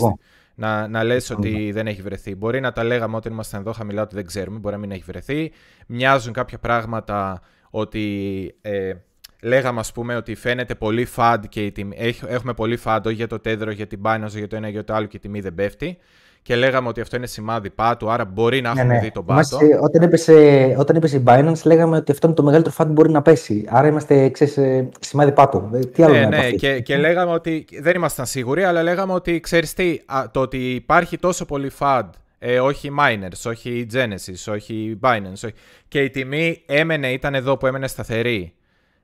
[0.56, 2.36] να, να λες ότι δεν έχει βρεθεί.
[2.36, 5.04] Μπορεί να τα λέγαμε όταν ήμασταν εδώ χαμηλά ότι δεν ξέρουμε, μπορεί να μην έχει
[5.06, 5.52] βρεθεί.
[5.88, 8.94] Μοιάζουν κάποια πράγματα ότι ε,
[9.42, 13.40] λέγαμε ας πούμε ότι φαίνεται πολύ FAD και η τιμή, έχουμε πολύ FAD για το
[13.40, 15.98] τέδρο, για την Binance, για το ένα για το άλλο και η τιμή δεν πέφτει
[16.42, 19.00] και λέγαμε ότι αυτό είναι σημάδι πάτου, άρα μπορεί να ναι, έχουμε ναι.
[19.00, 19.58] δει τον πάτο.
[19.82, 23.12] όταν, έπεσε, όταν έπεσε η Binance, λέγαμε ότι αυτό είναι το μεγαλύτερο φάτ που μπορεί
[23.12, 23.66] να πέσει.
[23.70, 25.70] Άρα είμαστε ξέρεις, ε, σημάδι πάτου.
[25.74, 29.40] Ε, τι άλλο ναι, ναι, και, και λέγαμε ότι δεν ήμασταν σίγουροι, αλλά λέγαμε ότι
[29.40, 30.00] ξέρεις τι,
[30.32, 32.04] το ότι υπάρχει τόσο πολύ FAD,
[32.40, 35.54] ε, όχι miners, όχι Genesis, όχι Binance, όχι,
[35.88, 38.54] και η τιμή έμενε, ήταν εδώ που έμενε σταθερή,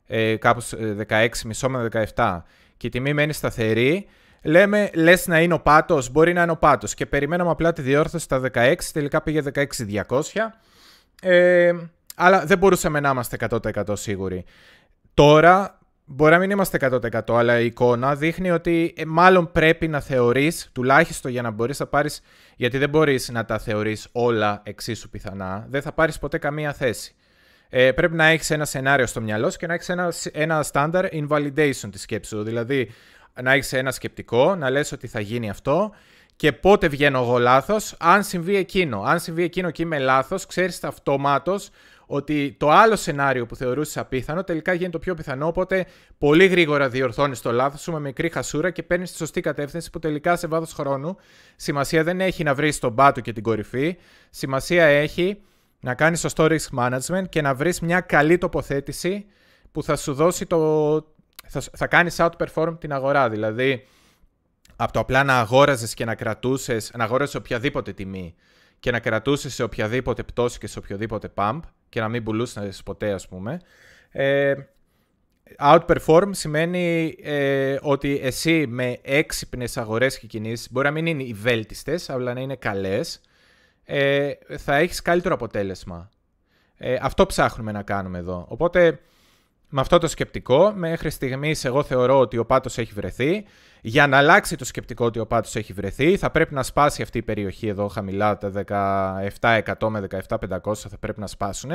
[0.07, 0.62] ε, κάπου
[1.07, 2.38] 16,5 με 17,
[2.78, 4.07] και η τιμή μένει σταθερή,
[4.45, 6.93] λέμε λες να είναι ο πάτος, μπορεί να είναι ο πάτος.
[6.93, 10.22] Και περιμέναμε απλά τη διόρθωση στα 16, τελικά πήγε 16.200.
[11.22, 11.73] Ε,
[12.15, 14.45] αλλά δεν μπορούσαμε να είμαστε 100% σίγουροι.
[15.13, 19.99] Τώρα μπορεί να μην είμαστε 100% αλλά η εικόνα δείχνει ότι ε, μάλλον πρέπει να
[19.99, 22.22] θεωρείς, τουλάχιστον για να μπορείς να πάρεις,
[22.55, 27.15] γιατί δεν μπορείς να τα θεωρείς όλα εξίσου πιθανά, δεν θα πάρεις ποτέ καμία θέση.
[27.69, 31.07] Ε, πρέπει να έχεις ένα σενάριο στο μυαλό σου και να έχεις ένα, ένα standard
[31.11, 32.43] invalidation της σκέψης σου.
[32.43, 32.91] Δηλαδή,
[33.41, 35.91] να έχεις ένα σκεπτικό, να λες ότι θα γίνει αυτό
[36.36, 39.02] και πότε βγαίνω εγώ λάθος, αν συμβεί εκείνο.
[39.02, 41.56] Αν συμβεί εκείνο και είμαι λάθος, ξέρεις αυτομάτω
[42.06, 45.48] ότι το άλλο σενάριο που θεωρούσες απίθανο τελικά γίνεται το πιο πιθανό.
[45.48, 45.86] Οπότε
[46.18, 49.99] πολύ γρήγορα διορθώνεις το λάθος σου με μικρή χασούρα και παίρνεις τη σωστή κατεύθυνση που
[49.99, 51.16] τελικά σε βάθος χρόνου
[51.56, 53.98] σημασία δεν έχει να βρεις τον πάτο και την κορυφή.
[54.30, 55.41] Σημασία έχει
[55.80, 59.26] να κάνεις σωστό risk management και να βρεις μια καλή τοποθέτηση
[59.72, 61.14] που θα σου δώσει το,
[61.48, 63.30] θα, θα κάνεις outperform την αγορά.
[63.30, 63.88] Δηλαδή,
[64.76, 68.36] από το απλά να αγόραζες και να κρατούσες, να αγόραζες οποιαδήποτε τιμή
[68.80, 71.60] και να κρατούσες σε οποιαδήποτε πτώση και σε οποιοδήποτε pump
[71.90, 73.60] και να μην πουλούσες ποτέ, ας πούμε.
[74.12, 74.53] Ε,
[75.60, 81.34] outperform σημαίνει ε, ότι εσύ με έξυπνες αγορές και κινήσεις, μπορεί να μην είναι οι
[81.34, 83.22] βέλτιστες, αλλά να είναι καλές,
[83.84, 86.10] ε, θα έχεις καλύτερο αποτέλεσμα.
[86.78, 88.45] Ε, αυτό ψάχνουμε να κάνουμε εδώ.
[88.49, 88.99] Οπότε
[89.76, 93.45] με αυτό το σκεπτικό, μέχρι στιγμής εγώ θεωρώ ότι ο πάτος έχει βρεθεί.
[93.81, 97.18] Για να αλλάξει το σκεπτικό ότι ο πάτος έχει βρεθεί, θα πρέπει να σπάσει αυτή
[97.18, 98.52] η περιοχή εδώ χαμηλά, τα
[99.73, 101.72] 17% με 17.500 θα πρέπει να σπάσουν.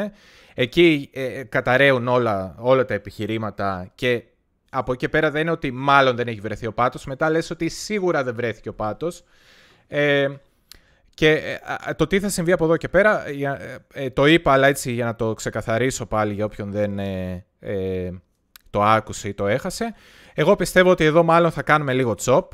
[0.54, 4.22] Εκεί ε, καταραίουν όλα, όλα τα επιχειρήματα και
[4.70, 7.68] από εκεί πέρα δεν είναι ότι μάλλον δεν έχει βρεθεί ο πάτος, μετά λες ότι
[7.68, 9.24] σίγουρα δεν βρέθηκε ο πάτος.
[9.88, 10.28] Ε,
[11.14, 14.66] και ε, το τι θα συμβεί από εδώ και πέρα, ε, ε, το είπα, αλλά
[14.66, 16.98] έτσι για να το ξεκαθαρίσω πάλι για όποιον δεν
[17.60, 18.10] ε,
[18.70, 19.94] το άκουσε ή το έχασε.
[20.34, 22.44] Εγώ πιστεύω ότι εδώ μάλλον θα κάνουμε λίγο chop.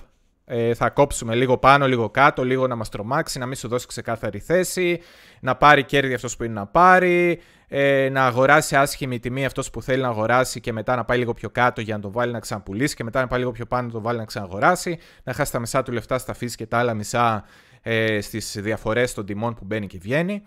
[0.48, 3.86] Ε, θα κόψουμε λίγο πάνω, λίγο κάτω, λίγο να μας τρομάξει, να μην σου δώσει
[3.86, 5.00] ξεκάθαρη θέση,
[5.40, 9.82] να πάρει κέρδη αυτός που είναι να πάρει, ε, να αγοράσει άσχημη τιμή αυτός που
[9.82, 12.40] θέλει να αγοράσει και μετά να πάει λίγο πιο κάτω για να το βάλει να
[12.40, 15.52] ξαναπουλήσει και μετά να πάει λίγο πιο πάνω να το βάλει να ξαναγοράσει, να χάσει
[15.52, 17.44] τα μισά του λεφτά στα φύση και τα άλλα μισά
[17.82, 20.42] ε, στις διαφορές των τιμών που μπαίνει και βγαίνει.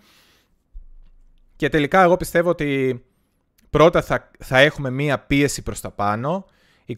[1.56, 3.00] Και τελικά εγώ πιστεύω ότι
[3.70, 6.44] πρώτα θα, θα έχουμε μία πίεση προς τα πάνω,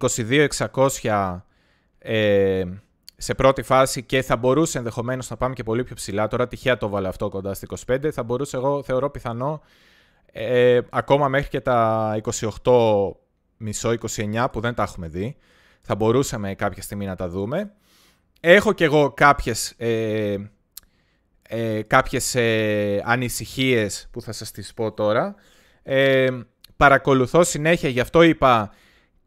[0.01, 1.39] 22.600
[1.99, 2.65] ε,
[3.17, 6.29] σε πρώτη φάση και θα μπορούσε ενδεχομένως να πάμε και πολύ πιο ψηλά.
[6.29, 8.11] Τώρα τυχαία το βάλε αυτό κοντά στη 25.
[8.13, 9.63] Θα μπορούσε εγώ θεωρώ πιθανό
[10.33, 12.21] ε, ακόμα μέχρι και τα
[12.63, 12.73] 28
[13.57, 15.37] μισό 29 που δεν τα έχουμε δει.
[15.81, 17.73] Θα μπορούσαμε κάποια στιγμή να τα δούμε.
[18.41, 20.37] Έχω και εγώ κάποιες, ε,
[21.43, 25.35] ε, κάποιες ε, ανησυχίες που θα σας τις πω τώρα.
[26.83, 28.71] Ε, παρακολουθώ συνέχεια, γι' αυτό είπα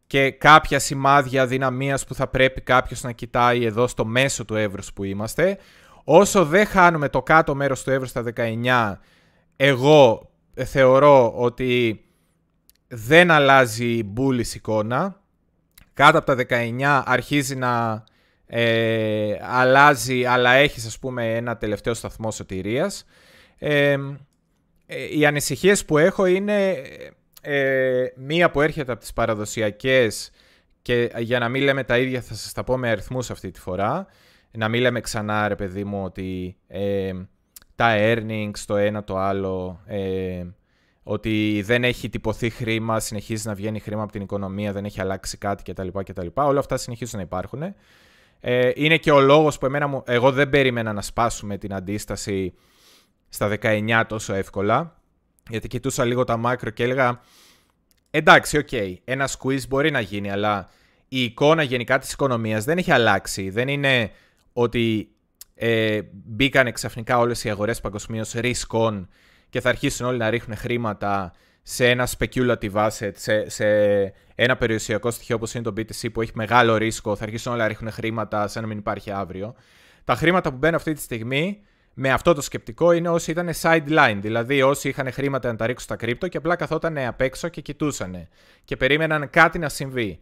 [0.08, 4.94] και κάποια σημάδια δυναμίας που θα πρέπει κάποιος να κοιτάει εδώ στο μέσο του εύρους
[4.94, 5.58] που είμαστε.
[6.04, 9.00] Όσο δεν χάνουμε το κάτω μέρος του εύρους στα 19,
[9.56, 10.30] εγώ
[10.66, 12.06] θεωρώ ότι
[12.88, 15.22] δεν αλλάζει η μπούλης εικόνα.
[15.94, 18.04] Κάτω από τα 19 αρχίζει να
[18.46, 23.06] ε, αλλάζει, αλλά έχει ας πούμε ένα τελευταίο σταθμό σωτηρίας.
[23.58, 23.98] Ε,
[24.86, 26.82] ε, οι ανησυχίες που έχω είναι
[27.46, 30.32] ε, μία που έρχεται από τις παραδοσιακές
[30.82, 33.60] και για να μην λέμε τα ίδια θα σας τα πω με αριθμούς αυτή τη
[33.60, 34.08] φορά.
[34.52, 37.14] Να μην λέμε ξανά ρε παιδί μου ότι ε,
[37.76, 40.46] τα earnings το ένα το άλλο, ε,
[41.04, 45.38] ότι δεν έχει τυπωθεί χρήμα, συνεχίζει να βγαίνει χρήμα από την οικονομία, δεν έχει αλλάξει
[45.38, 45.88] κάτι κτλ.
[46.04, 46.28] κτλ.
[46.34, 47.62] Όλα αυτά συνεχίζουν να υπάρχουν.
[48.40, 52.54] Ε, είναι και ο λόγος που εμένα, εγώ δεν περίμενα να σπάσουμε την αντίσταση
[53.30, 55.00] στα 19 τόσο εύκολα.
[55.50, 57.22] Γιατί κοιτούσα λίγο τα macro και έλεγα
[58.12, 60.70] εντάξει, OK, okay, ένα squeeze μπορεί να γίνει, αλλά
[61.08, 63.50] η εικόνα γενικά της οικονομίας δεν έχει αλλάξει.
[63.50, 64.12] Δεν είναι
[64.54, 65.10] ότι
[65.56, 69.06] ε, μπήκαν ξαφνικά όλες οι αγορές παγκοσμίως risk on
[69.50, 73.66] και θα αρχίσουν όλοι να ρίχνουν χρήματα σε ένα speculative asset, σε, σε
[74.36, 77.68] ένα περιουσιακό στοιχείο όπως είναι το BTC που έχει μεγάλο ρίσκο, θα αρχίσουν όλοι να
[77.68, 79.56] ρίχνουν χρήματα σαν να μην υπάρχει αύριο.
[80.04, 81.62] Τα χρήματα που μπαίνουν αυτή τη στιγμή
[81.98, 85.86] με αυτό το σκεπτικό είναι όσοι ήταν sideline, δηλαδή όσοι είχαν χρήματα να τα ρίξουν
[85.86, 88.28] στα κρύπτο και απλά καθόταν απ' έξω και κοιτούσαν
[88.64, 90.20] και περίμεναν κάτι να συμβεί.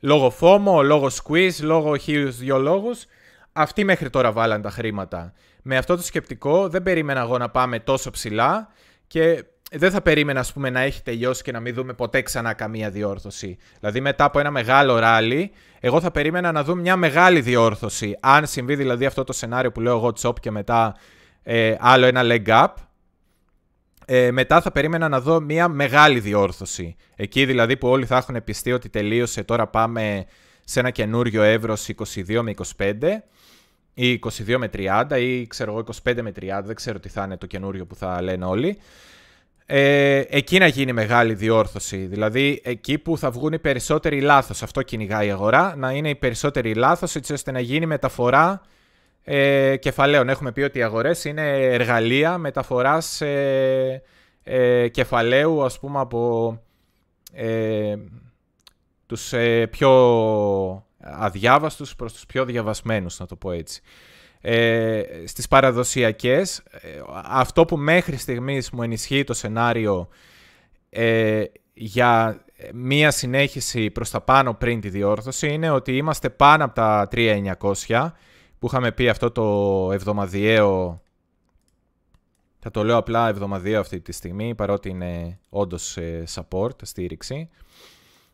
[0.00, 3.04] Λόγω φόμο, λόγω squeeze, λόγω χίλιους δυο λόγους,
[3.52, 5.32] αυτοί μέχρι τώρα βάλαν τα χρήματα.
[5.62, 8.68] Με αυτό το σκεπτικό δεν περίμενα εγώ να πάμε τόσο ψηλά
[9.06, 12.52] και δεν θα περίμενα ας πούμε, να έχει τελειώσει και να μην δούμε ποτέ ξανά
[12.52, 13.56] καμία διόρθωση.
[13.78, 15.50] Δηλαδή μετά από ένα μεγάλο ράλι,
[15.80, 18.16] εγώ θα περίμενα να δούμε μια μεγάλη διόρθωση.
[18.20, 20.96] Αν συμβεί δηλαδή αυτό το σενάριο που λέω εγώ τσόπ και μετά
[21.42, 22.72] ε, άλλο ένα leg up,
[24.04, 26.96] ε, μετά θα περίμενα να δω μια μεγάλη διόρθωση.
[27.16, 30.24] Εκεί δηλαδή που όλοι θα έχουν πιστεί ότι τελείωσε, τώρα πάμε
[30.64, 32.94] σε ένα καινούριο εύρος 22 με 25
[33.94, 37.36] ή 22 με 30 ή ξέρω εγώ 25 με 30, δεν ξέρω τι θα είναι
[37.36, 38.78] το καινούριο που θα λένε όλοι.
[39.70, 41.96] Ε, εκεί να γίνει μεγάλη διόρθωση.
[41.96, 44.62] Δηλαδή εκεί που θα βγουν οι περισσότεροι λάθος.
[44.62, 45.76] Αυτό κυνηγάει η αγορά.
[45.76, 48.60] Να είναι οι περισσότεροι λάθος έτσι ώστε να γίνει μεταφορά
[49.24, 50.28] ε, κεφαλαίων.
[50.28, 54.02] Έχουμε πει ότι οι αγορές είναι εργαλεία μεταφοράς ε,
[54.42, 56.52] ε, κεφαλαίου ας πούμε από
[57.32, 57.96] ε,
[59.06, 59.90] τους ε, πιο
[61.00, 63.82] αδιάβαστους προς τους πιο διαβασμένους να το πω έτσι.
[64.40, 66.88] Ε, στις παραδοσιακές ε,
[67.24, 70.08] αυτό που μέχρι στιγμής μου ενισχύει το σενάριο
[70.90, 71.44] ε,
[71.74, 77.08] για μία συνέχιση προς τα πάνω πριν τη διόρθωση είναι ότι είμαστε πάνω από τα
[77.12, 78.10] 3900
[78.58, 81.02] που είχαμε πει αυτό το εβδομαδιαίο
[82.58, 87.48] θα το λέω απλά εβδομαδιαίο αυτή τη στιγμή παρότι είναι όντως ε, support, στήριξη.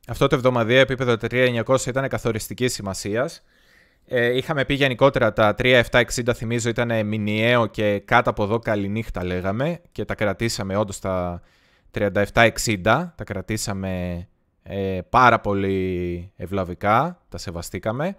[0.09, 3.54] Αυτό το εβδομαδιαίο επίπεδο 3900 ήταν καθοριστικής σημασίας ε,
[4.35, 6.03] είχαμε πει γενικότερα τα 3-7-60
[6.35, 11.43] θυμίζω ήταν μηνιαίο και κάτω από εδώ καληνύχτα λέγαμε και τα κρατήσαμε όντως τα
[11.95, 12.51] 37-60,
[12.83, 14.27] τα κρατήσαμε
[14.63, 18.17] ε, πάρα πολύ ευλαβικά, τα σεβαστήκαμε.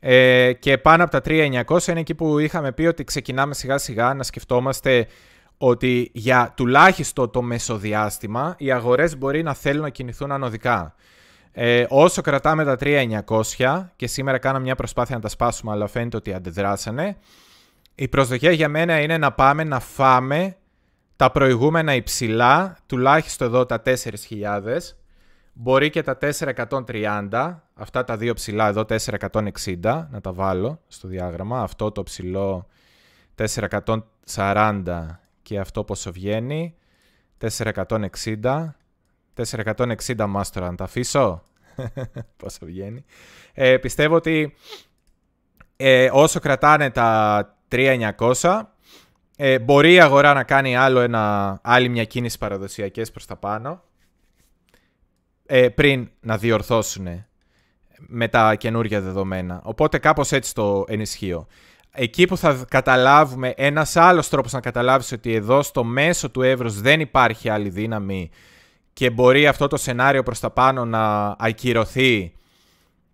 [0.00, 4.14] Ε, και πάνω από τα 3.900 είναι εκεί που είχαμε πει ότι ξεκινάμε σιγά σιγά
[4.14, 5.06] να σκεφτόμαστε
[5.58, 10.94] ότι για τουλάχιστον το μεσοδιάστημα οι αγορές μπορεί να θέλουν να κινηθούν ανωδικά.
[11.56, 16.16] Ε, όσο κρατάμε τα 3900 και σήμερα κάναμε μια προσπάθεια να τα σπάσουμε αλλά φαίνεται
[16.16, 17.16] ότι αντιδράσανε
[17.94, 20.56] η προσδοκία για μένα είναι να πάμε να φάμε
[21.16, 23.94] τα προηγούμενα υψηλά, τουλάχιστον εδώ τα 4.000,
[25.52, 31.62] μπορεί και τα 430, αυτά τα δύο ψηλά εδώ 460, να τα βάλω στο διάγραμμα,
[31.62, 32.66] αυτό το ψηλό
[34.24, 35.06] 440
[35.42, 36.74] και αυτό πόσο βγαίνει,
[37.40, 38.74] 460,
[39.36, 41.42] 460 μάστορα να τα αφήσω.
[42.36, 43.04] Πόσο βγαίνει.
[43.52, 44.54] Ε, πιστεύω ότι
[45.76, 48.62] ε, όσο κρατάνε τα 3900,
[49.36, 53.82] ε, μπορεί η αγορά να κάνει άλλο ένα, άλλη μια κίνηση παραδοσιακές προς τα πάνω
[55.46, 57.24] ε, πριν να διορθώσουν
[57.98, 59.60] με τα καινούργια δεδομένα.
[59.64, 61.46] Οπότε κάπως έτσι το ενισχύω.
[61.90, 66.80] Εκεί που θα καταλάβουμε, ένας άλλος τρόπος να καταλάβεις ότι εδώ στο μέσο του εύρους
[66.80, 68.30] δεν υπάρχει άλλη δύναμη
[68.94, 72.32] και μπορεί αυτό το σενάριο προς τα πάνω να ακυρωθεί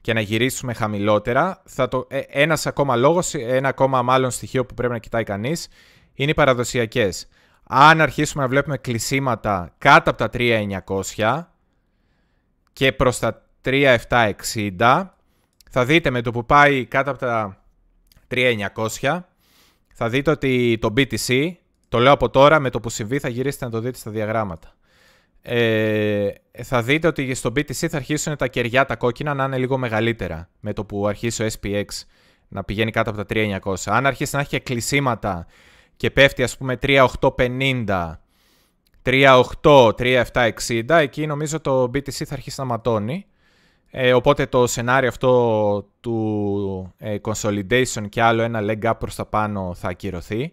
[0.00, 4.74] και να γυρίσουμε χαμηλότερα, θα το, ε, ένας ακόμα λόγος, ένα ακόμα μάλλον στοιχείο που
[4.74, 5.68] πρέπει να κοιτάει κανείς,
[6.14, 7.28] είναι οι παραδοσιακές.
[7.62, 11.46] Αν αρχίσουμε να βλέπουμε κλεισίματα κάτω από τα 3.900
[12.72, 15.04] και προς τα 3.760,
[15.70, 17.62] θα δείτε με το που πάει κάτω από τα
[18.28, 19.20] 3.900,
[19.94, 21.52] θα δείτε ότι το BTC,
[21.88, 24.74] το λέω από τώρα, με το που συμβεί θα γυρίσετε να το δείτε στα διαγράμματα
[25.42, 26.30] ε,
[26.62, 30.48] θα δείτε ότι στο BTC θα αρχίσουν τα κεριά τα κόκκινα να είναι λίγο μεγαλύτερα
[30.60, 31.84] με το που αρχίσει ο SPX
[32.48, 33.34] να πηγαίνει κάτω από τα
[33.64, 33.74] 3900.
[33.84, 35.46] Αν αρχίσει να έχει και κλεισίματα
[35.96, 38.12] και πέφτει ας πούμε 3850,
[39.02, 43.24] 38, 3760, εκεί νομίζω το BTC θα αρχίσει να ματώνει.
[43.90, 49.26] Ε, οπότε το σενάριο αυτό του ε, consolidation και άλλο ένα leg up προς τα
[49.26, 50.52] πάνω θα ακυρωθεί.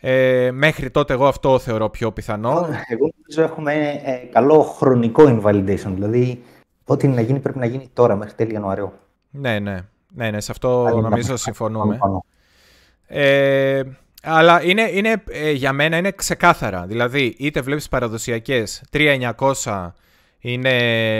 [0.00, 2.50] Ε, μέχρι τότε εγώ αυτό θεωρώ πιο πιθανό.
[2.88, 3.72] Εγώ νομίζω έχουμε
[4.04, 5.92] ε, καλό χρονικό invalidation.
[5.94, 6.42] Δηλαδή,
[6.84, 8.92] ό,τι είναι να γίνει πρέπει να γίνει τώρα, μέχρι τέλη Ιανουαρίου.
[9.30, 9.78] Ναι, ναι.
[10.14, 11.98] Ναι, ναι σε αυτό νομίζω συμφωνούμε.
[13.06, 13.82] Ε,
[14.22, 16.86] αλλά είναι, είναι, ε, για μένα είναι ξεκάθαρα.
[16.86, 19.92] Δηλαδή, είτε βλέπεις παραδοσιακές 3900
[20.38, 20.70] είναι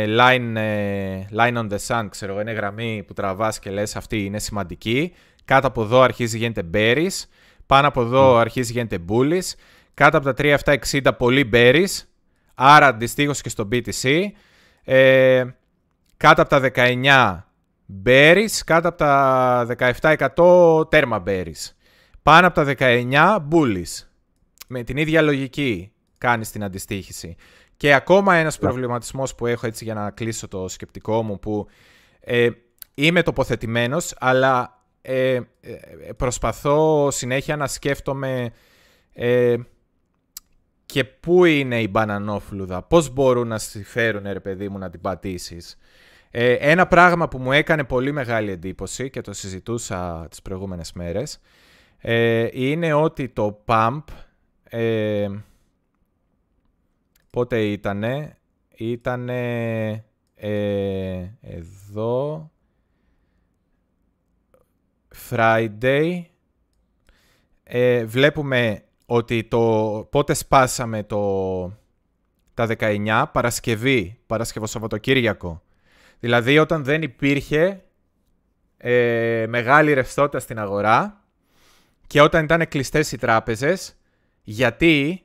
[0.04, 4.38] line, ε, line on the sun, ξέρω είναι γραμμή που τραβάς και λες αυτή είναι
[4.38, 5.12] σημαντική.
[5.44, 7.24] Κάτω από εδώ αρχίζει γίνεται berries.
[7.68, 8.40] Πάνω από εδώ mm.
[8.40, 9.52] αρχίζει γίνεται bullish.
[9.94, 10.58] Κάτω από τα
[10.90, 12.02] 3760 πολύ bearish.
[12.54, 14.24] Άρα αντιστοίχως και στο BTC.
[14.84, 15.44] Ε,
[16.16, 17.38] κάτω από τα 19
[18.04, 18.58] bearish.
[18.64, 19.76] Κάτω από τα
[20.34, 21.72] 17% τέρμα bearish.
[22.22, 24.06] Πάνω από τα 19 bullish.
[24.68, 27.36] με την ίδια λογική κάνεις την αντιστοίχηση.
[27.76, 31.66] Και ακόμα ένας προβληματισμός που έχω έτσι για να κλείσω το σκεπτικό μου που
[32.20, 32.48] ε,
[32.94, 34.77] είμαι τοποθετημένος αλλά
[35.10, 38.50] ε, ε, προσπαθώ συνέχεια να σκέφτομαι
[39.12, 39.56] ε,
[40.86, 45.00] και πού είναι η μπανανόφλουδα, πώς μπορούν να στη φέρουν ρε παιδί μου να την
[45.00, 45.78] πατήσεις.
[46.30, 51.40] Ε, ένα πράγμα που μου έκανε πολύ μεγάλη εντύπωση και το συζητούσα τις προηγούμενες μέρες
[51.98, 54.02] ε, είναι ότι το pump
[54.64, 55.28] ε,
[57.30, 58.38] πότε ήτανε;
[58.76, 60.04] Ήτανε
[60.34, 62.50] ε, εδώ
[65.30, 66.22] Friday
[67.62, 69.60] ε, βλέπουμε ότι το
[70.10, 71.64] πότε σπάσαμε το,
[72.54, 75.62] τα 19 Παρασκευή, Παρασκευό Σαββατοκύριακο
[76.20, 77.84] Δηλαδή όταν δεν υπήρχε
[78.76, 81.24] ε, μεγάλη ρευστότητα στην αγορά
[82.06, 83.96] και όταν ήταν κλειστές οι τράπεζες,
[84.42, 85.22] γιατί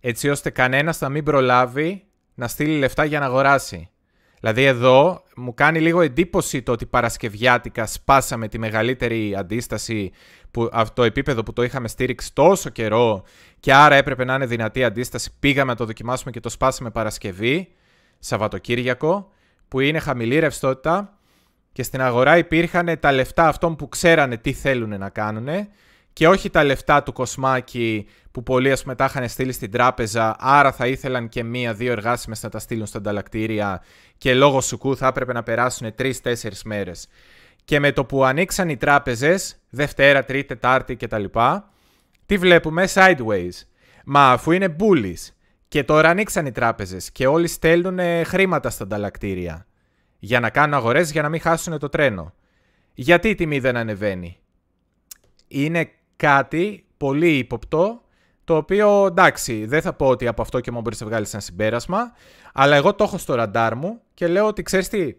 [0.00, 3.90] έτσι ώστε κανένας να μην προλάβει να στείλει λεφτά για να αγοράσει.
[4.40, 10.10] Δηλαδή εδώ μου κάνει λίγο εντύπωση το ότι Παρασκευιάτικα σπάσαμε τη μεγαλύτερη αντίσταση,
[10.50, 13.22] που, το επίπεδο που το είχαμε στήριξει τόσο καιρό
[13.60, 15.30] και άρα έπρεπε να είναι δυνατή αντίσταση.
[15.38, 17.68] Πήγαμε να το δοκιμάσουμε και το σπάσαμε Παρασκευή,
[18.18, 19.30] Σαββατοκύριακο
[19.68, 21.18] που είναι χαμηλή ρευστότητα
[21.72, 25.48] και στην αγορά υπήρχαν τα λεφτά αυτών που ξέρανε τι θέλουν να κάνουν
[26.18, 30.72] και όχι τα λεφτά του κοσμάκι που πολλοί ας μετά είχαν στείλει στην τράπεζα, άρα
[30.72, 33.82] θα ήθελαν και μία-δύο εργάσιμες να τα στείλουν στα ανταλλακτήρια
[34.16, 37.08] και λόγω σουκού θα έπρεπε να περάσουν τρει-τέσσερι μέρες.
[37.64, 41.24] Και με το που ανοίξαν οι τράπεζες, Δευτέρα, Τρίτη, Τετάρτη κτλ.
[42.26, 43.52] Τι βλέπουμε, sideways.
[44.04, 45.32] Μα αφού είναι bullies
[45.68, 49.66] και τώρα ανοίξαν οι τράπεζες και όλοι στέλνουν χρήματα στα ανταλλακτήρια
[50.18, 52.34] για να κάνουν αγορές για να μην χάσουν το τρένο.
[52.94, 54.38] Γιατί η τιμή δεν ανεβαίνει;
[55.48, 58.00] Είναι κάτι πολύ ύποπτο
[58.44, 61.42] το οποίο εντάξει δεν θα πω ότι από αυτό και μόνο μπορείς να βγάλεις ένα
[61.42, 62.12] συμπέρασμα
[62.52, 65.14] αλλά εγώ το έχω στο ραντάρ μου και λέω ότι ξέρεις τι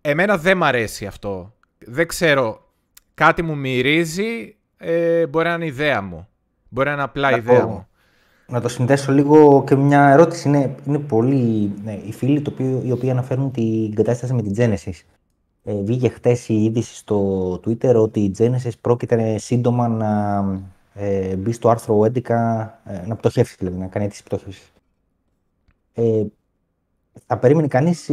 [0.00, 1.54] εμένα δεν μ' αρέσει αυτό.
[1.78, 2.72] Δεν ξέρω
[3.14, 6.28] κάτι μου μυρίζει ε, μπορεί να είναι ιδέα μου.
[6.68, 7.86] Μπορεί να είναι απλά ιδέα μου
[8.46, 10.48] να το συνδέσω λίγο και μια ερώτηση.
[10.48, 14.54] Είναι, είναι πολύ ναι, οι φίλοι το οποίο, οι οποίοι αναφέρουν την κατάσταση με την
[14.56, 15.00] Genesis.
[15.68, 20.44] Ε, βγήκε χτες η είδηση στο Twitter ότι η Genesis πρόκειται σύντομα να
[20.94, 22.08] ε, μπει στο άρθρο 11,
[22.84, 24.72] ε, να πτωχεύσει δηλαδή, να κάνει τις πτώχευσης.
[25.94, 26.22] Ε,
[27.26, 28.10] θα περίμενε κανείς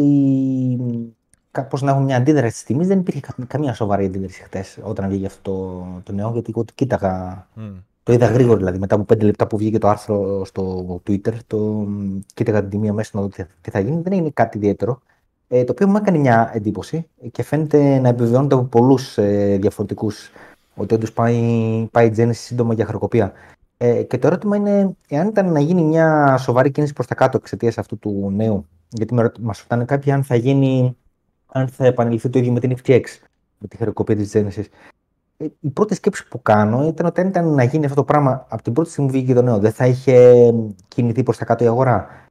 [1.51, 2.87] κάπως να έχουν μια αντίδραση της τιμής.
[2.87, 7.47] Δεν υπήρχε καμία σοβαρή αντίδραση χτες όταν βγήκε αυτό το, το νέο, γιατί εγώ κοίταγα
[8.03, 8.79] το είδα γρήγορα δηλαδή.
[8.79, 11.87] Μετά από πέντε λεπτά που βγήκε το άρθρο στο Twitter, το
[12.33, 13.29] κοίταγα την τιμή αμέσως να δω
[13.61, 14.01] τι θα γίνει.
[14.01, 15.01] Δεν έγινε κάτι ιδιαίτερο.
[15.55, 20.31] Ε, το οποίο μου έκανε μια εντύπωση και φαίνεται να επιβεβαιώνεται από πολλούς ε, διαφορετικούς
[20.75, 23.31] ότι όντως πάει, πάει η Genesis σύντομα για χρεοκοπία.
[23.77, 27.37] Ε, και το ερώτημα είναι εάν ήταν να γίνει μια σοβαρή κίνηση προς τα κάτω
[27.37, 28.65] εξαιτίας αυτού του νέου.
[28.89, 30.97] Γιατί μας ρωτάνε κάποιοι αν θα γίνει,
[31.47, 33.03] αν θα επανεληφθεί το ίδιο με την FTX,
[33.57, 34.65] με τη χρεοκοπία της Genesis.
[35.37, 38.45] Ε, η πρώτη σκέψη που κάνω ήταν ότι αν ήταν να γίνει αυτό το πράγμα
[38.49, 40.53] από την πρώτη στιγμή που βγήκε το νέο, δεν θα είχε
[40.87, 42.22] κινηθεί προς τα κάτω η αγορά.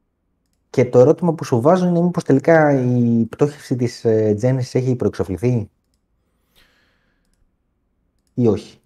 [0.73, 4.97] Και το ερώτημα που σου βάζω είναι μήπως τελικά η πτώχευση της ε, Genesis έχει
[4.97, 5.71] προεξοφληθεί;
[8.35, 8.79] Ή όχι;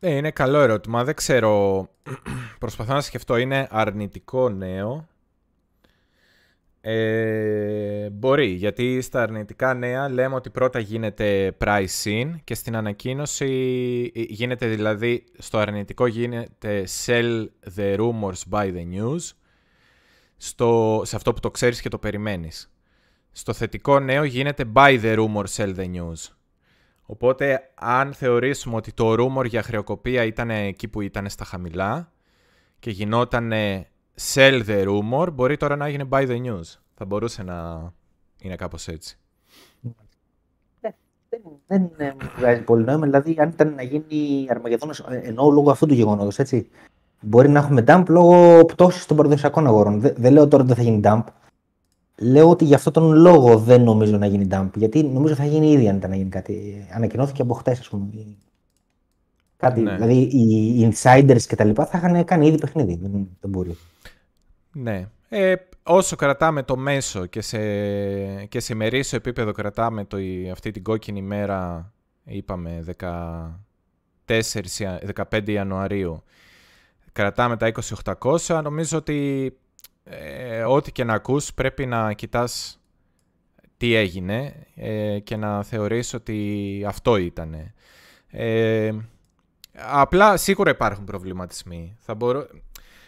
[0.00, 1.04] Ε, είναι καλό ερώτημα.
[1.04, 1.88] Δεν ξέρω.
[2.58, 3.36] Προσπαθώ να σκεφτώ.
[3.36, 5.08] Είναι αρνητικό νέο.
[6.80, 13.46] Ε, μπορεί, γιατί στα αρνητικά νέα λέμε ότι πρώτα γίνεται price in και στην ανακοίνωση
[14.14, 17.46] γίνεται δηλαδή, στο αρνητικό γίνεται sell
[17.76, 19.30] the rumors by the news,
[20.44, 22.72] στο, σε αυτό που το ξέρεις και το περιμένεις.
[23.32, 26.34] Στο θετικό νέο γίνεται by the rumor, sell the news.
[27.02, 32.12] Οπότε αν θεωρήσουμε ότι το rumor για χρεοκοπία ήταν εκεί που ήταν στα χαμηλά
[32.78, 33.52] και γινόταν
[34.34, 36.80] sell the rumor, μπορεί τώρα να έγινε by the news.
[36.94, 37.92] Θα μπορούσε να
[38.42, 39.18] είναι κάπως έτσι.
[41.66, 43.04] Δεν, δεν βγάζει πολύ νόημα.
[43.04, 46.68] Δηλαδή, αν ήταν να γίνει Αρμαγεδόνος, ε, εννοώ λόγω αυτού του γεγονότος, έτσι.
[47.22, 50.00] Μπορεί να έχουμε dump λόγω πτώσης των παραδοσιακών αγορών.
[50.00, 51.24] Δεν, δεν λέω τώρα ότι δεν θα γίνει dump.
[52.16, 54.68] Λέω ότι γι' αυτόν τον λόγο δεν νομίζω να γίνει dump.
[54.74, 56.86] Γιατί νομίζω θα γίνει ήδη αν ήταν να γίνει κάτι.
[56.94, 58.06] Ανακοινώθηκε από χτες, ας πούμε.
[59.56, 59.94] Κάτι, ναι.
[59.94, 62.98] Δηλαδή οι insiders και τα λοιπά θα είχαν κάνει ήδη παιχνίδι.
[63.02, 63.76] Δεν, δεν μπορεί.
[64.72, 65.08] Ναι.
[65.28, 67.58] Ε, όσο κρατάμε το μέσο και σε,
[68.44, 70.16] και σε μερίσιο επίπεδο κρατάμε το,
[70.52, 71.92] αυτή την κόκκινη μέρα,
[72.24, 72.84] είπαμε
[74.26, 74.40] 14,
[75.30, 76.22] 15 Ιανουαρίου,
[77.12, 77.72] κρατάμε τα
[78.20, 79.52] 2800, νομίζω ότι
[80.04, 82.80] ε, ό,τι και να ακούς πρέπει να κοιτάς
[83.76, 87.74] τι έγινε ε, και να θεωρείς ότι αυτό ήτανε.
[88.30, 88.90] Ε,
[89.74, 91.96] Απλά σίγουρα υπάρχουν προβληματισμοί.
[92.00, 92.46] Θα μπορώ...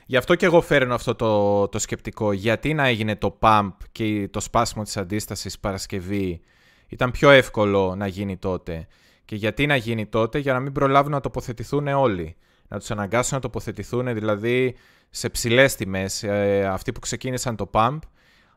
[0.06, 2.32] Γι' αυτό και εγώ φέρνω αυτό το, το σκεπτικό.
[2.32, 6.40] Γιατί να έγινε το pump και το σπάσιμο της αντίστασης Παρασκευή
[6.88, 8.86] ήταν πιο εύκολο να γίνει τότε.
[9.24, 12.36] Και γιατί να γίνει τότε, για να μην προλάβουν να τοποθετηθούν όλοι.
[12.68, 14.76] Να τους αναγκάσουν να τοποθετηθούν δηλαδή
[15.10, 16.22] σε ψηλές τιμές.
[16.22, 17.98] Ε, αυτοί που ξεκίνησαν το pump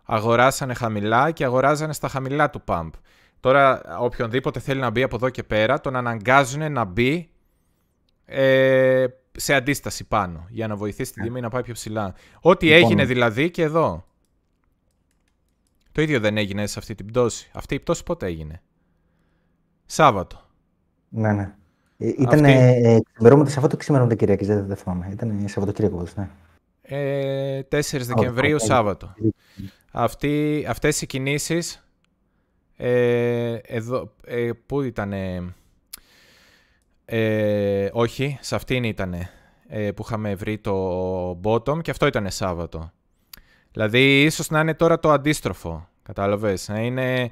[0.04, 2.90] αγοράσανε χαμηλά και αγοράζανε στα χαμηλά του pump.
[3.40, 7.30] Τώρα οποιονδήποτε θέλει να μπει από εδώ και πέρα τον αναγκάζουν να μπει
[8.26, 11.28] ε, σε αντίσταση πάνω για να βοηθήσει την ναι.
[11.28, 12.14] τιμή να πάει πιο ψηλά.
[12.42, 12.84] Ό,τι λοιπόν.
[12.84, 14.06] έγινε δηλαδή και εδώ.
[15.92, 17.50] Το ίδιο δεν έγινε σε αυτή την πτώση.
[17.54, 18.62] Αυτή η πτώση πότε έγινε;
[19.86, 20.50] Σάββατο.
[21.10, 21.56] Ναι, ναι.
[21.98, 23.04] Ε, ήταν αυτή...
[23.14, 25.10] ξημερώματα Σαββάτο ξημερώματα Κυριακή, δεν, δεν θυμάμαι.
[25.12, 26.30] Ήταν Σαββατοκύριακος, ναι.
[26.82, 29.14] Ε, 4 Δεκεμβρίου, Σάββατο.
[29.92, 31.88] Αυτή, αυτές οι κινήσεις,
[32.78, 35.14] ε, εδώ, ε, πού ήταν,
[37.06, 39.16] ε, όχι, σε αυτήν ήταν
[39.68, 42.92] ε, που είχαμε βρει το bottom και αυτό ήταν Σάββατο.
[43.72, 47.32] Δηλαδή, ίσως να είναι τώρα το αντίστροφο, κατάλαβες, να είναι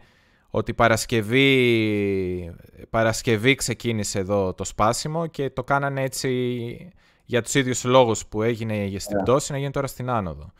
[0.55, 2.55] ότι Παρασκευή,
[2.89, 6.91] Παρασκευή ξεκίνησε εδώ το σπάσιμο και το κάνανε έτσι
[7.25, 10.51] για τους ίδιους λόγους που έγινε στην πτώση να γίνει τώρα στην άνοδο.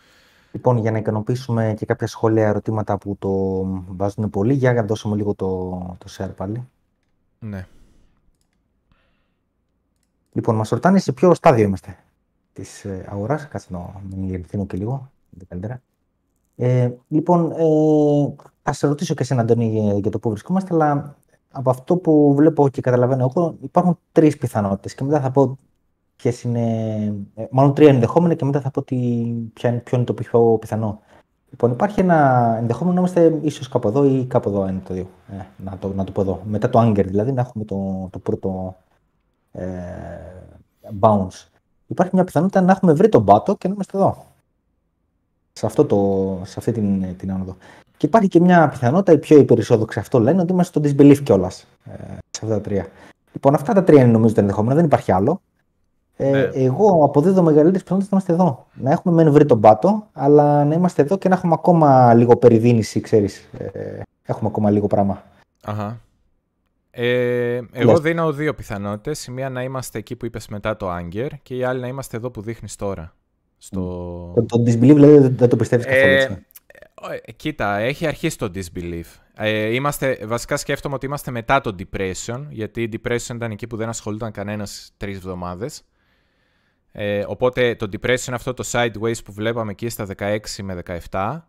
[0.51, 3.29] Λοιπόν, για να ικανοποιήσουμε και κάποια σχόλια, ερωτήματα που το
[3.87, 6.67] βάζουν πολύ, για να δώσουμε λίγο το, το share πάλι.
[7.39, 7.67] Ναι.
[10.31, 11.97] Λοιπόν, μας ρωτάνε σε ποιο στάδιο είμαστε
[12.53, 13.47] της ε, αγοράς.
[13.47, 15.11] Κάτσε να μην και λίγο.
[16.55, 17.63] Ε, λοιπόν, ε,
[18.63, 21.15] θα σε ρωτήσω και εσένα, Αντώνη, για το πού βρισκόμαστε, αλλά
[21.51, 24.95] από αυτό που βλέπω και καταλαβαίνω εγώ, υπάρχουν τρεις πιθανότητες.
[24.95, 25.57] Και μετά θα πω
[26.15, 26.61] ποιες είναι.
[27.35, 28.95] Ε, μάλλον τρία ενδεχόμενα και μετά θα πω τι,
[29.53, 30.99] ποια είναι, ποιο είναι το πιο πιθανό.
[31.49, 35.07] Λοιπόν, υπάρχει ένα ενδεχόμενο να είμαστε ίσως κάπου εδώ ή κάπου εδώ είναι το δύο.
[35.31, 36.41] Ε, να, το, να το πω εδώ.
[36.45, 38.75] Μετά το anger, δηλαδή, να έχουμε το, το πρώτο
[39.51, 39.69] ε,
[40.99, 41.47] bounce.
[41.87, 44.25] Υπάρχει μια πιθανότητα να έχουμε βρει τον πάτο και να είμαστε εδώ.
[45.59, 47.55] Σε, αυτό το, σε αυτή την, την άνοδο.
[47.97, 51.67] Και υπάρχει και μια πιθανότητα, οι πιο υπερισόδοξοι αυτό λένε, ότι είμαστε στο disbelief κιόλας
[51.85, 51.97] ε,
[52.29, 52.87] σε αυτά τα τρία.
[53.33, 55.41] Λοιπόν, αυτά τα τρία είναι νομίζω τα ενδεχόμενα, δεν υπάρχει άλλο.
[56.17, 56.49] Ε, ναι.
[56.53, 58.65] Εγώ αποδίδω μεγαλύτερες πιθανότητες να είμαστε εδώ.
[58.73, 62.37] Να έχουμε μεν βρει τον πάτο, αλλά να είμαστε εδώ και να έχουμε ακόμα λίγο
[62.37, 63.49] περιδίνηση, ξέρεις.
[63.57, 65.23] Ε, έχουμε ακόμα λίγο πράγμα.
[65.63, 65.99] Αχα.
[66.91, 69.25] Ε, εγώ δίνω δύο πιθανότητες.
[69.25, 72.17] Η μία να είμαστε εκεί που είπες μετά το Anger και η άλλη να είμαστε
[72.17, 73.13] εδώ που δείχνεις τώρα.
[73.57, 73.81] Στο...
[74.35, 76.09] Το, το disbelief δηλαδή δεν το πιστεύεις καθόλου.
[76.09, 76.45] Ε,
[77.25, 79.05] ε, κοίτα, έχει αρχίσει το disbelief.
[79.37, 83.77] Ε, είμαστε, βασικά σκέφτομαι ότι είμαστε μετά το depression, γιατί η depression ήταν εκεί που
[83.77, 85.83] δεν ασχολούνταν κανένας τρεις εβδομάδες.
[86.91, 91.41] Ε, οπότε το depression είναι αυτό το sideways που βλέπαμε εκεί στα 16 με 17.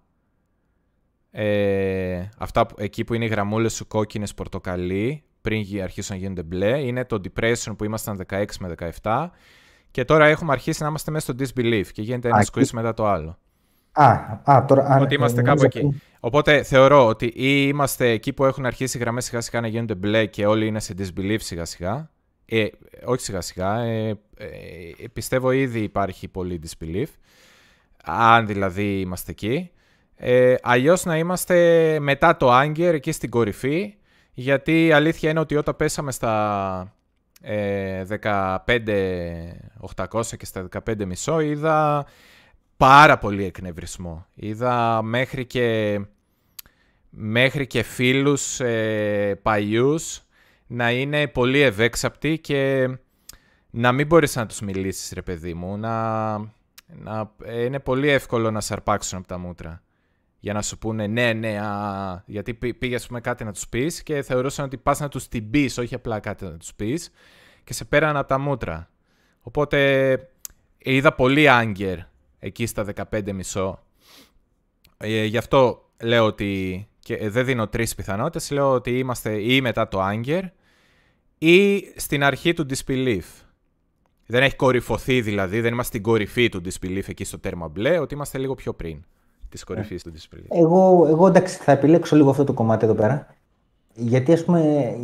[1.31, 6.78] Ε, αυτά εκεί που είναι οι γραμμούλες σου κόκκινες πορτοκαλί, πριν αρχίσουν να γίνονται μπλε,
[6.78, 9.28] είναι το depression που ήμασταν 16 με 17.
[9.97, 13.06] Και τώρα έχουμε αρχίσει να είμαστε μέσα στο disbelief και γίνεται ένα squeeze μετά το
[13.06, 13.39] άλλο.
[13.93, 14.10] Α,
[14.44, 16.02] α, τώρα, ότι είμαστε κάπου εκεί.
[16.20, 19.94] Οπότε θεωρώ ότι ή είμαστε εκεί που έχουν αρχίσει οι γραμμές σιγά σιγά να γίνονται
[19.94, 22.10] μπλε και όλοι είναι σε disbelief σιγά σιγά.
[22.44, 22.66] Ε,
[23.05, 23.78] όχι σιγά σιγά.
[23.78, 27.09] Ε, ε, πιστεύω ήδη υπάρχει πολύ disbelief.
[28.05, 29.70] Αν δηλαδή είμαστε εκεί.
[30.16, 33.94] Ε, Αλλιώς να είμαστε μετά το Anger εκεί στην κορυφή.
[34.32, 36.95] Γιατί η αλήθεια είναι ότι όταν πέσαμε στα
[37.41, 42.07] ε, 15.800 και στα 15.500 είδα
[42.77, 44.27] πάρα πολύ εκνευρισμό.
[44.35, 46.01] Είδα μέχρι και,
[47.11, 50.23] μέχρι και φίλους ε, παλιούς
[50.67, 52.89] να είναι πολύ ευέξαπτοι και
[53.71, 55.77] να μην μπορείς να τους μιλήσεις ρε παιδί μου.
[55.77, 56.37] Να,
[56.87, 59.83] να, ε, είναι πολύ εύκολο να σαρπάξουν από τα μούτρα.
[60.39, 64.23] Για να σου πούνε ναι, ναι, α, γιατί πήγες πούμε κάτι να τους πεις και
[64.23, 67.11] θεωρούσαν ότι πας να τους την πεις, όχι απλά κάτι να τους πεις
[67.65, 68.91] και σε πέραν από τα μούτρα.
[69.41, 70.29] Οπότε
[70.79, 71.99] είδα πολύ άγκερ
[72.39, 73.73] εκεί στα 15,5.
[74.97, 79.61] Ε, γι' αυτό λέω ότι και ε, δεν δίνω τρεις πιθανότητες, λέω ότι είμαστε ή
[79.61, 80.43] μετά το Anger
[81.39, 83.25] ή στην αρχή του Disbelief.
[84.27, 88.15] Δεν έχει κορυφωθεί δηλαδή, δεν είμαστε στην κορυφή του Disbelief εκεί στο τέρμα μπλε, ότι
[88.15, 89.05] είμαστε λίγο πιο πριν
[89.48, 90.56] της κορυφής του Disbelief.
[90.59, 93.27] Εγώ, εγώ εντάξει θα επιλέξω λίγο αυτό το κομμάτι εδώ πέρα.
[93.94, 94.60] Γιατί ας πούμε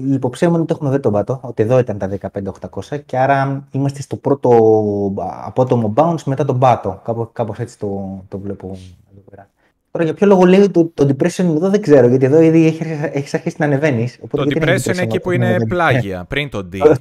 [0.06, 3.19] η υποψία μου είναι ότι έχουμε δει τον πάτο, ότι εδώ ήταν τα 15.800 και
[3.19, 4.51] άρα είμαστε στο πρώτο
[5.44, 7.01] απότομο bounce μετά τον πάτο.
[7.05, 8.66] Κάπως, κάπως έτσι το, το βλέπω
[9.12, 9.48] εδώ πέρα.
[9.90, 12.66] Τώρα για ποιο λόγο λέει το, το depression εδώ δεν ξέρω, γιατί εδώ ήδη
[13.12, 14.19] έχει αρχίσει να ανεβαίνεις.
[14.31, 16.97] Το depression είναι εκεί που είναι πλάγια, πριν το D.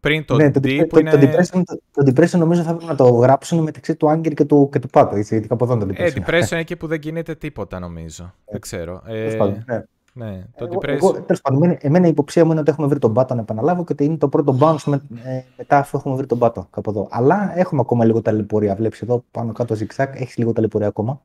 [0.00, 1.10] Πριν το ναι, D που είναι...
[1.10, 4.68] Το depression, το depression νομίζω θα πρέπει να το γράψουν μεταξύ του Άγκερ και του,
[4.72, 5.16] και του Πάτο.
[5.16, 5.96] Έτσι, γιατί κάπου εδώ το depression.
[5.98, 8.34] Ε, depression είναι εκεί που δεν κινείται τίποτα νομίζω.
[8.50, 9.02] δεν ξέρω.
[9.06, 9.36] Ε,
[9.66, 9.84] ναι.
[10.12, 10.88] Ναι, το Εγώ, depress...
[10.88, 13.40] εγώ, τέλος πάντων, εμένα- εμένα η υποψία μου είναι ότι έχουμε βρει τον πάτο να
[13.40, 16.66] επαναλάβω και ότι είναι το πρώτο bounce με, ε, μετά αφού έχουμε βρει τον πάτο
[16.70, 17.08] κάπου εδώ.
[17.10, 18.74] Αλλά έχουμε ακόμα λίγο ταλαιπωρία.
[18.74, 21.20] Βλέπεις εδώ πάνω κάτω ζυγσάκ, έχεις λίγο ταλαιπωρία ακόμα.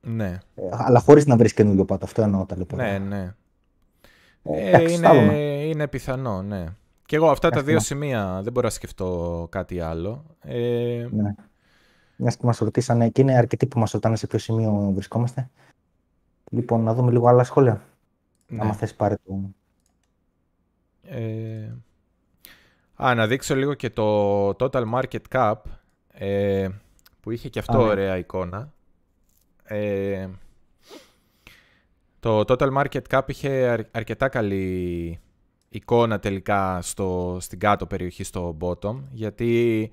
[0.00, 2.04] Ναι, Ε, αλλά χωρίς να βρεις καινούριο πάτο.
[2.04, 2.98] Αυτό εννοώ ταλαιπωρία.
[2.98, 3.34] ναι, ναι.
[4.42, 5.34] Ε, Ε, εντάξει, θα είναι, δούμε.
[5.64, 6.64] είναι πιθανό, ναι.
[7.08, 7.84] Και εγώ αυτά τα Εντάξει, δύο ναι.
[7.84, 10.24] σημεία δεν μπορώ να σκεφτώ κάτι άλλο.
[10.40, 11.34] Ε, Ναι.
[12.16, 15.50] Μιας και μας ρωτήσανε, και είναι αρκετοί που μας ρωτάνε σε ποιο σημείο βρισκόμαστε.
[16.50, 17.82] Λοιπόν, να δούμε λίγο άλλα σχόλια.
[18.46, 18.60] ναι.
[18.62, 19.40] Άμα θες πάρε το.
[21.02, 21.72] Ε,
[22.94, 25.54] α, να δείξω λίγο και το Total Market Cap
[26.12, 26.68] ε,
[27.20, 27.88] που είχε και αυτό Α, ναι.
[27.90, 28.72] ωραία εικόνα.
[29.64, 30.28] Ε,
[32.20, 35.18] το Total Market Cap είχε αρ- αρκετά καλή
[35.68, 39.90] εικόνα τελικά στο, στην κάτω περιοχή στο bottom γιατί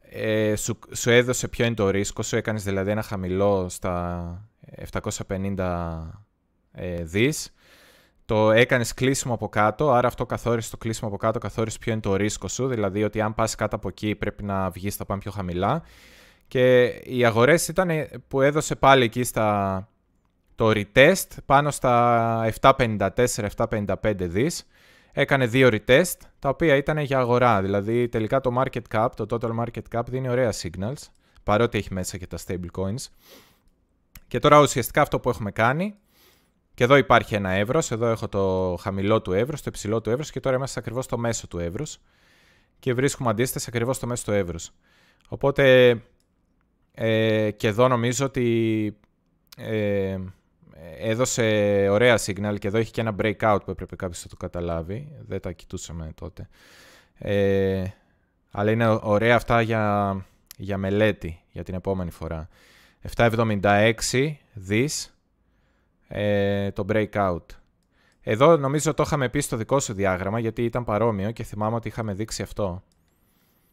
[0.00, 4.48] ε, σου, σου έδωσε ποιο είναι το ρίσκο σου, έκανες δηλαδή ένα χαμηλό στα
[4.92, 5.98] 750
[6.72, 7.52] ε, δις
[8.32, 12.00] το έκανες κλείσιμο από κάτω, άρα αυτό καθόρισε το κλείσιμο από κάτω, καθόρισε ποιο είναι
[12.00, 12.66] το ρίσκο σου.
[12.66, 15.82] Δηλαδή ότι αν πας κάτω από εκεί πρέπει να βγεις, θα πάμε πιο χαμηλά.
[16.48, 17.90] Και οι αγορές ήταν
[18.28, 19.88] που έδωσε πάλι εκεί στα,
[20.54, 24.66] το retest πάνω στα 754-755 δις.
[25.12, 27.62] Έκανε δύο retest, τα οποία ήταν για αγορά.
[27.62, 31.02] Δηλαδή τελικά το market cap, το total market cap δίνει ωραία signals,
[31.42, 33.06] παρότι έχει μέσα και τα stable coins.
[34.28, 35.94] Και τώρα ουσιαστικά αυτό που έχουμε κάνει
[36.74, 37.90] και εδώ υπάρχει ένα εύρος.
[37.90, 41.18] Εδώ έχω το χαμηλό του εύρος, το υψηλό του εύρος και τώρα είμαστε ακριβώς στο
[41.18, 41.84] μέσο του εύρο.
[42.78, 44.58] Και βρίσκουμε αντίσταση ακριβώς στο μέσο του εύρο.
[45.28, 45.96] Οπότε
[46.94, 48.96] ε, και εδώ νομίζω ότι
[49.56, 50.18] ε,
[50.98, 51.42] έδωσε
[51.90, 55.12] ωραία signal και εδώ έχει και ένα breakout που έπρεπε κάποιος να το καταλάβει.
[55.26, 56.48] Δεν τα κοιτούσαμε τότε.
[57.18, 57.84] Ε,
[58.50, 60.16] αλλά είναι ωραία αυτά για,
[60.56, 62.48] για μελέτη για την επόμενη φορά.
[63.16, 63.94] 776
[64.52, 65.16] δις
[66.08, 67.44] ε, το breakout.
[68.20, 71.88] Εδώ νομίζω το είχαμε πει στο δικό σου διάγραμμα γιατί ήταν παρόμοιο και θυμάμαι ότι
[71.88, 72.82] είχαμε δείξει αυτό.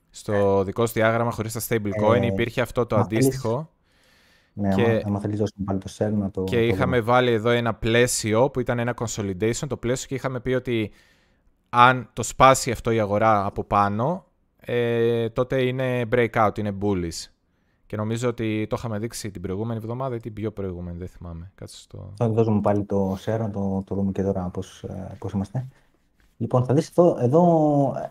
[0.09, 3.69] Στο δικό σου διάγραμμα χωρίς τα stablecoin Ε, υπήρχε αυτό το μα αντίστοιχο
[4.59, 6.43] Ναι, Και- άμα, άμα θέλεις δώσουμε πάλι το share να το.
[6.43, 7.11] και το είχαμε δούμε.
[7.11, 10.91] βάλει εδώ ένα πλαίσιο που ήταν ένα consolidation το πλαίσιο και είχαμε πει ότι
[11.69, 14.25] αν το σπάσει αυτό η αγορά από πάνω
[14.61, 17.27] ε, τότε είναι breakout, είναι bullish.
[17.85, 21.51] Και νομίζω ότι το είχαμε δείξει την προηγούμενη εβδομάδα ή την πιο προηγούμενη, δεν θυμάμαι.
[21.55, 22.13] Κάτσε στο...
[22.17, 25.67] Θα δώσουμε πάλι το share, να το, το δούμε και τώρα πώς, ε, πώς είμαστε.
[26.37, 27.43] Λοιπόν, θα δεις εδώ, εδώ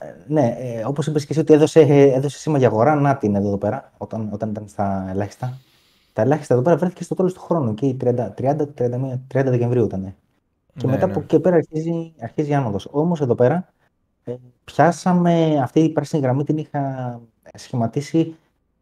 [0.00, 1.80] ε, ναι, ε, όπως είπες και εσύ ότι έδωσε,
[2.14, 5.58] έδωσε σήμα για αγορά, να την εδώ, εδώ πέρα, όταν, όταν ήταν στα ελάχιστα.
[6.18, 9.84] Τα ελάχιστα εδώ πέρα βρέθηκε στο τέλος του χρόνου, εκεί 30, 30, 31, 30 Δεκεμβρίου
[9.84, 10.14] ήταν.
[10.74, 11.12] Και Ναι, μετά ναι.
[11.12, 12.88] από εκεί και πέρα αρχίζει, αρχίζει η άνοδος.
[12.90, 13.72] Όμως εδώ πέρα
[14.24, 14.34] ε,
[14.64, 17.20] πιάσαμε αυτή η πράσινη γραμμή, την είχα
[17.54, 18.36] σχηματίσει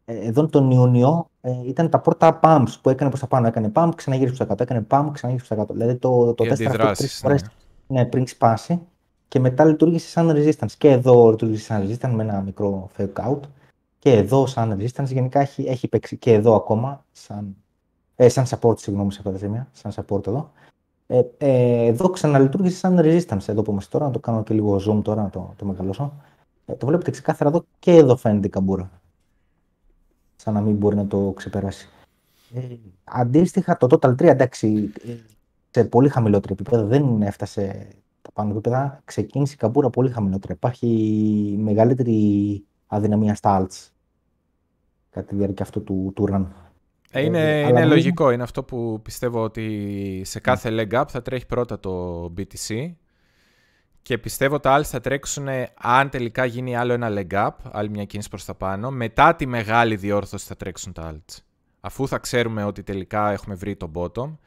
[0.05, 1.29] ε, εδώ τον Ιούνιο.
[1.41, 3.47] Ε, ήταν τα πρώτα pumps που έκανε προς τα πάνω.
[3.47, 5.73] Έκανε pump, ξαναγύρισε προς τα κάτω, έκανε pump, ξαναγύρισε προς τα κάτω.
[5.73, 7.29] Δηλαδή το, το Οι τεστ αυτό αντιδράσεις, τρεις ναι.
[7.29, 7.49] φορές
[7.87, 8.81] ναι, πριν σπάσει
[9.27, 10.71] και μετά λειτουργήσε σαν resistance.
[10.77, 13.39] Και εδώ λειτουργήσε σαν resistance με ένα μικρό fake out
[13.99, 15.05] και εδώ σαν resistance.
[15.07, 17.55] Γενικά έχει, έχει παίξει και εδώ ακόμα σαν,
[18.15, 20.51] ε, σαν support, συγγνώμη σε αυτά τα σημεία, σαν support εδώ.
[21.07, 24.75] Ε, ε, εδώ ξαναλειτουργήσε σαν resistance εδώ που είμαστε τώρα, να το κάνω και λίγο
[24.75, 26.13] zoom τώρα, να το, το μεγαλώσω.
[26.65, 28.91] Ε, το βλέπετε ξεκάθαρα εδώ και εδώ φαίνεται η καμπούρα.
[30.35, 31.89] Σαν να μην μπορεί να το ξεπεράσει.
[32.53, 32.61] Ε,
[33.03, 35.13] αντίστοιχα το Total 3 εντάξει, ε,
[35.69, 37.87] σε πολύ χαμηλότερο επίπεδο, δεν έφτασε
[38.21, 40.53] τα πάνω επίπεδα, ξεκίνησε η καμπούρα πολύ χαμηλότερα.
[40.53, 40.87] Υπάρχει
[41.59, 43.89] μεγαλύτερη αδυναμία στα alts
[45.09, 46.45] κατά τη διάρκεια αυτού του, του run.
[47.11, 48.31] Ε, είναι, Ε, αλλά είναι νομίζω- λογικό.
[48.31, 52.95] Είναι αυτό που πιστεύω ότι σε κάθε leg up θα τρέχει πρώτα το BTC
[54.01, 55.47] και πιστεύω τα άλλα θα τρέξουν
[55.77, 58.91] αν τελικά γίνει άλλο ένα leg up, άλλη μια κίνηση προς τα πάνω.
[58.91, 61.37] Μετά τη μεγάλη διόρθωση θα τρέξουν τα alts.
[61.79, 64.37] Αφού θα ξέρουμε ότι τελικά έχουμε βρει το bottom,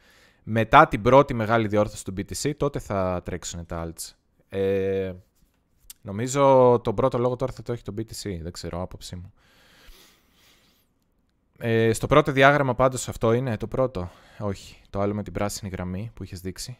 [0.43, 4.13] μετά την πρώτη μεγάλη διόρθωση του BTC, τότε θα τρέξουν τα alts.
[4.49, 5.11] Ε,
[6.01, 9.33] νομίζω τον πρώτο λόγο τώρα θα το έχει το BTC, δεν ξέρω, άποψή μου.
[11.63, 14.09] Ε, στο πρώτο διάγραμμα πάντως αυτό είναι το πρώτο.
[14.39, 16.77] Όχι, το άλλο με την πράσινη γραμμή που είχες δείξει.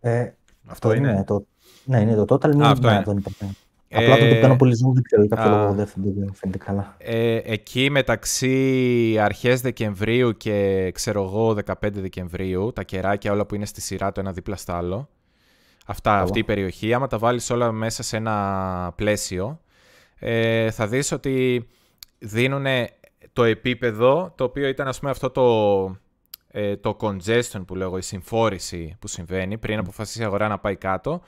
[0.00, 0.30] Ε,
[0.66, 1.46] Αυτό είναι; Το,
[1.84, 2.48] ναι, είναι το total.
[2.48, 3.02] Μην, αυτό ναι, είναι.
[3.06, 3.56] δεν υπάρχει.
[3.88, 5.60] Ε, Απλά το, το κάνω πολύ zoom, δεν ξέρω, για κάποιο α.
[5.60, 6.94] λόγο δεν φαίνεται, δεν φαίνεται καλά.
[6.98, 13.66] Ε, εκεί μεταξύ αρχές Δεκεμβρίου και ξέρω εγώ 15 Δεκεμβρίου, τα κεράκια όλα που είναι
[13.66, 15.08] στη σειρά το ένα δίπλα στο άλλο,
[15.88, 16.22] αυτά, Καλά.
[16.22, 19.60] αυτή η περιοχή, άμα τα βάλεις όλα μέσα σε ένα πλαίσιο,
[20.18, 21.68] ε, θα δεις ότι
[22.18, 22.66] δίνουν
[23.32, 25.96] το επίπεδο, το οποίο ήταν ας πούμε αυτό το,
[26.50, 30.76] ε, το congestion που λέγω, η συμφόρηση που συμβαίνει πριν αποφασίσει η αγορά να πάει
[30.76, 31.20] κάτω.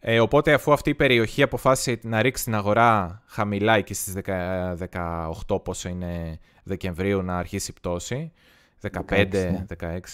[0.00, 4.76] Ε, οπότε αφού αυτή η περιοχή αποφάσισε να ρίξει την αγορά χαμηλά εκεί στις 10
[5.48, 8.32] 18 πόσο είναι Δεκεμβρίου να αρχίσει η πτώση,
[8.90, 9.26] 15, 16,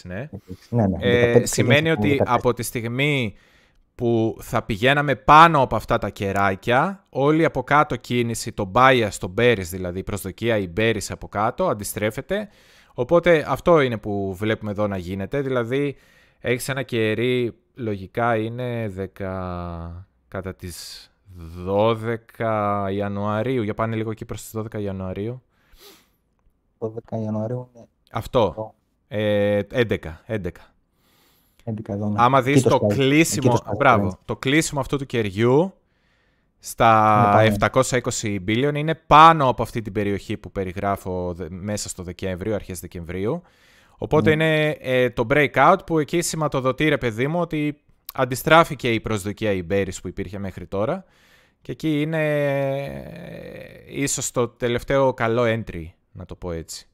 [0.05, 0.29] ναι.
[0.69, 0.87] ναι.
[0.87, 3.35] ναι, ε, σημαίνει ότι από τη στιγμή
[3.97, 9.35] που θα πηγαίναμε πάνω από αυτά τα κεράκια, όλη από κάτω κίνηση, το bias, το
[9.39, 12.49] bearish δηλαδή, η προσδοκία, η bearish από κάτω, αντιστρέφεται.
[12.95, 15.97] Οπότε αυτό είναι που βλέπουμε εδώ να γίνεται, δηλαδή
[16.41, 21.11] έχεις ένα κερί, λογικά είναι 10, κατά τις
[21.67, 25.43] 12 Ιανουαρίου, για πάνε λίγο εκεί προς τις 12 Ιανουαρίου.
[26.79, 26.89] 12
[27.23, 27.87] Ιανουαρίου είναι...
[28.13, 28.75] Αυτό,
[29.09, 29.97] ε, 11,
[30.27, 30.49] 11.
[31.67, 32.15] 11 ναι.
[32.15, 35.73] Άμα δεις το, κλείσιμο, μπράβο, το κλείσιμο αυτού του κεριού
[36.59, 38.01] στα 720
[38.49, 43.43] billion είναι πάνω από αυτή την περιοχή που περιγράφω μέσα στο Δεκέμβριο, αρχές Δεκεμβρίου.
[43.99, 44.45] Οπότε ναι.
[44.45, 47.81] είναι ε, το breakout που εκεί σηματοδοτεί ρε παιδί μου ότι
[48.15, 51.05] αντιστράφηκε η προσδοκία η bearish που υπήρχε μέχρι τώρα
[51.63, 56.89] και εκεί είναι ε, ίσως το τελευταίο καλό entry, να το πω έτσι.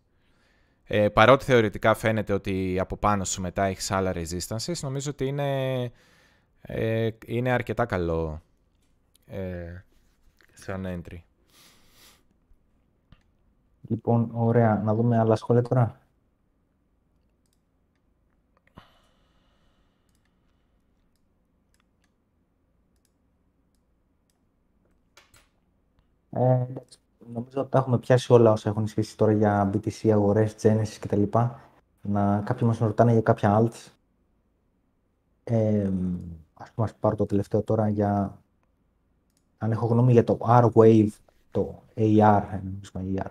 [0.94, 5.82] Ε, παρότι θεωρητικά φαίνεται ότι από πάνω σου μετά έχεις άλλα resistances, νομίζω ότι είναι,
[6.60, 8.42] ε, είναι αρκετά καλό
[9.26, 9.84] ε,
[10.52, 11.18] σαν entry.
[13.88, 14.82] Λοιπόν, ωραία.
[14.84, 16.00] Να δούμε άλλα σχόλια τώρα.
[26.30, 26.66] Ε,
[27.32, 31.22] νομίζω ότι τα έχουμε πιάσει όλα όσα έχουν σχέση τώρα για BTC, αγορές, Genesis κτλ.
[32.02, 33.92] Να, κάποιοι μας ρωτάνε για κάποια alts.
[35.44, 35.90] Ε,
[36.54, 38.38] ας πούμε, ας πάρω το τελευταίο τώρα για
[39.58, 41.08] αν έχω γνώμη για το R-Wave,
[41.50, 42.42] το AR,
[42.92, 43.30] AR.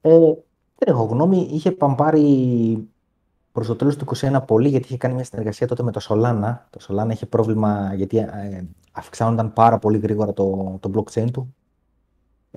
[0.00, 0.32] Ε,
[0.78, 2.88] δεν έχω γνώμη, είχε παμπάρει
[3.52, 6.56] προς το τέλος του 2021 πολύ γιατί είχε κάνει μια συνεργασία τότε με το Solana.
[6.70, 11.54] Το Solana είχε πρόβλημα γιατί ε, αυξάνονταν πάρα πολύ γρήγορα το, το blockchain του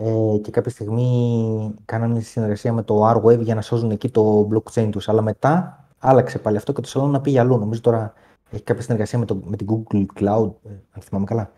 [0.01, 4.89] ε, και κάποια στιγμή κάνανε συνεργασία με το R-Wave για να σώζουν εκεί το blockchain
[4.91, 5.09] τους.
[5.09, 7.57] Αλλά μετά άλλαξε πάλι αυτό και το Solana πήγε αλλού.
[7.57, 8.13] Νομίζω τώρα
[8.49, 11.51] έχει κάποια συνεργασία με, το, με την Google Cloud, ε, αν θυμάμαι καλά.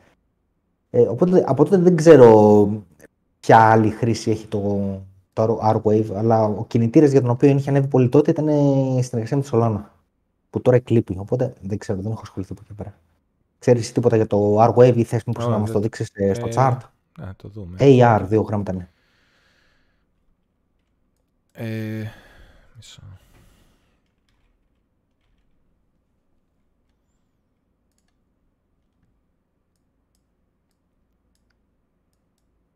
[0.90, 2.70] Ε, οπότε από τότε δεν ξέρω
[3.40, 4.80] ποια άλλη χρήση έχει το,
[5.34, 8.48] το R-Wave, αλλά ο κινητήρας για τον οποίο είχε ανέβει πολύ τότε ήταν
[8.98, 9.82] η συνεργασία με τη Solana,
[10.50, 11.18] που τώρα εκλείπει.
[11.20, 12.94] Οπότε δεν ξέρω, δεν έχω ασχοληθεί από εκεί πέρα.
[13.60, 16.78] Ξέρεις τίποτα για το R-Wave ή θες μήπως να μας το δείξεις ε, στο chart;
[17.18, 17.78] Να το δούμε.
[17.80, 18.90] AR, δύο γράμματα ναι.
[21.52, 22.12] Ε,
[22.76, 23.02] μισό.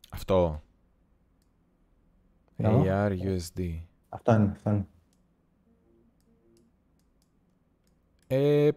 [0.10, 0.64] Αυτό.
[2.58, 3.82] AR USD.
[4.10, 4.52] Αυτό είναι.
[4.52, 4.88] Αυτό είναι.
[8.28, 8.70] Ε,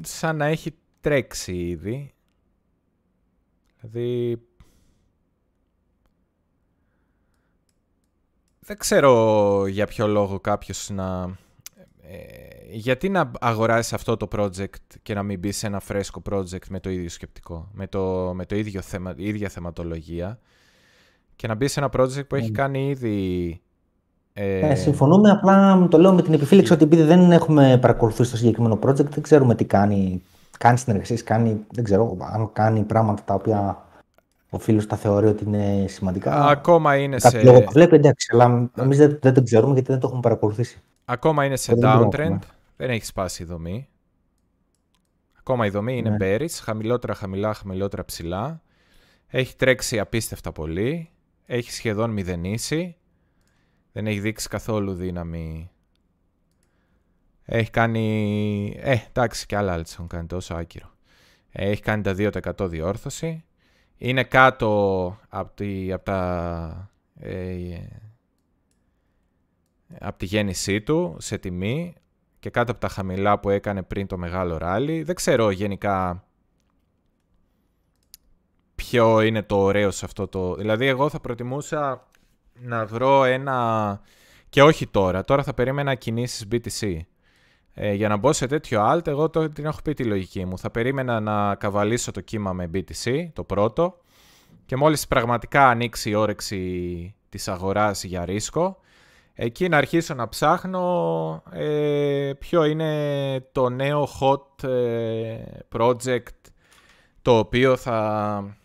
[0.00, 2.14] σαν να έχει τρέξει ήδη.
[3.80, 4.42] Δηλαδή...
[8.60, 11.38] Δεν ξέρω για ποιο λόγο κάποιος να...
[12.02, 12.16] Ε,
[12.70, 16.80] γιατί να αγοράσεις αυτό το project και να μην μπεις σε ένα φρέσκο project με
[16.80, 20.38] το ίδιο σκεπτικό, με το, με το ίδιο θεμα, ίδια θεματολογία
[21.36, 22.56] και να μπεις σε ένα project που έχει ναι.
[22.56, 23.60] κάνει ήδη
[24.32, 24.70] ε...
[24.70, 28.78] Ε, συμφωνούμε, απλά το λέω με την επιφύλαξη ότι επειδή δεν έχουμε παρακολουθήσει το συγκεκριμένο
[28.82, 30.22] project, δεν ξέρουμε τι κάνει
[30.60, 33.84] κάνει συνεργασίες, κάνει, δεν ξέρω, αν κάνει πράγματα τα οποία
[34.50, 36.44] ο φίλος τα θεωρεί ότι είναι σημαντικά.
[36.44, 37.42] Ακόμα είναι σε.
[37.42, 40.80] Λόγω το βλέπει, εντάξει, αλλά εμεί δεν, δεν το ξέρουμε γιατί δεν το έχουμε παρακολουθήσει.
[41.04, 42.38] Ακόμα είναι σε downtrend.
[42.76, 43.88] Δεν έχει σπάσει η δομή.
[45.38, 46.48] Ακόμα η δομή είναι ναι.
[46.62, 48.62] χαμηλότερα, χαμηλά, χαμηλότερα, ψηλά.
[49.26, 51.10] Έχει τρέξει απίστευτα πολύ.
[51.46, 52.96] Έχει σχεδόν μηδενίσει.
[53.92, 55.70] Δεν έχει δείξει καθόλου δύναμη
[57.52, 58.76] έχει κάνει...
[58.80, 60.90] Ε, εντάξει, και άλλα άλλες έχουν κάνει τόσο άκυρο.
[61.50, 62.14] Έχει κάνει τα
[62.58, 63.44] 2% διόρθωση.
[63.96, 66.90] Είναι κάτω από, τη, από τα...
[67.20, 67.78] Ε,
[69.98, 71.94] από τη γέννησή του σε τιμή
[72.38, 75.02] και κάτω από τα χαμηλά που έκανε πριν το μεγάλο ράλι.
[75.02, 76.24] Δεν ξέρω γενικά
[78.74, 80.54] ποιο είναι το ωραίο σε αυτό το...
[80.54, 82.06] Δηλαδή εγώ θα προτιμούσα
[82.52, 84.00] να βρω ένα...
[84.48, 85.24] Και όχι τώρα.
[85.24, 87.00] Τώρα θα περίμενα κινήσεις BTC.
[87.74, 90.58] Ε, για να μπω σε τέτοιο alt, εγώ το, την έχω πει τη λογική μου.
[90.58, 93.98] Θα περίμενα να καβαλήσω το κύμα με BTC, το πρώτο,
[94.66, 98.78] και μόλις πραγματικά ανοίξει η όρεξη της αγοράς για ρίσκο,
[99.34, 105.38] εκεί να αρχίσω να ψάχνω ε, ποιο είναι το νέο hot ε,
[105.76, 106.40] project
[107.22, 108.58] το οποίο θα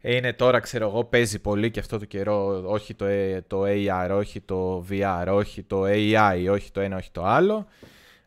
[0.00, 4.10] είναι τώρα, ξέρω εγώ, παίζει πολύ και αυτό το καιρό, όχι το, ε, το AR,
[4.12, 7.66] όχι το VR, όχι το AI, όχι το ένα, όχι το άλλο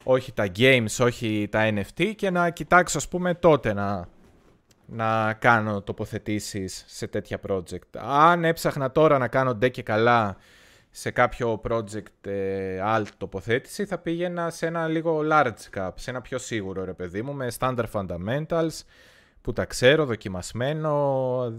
[0.03, 4.07] όχι τα games, όχι τα NFT και να κοιτάξω ας πούμε τότε να,
[4.85, 7.99] να κάνω τοποθετήσεις σε τέτοια project.
[7.99, 10.37] Αν έψαχνα τώρα να κάνω ντε και καλά
[10.89, 16.21] σε κάποιο project ε, alt τοποθέτηση θα πήγαινα σε ένα λίγο large cap, σε ένα
[16.21, 18.81] πιο σίγουρο ρε παιδί μου, με standard fundamentals
[19.43, 21.53] που τα ξέρω, δοκιμασμένο,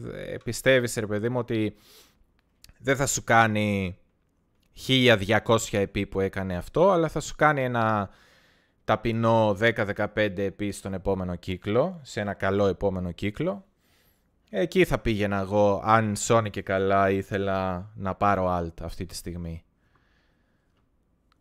[0.44, 1.76] πιστεύεις ρε παιδί μου ότι
[2.78, 3.98] δεν θα σου κάνει
[4.86, 8.10] 1200 επί που έκανε αυτό, αλλά θα σου κάνει ένα
[8.84, 13.64] ταπεινό 10-15 επί στον επόμενο κύκλο, σε ένα καλό επόμενο κύκλο.
[14.50, 19.64] Εκεί θα πήγαινα εγώ, αν σώνει και καλά ήθελα να πάρω alt αυτή τη στιγμή.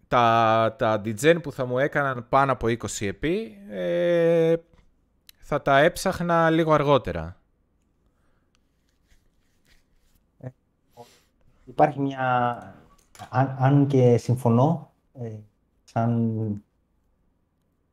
[0.08, 4.56] Τα, τα DGen που θα μου έκαναν πάνω από 20 επί, ε,
[5.44, 7.38] θα τα έψαχνα λίγο αργότερα.
[10.40, 10.48] Ε,
[11.66, 12.58] υπάρχει μια...
[13.30, 15.30] Αν, αν και συμφωνώ, ε,
[15.84, 16.64] σαν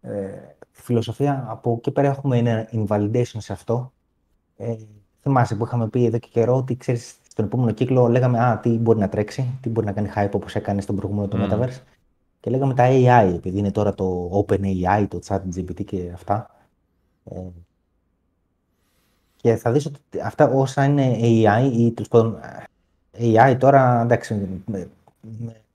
[0.01, 0.31] ε,
[0.70, 3.93] φιλοσοφία, από εκεί πέρα έχουμε ένα invalidation σε αυτό.
[4.56, 4.77] Ε,
[5.20, 8.68] θυμάσαι που είχαμε πει εδώ και καιρό ότι ξέρεις, στον επόμενο κύκλο λέγαμε Α, τι
[8.68, 11.44] μπορεί να τρέξει, τι μπορεί να κάνει hype όπως έκανε στον προηγούμενο το mm.
[11.44, 11.81] Metaverse.
[12.40, 16.60] Και λέγαμε τα AI, επειδή είναι τώρα το OpenAI, το ChatGPT και αυτά.
[17.35, 17.40] Ε,
[19.36, 22.39] και θα δεις ότι αυτά όσα είναι AI ή τέλος πάντων
[23.19, 24.48] AI τώρα, εντάξει,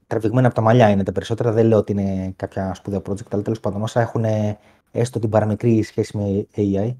[0.07, 1.51] τραβηγμένα από τα μαλλιά είναι τα περισσότερα.
[1.51, 4.25] Δεν λέω ότι είναι κάποια σπουδαία project, αλλά τέλος πάντων όσα έχουν
[4.91, 6.95] έστω την παραμικρή σχέση με AI,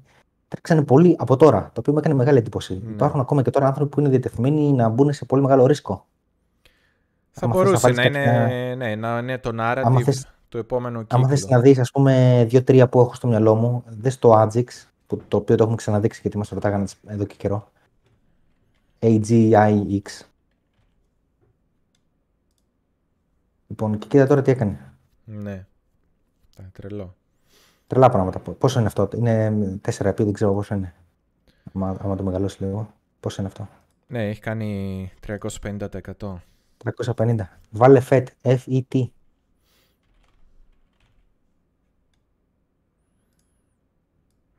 [0.48, 1.70] τρέξανε πολύ από τώρα.
[1.72, 2.82] Το οποίο μου έκανε μεγάλη εντύπωση.
[2.84, 2.90] Mm.
[2.90, 6.06] Υπάρχουν ακόμα και τώρα άνθρωποι που είναι διατεθειμένοι να μπουν σε πολύ μεγάλο ρίσκο.
[7.30, 11.22] Θα μπορούσε να, είναι, ναι, να είναι το narrative θες, του επόμενου κύκλου.
[11.22, 14.66] Αν θες να δεις, ας πούμε, δύο-τρία που έχω στο μυαλό μου, δες το Agix,
[15.06, 17.70] που, το οποίο το έχουμε ξαναδείξει γιατί μας το ρωτάγανε εδώ και καιρό.
[18.98, 20.02] AGIX.
[23.66, 24.92] Λοιπόν, και κοίτα τώρα τι έκανε.
[25.24, 25.66] Ναι.
[26.72, 27.14] Τρελό.
[27.86, 28.38] Τρελά πράγματα.
[28.38, 29.50] Πόσο είναι αυτό, είναι
[29.84, 30.94] 4 επί, δεν ξέρω πόσο είναι.
[31.74, 32.94] Άμα, άμα το μεγαλώσει λίγο.
[33.20, 33.68] Πόσο είναι αυτό.
[34.06, 35.88] Ναι, έχει κάνει 350%.
[37.16, 37.36] 350.
[37.70, 39.06] Βάλε FET, F-E-T.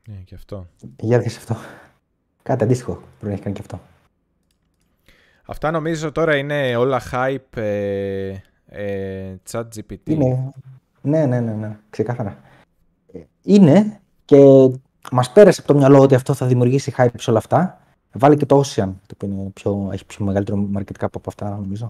[0.10, 0.68] Ναι, και αυτό.
[1.00, 1.56] Για δεις αυτό.
[2.44, 3.80] Κάτι αντίστοιχο πρέπει να έχει κάνει και αυτό.
[5.46, 8.34] Αυτά νομίζω τώρα είναι όλα hype ε,
[8.66, 9.98] ε, chat GPT.
[10.04, 10.52] Είναι.
[11.02, 12.38] Ναι, ναι, ναι, ναι, ξεκάθαρα.
[13.14, 14.38] Ε, είναι και
[15.12, 17.82] μας πέρασε από το μυαλό ότι αυτό θα δημιουργήσει hype σε όλα αυτά.
[18.12, 21.50] Βάλε και το Ocean, το οποίο είναι πιο, έχει πιο μεγαλύτερο market cap από αυτά,
[21.50, 21.86] νομίζω.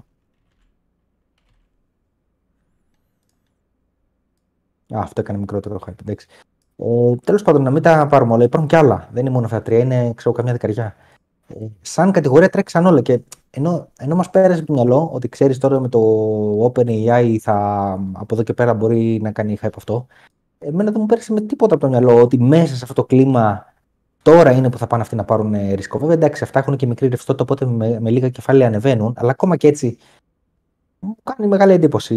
[4.95, 6.27] Α, αυτό έκανε μικρότερο hype, εντάξει.
[6.78, 8.44] Ε, Τέλος πάντων, να μην τα πάρουμε όλα.
[8.44, 9.08] Υπάρχουν και άλλα.
[9.12, 10.95] Δεν είναι μόνο αυτά τα τρία, είναι ξέρω, καμιά δεκαριά.
[11.48, 13.02] Ε, σαν κατηγορία τρέξαν όλα.
[13.02, 16.02] Και ενώ, ενώ μας πέρασε το μυαλό ότι ξέρεις τώρα με το
[16.66, 17.56] OpenAI θα,
[18.14, 20.08] από εδώ και πέρα μπορεί να κάνει hype αυτό.
[20.60, 23.74] Εμένα δεν μου πέρασε με τίποτα από το μυαλό ότι μέσα σε αυτό το κλίμα
[24.22, 25.98] τώρα είναι που θα πάνε αυτοί να πάρουν ρίσκο.
[25.99, 29.14] Βέβαια, εντάξει, αυτά έχουν και μικρή ρευστότητα, οπότε με, με λίγα κεφάλαια ανεβαίνουν.
[29.18, 29.98] Αλλά ακόμα και έτσι
[30.99, 32.16] μου κάνει μεγάλη εντύπωση.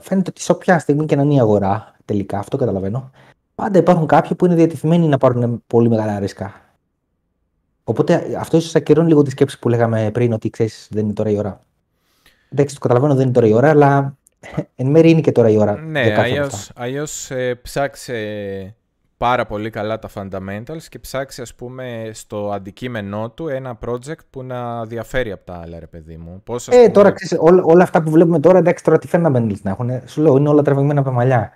[0.00, 3.10] Φαίνεται ότι σε όποια στιγμή και να είναι η αγορά, τελικά, αυτό καταλαβαίνω,
[3.60, 6.52] πάντα υπάρχουν κάποιοι που είναι διατεθειμένοι να πάρουν πολύ μεγάλα ρίσκα.
[7.84, 11.30] Οπότε αυτό ίσως ακυρώνει λίγο τη σκέψη που λέγαμε πριν, ότι ξέρεις, δεν είναι τώρα
[11.30, 11.60] η ώρα.
[12.48, 14.16] Εντάξει, το καταλαβαίνω, δεν είναι τώρα η ώρα, αλλά
[14.76, 15.76] εν μέρει είναι και τώρα η ώρα.
[15.76, 16.14] Ναι,
[16.74, 18.14] αλλιώ ε, ψάξε
[19.16, 24.42] πάρα πολύ καλά τα fundamentals και ψάξει ας πούμε στο αντικείμενό του ένα project που
[24.42, 26.40] να διαφέρει από τα άλλα ρε παιδί μου.
[26.44, 26.88] Πώς, ε, πούμε...
[26.88, 30.22] τώρα ξέρεις, όλα, όλα, αυτά που βλέπουμε τώρα, εντάξει τώρα τι fundamentals να έχουν, σου
[30.22, 31.52] λέω είναι όλα τραβηγμένα από τα μαλλιά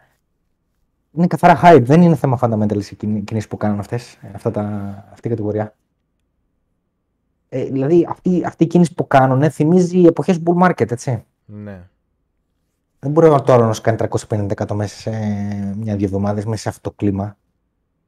[1.16, 1.82] είναι καθαρά hype.
[1.82, 4.62] Δεν είναι θέμα fundamentals οι κινήσεις που κάνουν αυτές, αυτά τα,
[5.12, 5.74] αυτή η κατηγορία.
[7.48, 11.24] Ε, δηλαδή αυτή, αυτή η κίνηση που κάνουν θυμίζει εποχές bull market, έτσι.
[11.44, 11.80] Ναι.
[12.98, 15.10] Δεν μπορεί ο τώρα να σου κάνει 350% μέσα σε
[15.76, 17.36] μια-δύο εβδομάδες μέσα σε αυτό το κλίμα.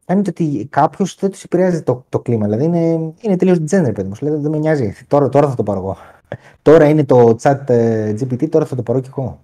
[0.05, 2.45] Φαίνεται ότι κάποιος δεν τους επηρεάζει το, το κλίμα.
[2.45, 4.15] Δηλαδή είναι, είναι τελείως gender, παιδί μου.
[4.15, 4.95] Δηλαδή δεν με νοιάζει.
[5.09, 5.97] Τώρα, τώρα θα το πάρω εγώ.
[6.63, 9.41] τώρα είναι το chat ε, GPT, τώρα θα το πάρω κι εγώ.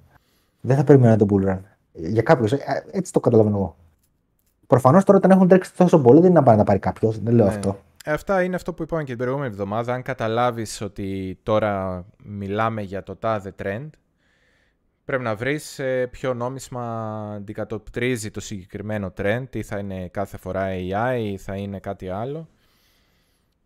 [0.60, 1.58] Δεν θα περιμένω το bull run
[1.92, 2.52] για κάποιους.
[2.52, 3.76] Ε, έτσι το καταλαβαίνω εγώ.
[4.66, 7.18] Προφανώς τώρα όταν έχουν τρέξει τόσο πολύ δεν είναι να πάει να πάρει κάποιος.
[7.18, 7.52] Δεν λέω ναι.
[7.52, 7.78] αυτό.
[8.04, 9.94] Ε, αυτά είναι αυτό που είπαμε και την προηγούμενη εβδομάδα.
[9.94, 13.88] Αν καταλάβεις ότι τώρα μιλάμε για το τάδε trend,
[15.04, 16.84] πρέπει να βρεις ε, ποιο νόμισμα
[17.34, 22.48] αντικατοπτρίζει το συγκεκριμένο trend, ή θα είναι κάθε φορά AI ή θα είναι κάτι άλλο.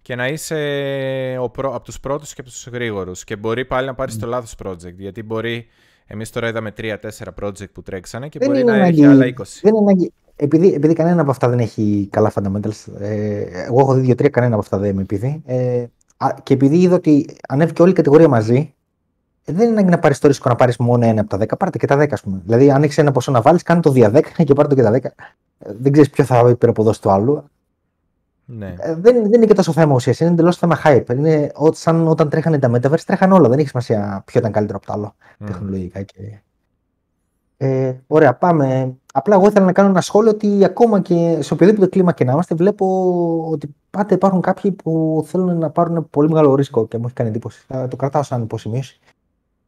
[0.02, 1.74] Και να είσαι ο προ...
[1.74, 3.24] από τους πρώτους και από τους γρήγορους.
[3.24, 4.18] Και μπορεί πάλι να πάρεις mm.
[4.18, 5.66] το λάθος project, γιατί μπορεί
[6.06, 6.94] Εμείς τώρα είδαμε 3-4
[7.42, 9.42] project που τρέξανε και δεν μπορεί να έχει άλλα 20.
[9.62, 14.14] Δεν είναι Επειδή, επειδή κανένα από αυτά δεν έχει καλά fundamentals, ε, εγώ έχω δει
[14.18, 15.42] 2-3, κανένα από αυτά δεν με επειδή.
[15.46, 15.84] Ε,
[16.42, 18.74] και επειδή είδα ότι ανέβηκε όλη η κατηγορία μαζί,
[19.44, 21.56] ε, δεν είναι ανάγκη να πάρεις το ρίσκο να πάρεις μόνο ένα από τα 10,
[21.58, 22.40] πάρτε και τα 10, ας πούμε.
[22.44, 24.82] Δηλαδή, αν έχεις ένα ποσό να βάλεις, κάνει το δια 10 και πάρτε το και
[24.82, 25.04] τα 10.
[25.58, 27.44] Ε, δεν ξέρεις ποιο θα υπεραποδώσει το άλλο.
[28.48, 28.74] Ναι.
[28.78, 31.10] Ε, δεν, δεν είναι και τόσο θέμα ουσίας, είναι εντελώς θέμα hype.
[31.10, 33.48] Είναι ό, σαν όταν τρέχανε τα Metaverse, τρέχαν όλα.
[33.48, 35.46] Δεν έχει σημασία ποιο ήταν καλύτερο από το άλλο Mm.
[35.46, 36.02] τεχνολογικά.
[36.02, 36.40] Και...
[37.56, 38.94] Ε, ωραία, πάμε.
[39.12, 42.32] Απλά εγώ ήθελα να κάνω ένα σχόλιο ότι ακόμα και σε οποιοδήποτε κλίμα και να
[42.32, 42.86] είμαστε, βλέπω
[43.50, 47.28] ότι πάντα υπάρχουν κάποιοι που θέλουν να πάρουν πολύ μεγάλο ρίσκο και μου έχει κάνει
[47.28, 47.64] εντύπωση.
[47.66, 49.00] Θα το κρατάω σαν υποσημείωση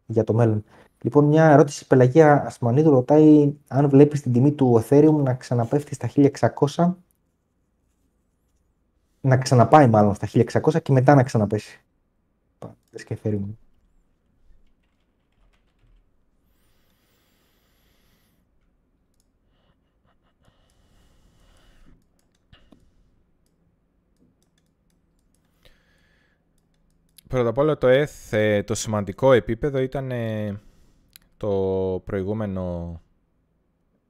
[0.06, 0.64] για το μέλλον.
[1.02, 1.84] Λοιπόν, μια ερώτηση.
[1.84, 6.10] Η Πελαγία Ασμανίδου ρωτάει αν βλέπεις την τιμή του Ethereum να ξαναπέφτει στα
[6.74, 6.94] 1600
[9.20, 11.80] να ξαναπάει μάλλον στα 1600 και μετά να ξαναπέσει.
[12.90, 13.54] Πες και Ethereum.
[27.28, 30.60] Πρώτα απ' όλα το ETH, ε, το σημαντικό επίπεδο ήταν ε,
[31.36, 33.00] το προηγούμενο,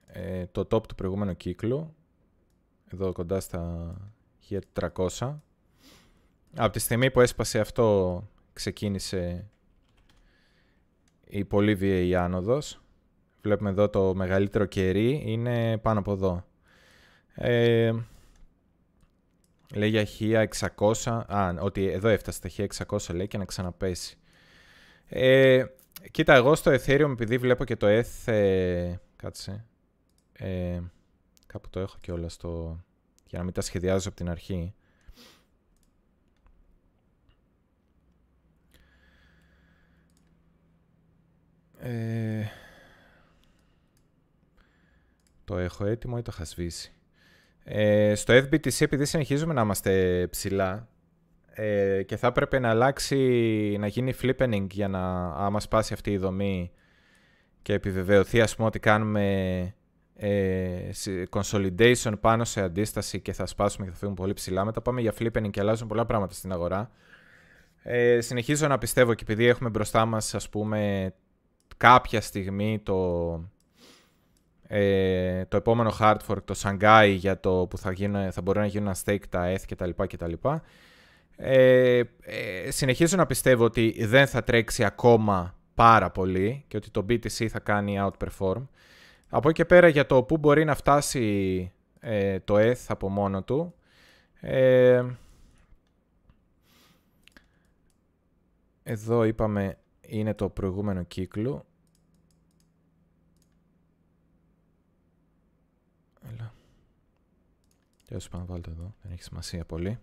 [0.06, 1.94] ε, το top του προηγούμενου κύκλου,
[2.92, 3.94] εδώ κοντά στα
[4.50, 5.34] 1400.
[6.56, 9.50] Από τη στιγμή που έσπασε αυτό ξεκίνησε
[11.24, 12.80] η πολύ βίαιη άνοδος.
[13.42, 16.46] Βλέπουμε εδώ το μεγαλύτερο κερί είναι πάνω από εδώ.
[17.34, 17.92] Ε,
[19.74, 20.06] λέει για
[20.76, 22.50] 1600, α, ότι εδώ έφτασε τα
[22.88, 24.18] 1600 λέει και να ξαναπέσει.
[25.08, 25.64] Ε,
[26.10, 29.64] κοίτα, εγώ στο Ethereum επειδή βλέπω και το ETH, ε, κάτσε,
[30.32, 30.80] ε,
[31.46, 32.82] κάπου το έχω και όλα στο,
[33.28, 34.74] για να μην τα σχεδιάζω από την αρχή.
[41.78, 42.46] Ε,
[45.44, 46.92] το έχω έτοιμο ή το είχα σβήσει.
[47.64, 50.88] Ε, στο FBTC επειδή συνεχίζουμε να είμαστε ψηλά
[51.50, 53.16] ε, και θα έπρεπε να αλλάξει,
[53.78, 56.70] να γίνει flippening για να άμα σπάσει αυτή η δομή
[57.62, 59.74] και επιβεβαιωθεί ας πούμε ότι κάνουμε
[60.20, 60.90] ε,
[61.30, 64.64] consolidation πάνω σε αντίσταση και θα σπάσουμε και θα φύγουμε πολύ ψηλά.
[64.64, 66.90] Μετά πάμε για flipping και αλλάζουν πολλά πράγματα στην αγορά.
[67.82, 71.12] Ε, συνεχίζω να πιστεύω και επειδή έχουμε μπροστά μας ας πούμε
[71.76, 73.30] κάποια στιγμή το,
[74.66, 78.66] ε, το επόμενο hard fork, το Shanghai για το που θα, γίνουν, θα μπορεί να
[78.66, 79.90] γίνουν stake τα ETH κτλ.
[80.06, 80.32] κτλ.
[81.36, 87.04] Ε, ε, συνεχίζω να πιστεύω ότι δεν θα τρέξει ακόμα πάρα πολύ και ότι το
[87.08, 88.62] BTC θα κάνει outperform.
[89.28, 93.42] Από εκεί και πέρα για το πού μπορεί να φτάσει ε, το ETH από μόνο
[93.42, 93.74] του.
[94.40, 95.04] Ε,
[98.82, 101.66] εδώ είπαμε είναι το προηγούμενο κύκλο.
[106.32, 106.52] Έλα.
[108.06, 109.98] Τέλος πάντων βάλτε εδώ, δεν έχει σημασία πολύ.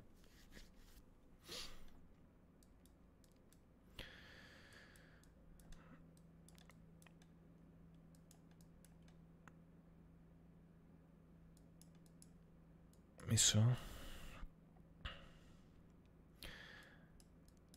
[13.35, 13.77] Μισό.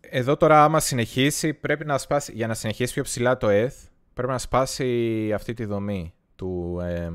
[0.01, 4.33] Εδώ τώρα άμα συνεχίσει πρέπει να σπάσει, για να συνεχίσει πιο ψηλά το ETH, πρέπει
[4.33, 7.11] να σπάσει αυτή τη δομή του, ε,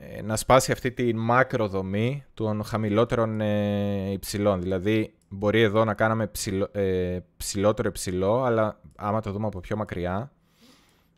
[0.00, 4.60] ε, να σπάσει αυτή τη μακροδομή των χαμηλότερων ε, υψηλών.
[4.60, 9.76] Δηλαδή μπορεί εδώ να κάναμε ψηλό, ε, ψηλότερο υψηλό, αλλά άμα το δούμε από πιο
[9.76, 10.32] μακριά,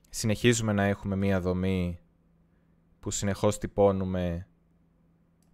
[0.08, 1.98] συνεχίζουμε να έχουμε μία δομή
[3.00, 4.46] που συνεχώς τυπώνουμε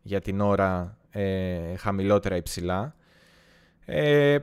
[0.08, 2.94] για την ώρα ε, χαμηλότερα υψηλά.
[3.84, 4.38] Ε,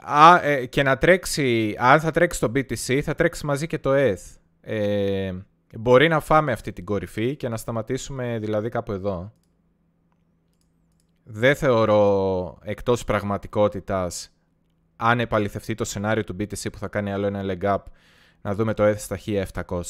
[0.00, 3.90] α, ε, και να τρέξει, αν θα τρέξει το BTC, θα τρέξει μαζί και το
[3.94, 4.36] ETH.
[4.60, 5.32] Ε,
[5.78, 9.32] μπορεί να φάμε αυτή την κορυφή και να σταματήσουμε δηλαδή κάπου εδώ.
[11.24, 14.32] Δεν θεωρώ εκτός πραγματικότητας
[14.96, 17.82] αν επαληθευτεί το σενάριο του BTC που θα κάνει άλλο ένα leg up
[18.42, 19.18] να δούμε το ETH στα
[19.66, 19.80] 1700.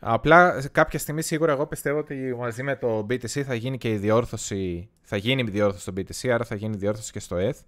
[0.00, 3.96] Απλά κάποια στιγμή σίγουρα εγώ πιστεύω ότι μαζί με το BTC θα γίνει και η
[3.96, 7.58] διόρθωση, θα γίνει η διόρθωση στο BTC, άρα θα γίνει η διόρθωση και στο ETH.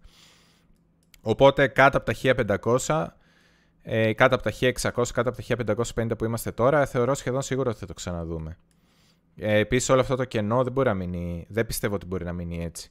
[1.20, 2.46] Οπότε κάτω από τα
[2.86, 3.06] 1500,
[3.82, 5.42] ε, κάτω από τα 1600, κάτω από τα
[5.94, 8.56] 1550 που είμαστε τώρα, θεωρώ σχεδόν σίγουρο ότι θα το ξαναδούμε.
[9.36, 12.32] Ε, Επίσης όλο αυτό το κενό δεν μπορεί να μείνει, δεν πιστεύω ότι μπορεί να
[12.32, 12.90] μείνει έτσι.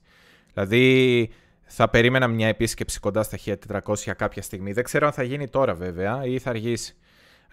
[0.54, 1.30] Δηλαδή
[1.62, 3.38] θα περίμενα μια επίσκεψη κοντά στα
[3.68, 4.72] 1400 κάποια στιγμή.
[4.72, 6.96] Δεν ξέρω αν θα γίνει τώρα βέβαια ή θα αργήσει.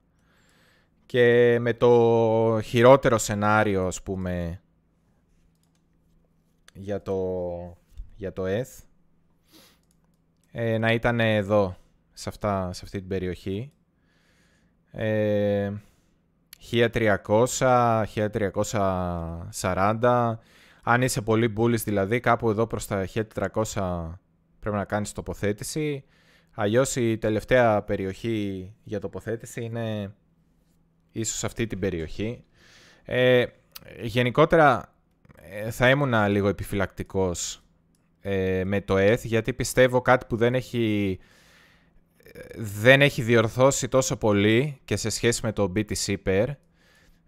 [1.06, 4.60] και με το χειρότερο σενάριο ας πούμε
[6.74, 7.76] για το,
[8.16, 8.82] για το ETH
[10.52, 11.76] ε, να ήταν εδώ
[12.12, 13.72] σε, αυτά, σε αυτή την περιοχή
[14.90, 15.72] ε,
[16.70, 18.04] 1300,
[19.60, 20.38] 1340.
[20.82, 24.18] Αν είσαι πολύ bullish δηλαδή, κάπου εδώ προς τα 1400
[24.60, 26.04] πρέπει να κάνεις τοποθέτηση.
[26.50, 30.14] Αλλιώς η τελευταία περιοχή για τοποθέτηση είναι
[31.12, 32.44] ίσως αυτή την περιοχή.
[33.04, 33.44] Ε,
[34.02, 34.92] γενικότερα
[35.50, 37.62] ε, θα ήμουν λίγο επιφυλακτικός
[38.20, 41.18] ε, με το ETH γιατί πιστεύω κάτι που δεν έχει,
[42.56, 46.46] δεν έχει διορθώσει τόσο πολύ και σε σχέση με το BTC Pair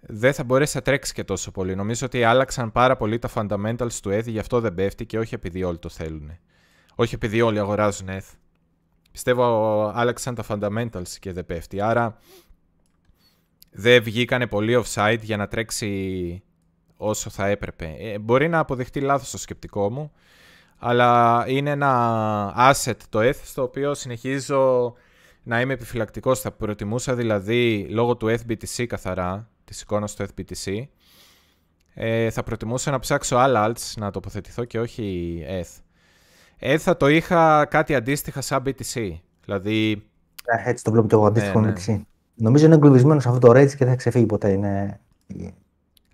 [0.01, 1.75] δεν θα μπορέσει να τρέξει και τόσο πολύ.
[1.75, 5.35] Νομίζω ότι άλλαξαν πάρα πολύ τα fundamentals του ETH γι' αυτό δεν πέφτει και όχι
[5.35, 6.39] επειδή όλοι το θέλουν.
[6.95, 8.33] Όχι επειδή όλοι αγοράζουν ETH.
[9.13, 9.45] Πιστεύω
[9.95, 11.81] άλλαξαν τα fundamentals και δεν πέφτει.
[11.81, 12.19] Άρα
[13.71, 16.43] δεν βγήκανε πολύ offside για να τρέξει
[16.97, 17.95] όσο θα έπρεπε.
[17.99, 20.13] Ε, μπορεί να αποδειχτεί λάθος το σκεπτικό μου,
[20.79, 24.95] αλλά είναι ένα asset το ETH στο οποίο συνεχίζω
[25.43, 26.41] να είμαι επιφυλακτικός.
[26.41, 30.83] Θα προτιμούσα δηλαδή λόγω του FBTC καθαρά, της εικόνας του FBTC,
[31.95, 35.81] ε, θα προτιμούσα να ψάξω άλλα alts να τοποθετηθώ και όχι ETH.
[36.61, 39.13] ETH θα το είχα κάτι αντίστοιχα σαν BTC.
[39.45, 40.03] Δηλαδή...
[40.65, 41.87] Έτσι το βλέπω και εγώ αντίστοιχο ναι, BTC.
[41.87, 42.01] Ναι.
[42.35, 44.51] Νομίζω είναι εγκλωβισμένο σε αυτό το range και δεν θα ξεφύγει ποτέ.
[44.51, 45.01] Είναι...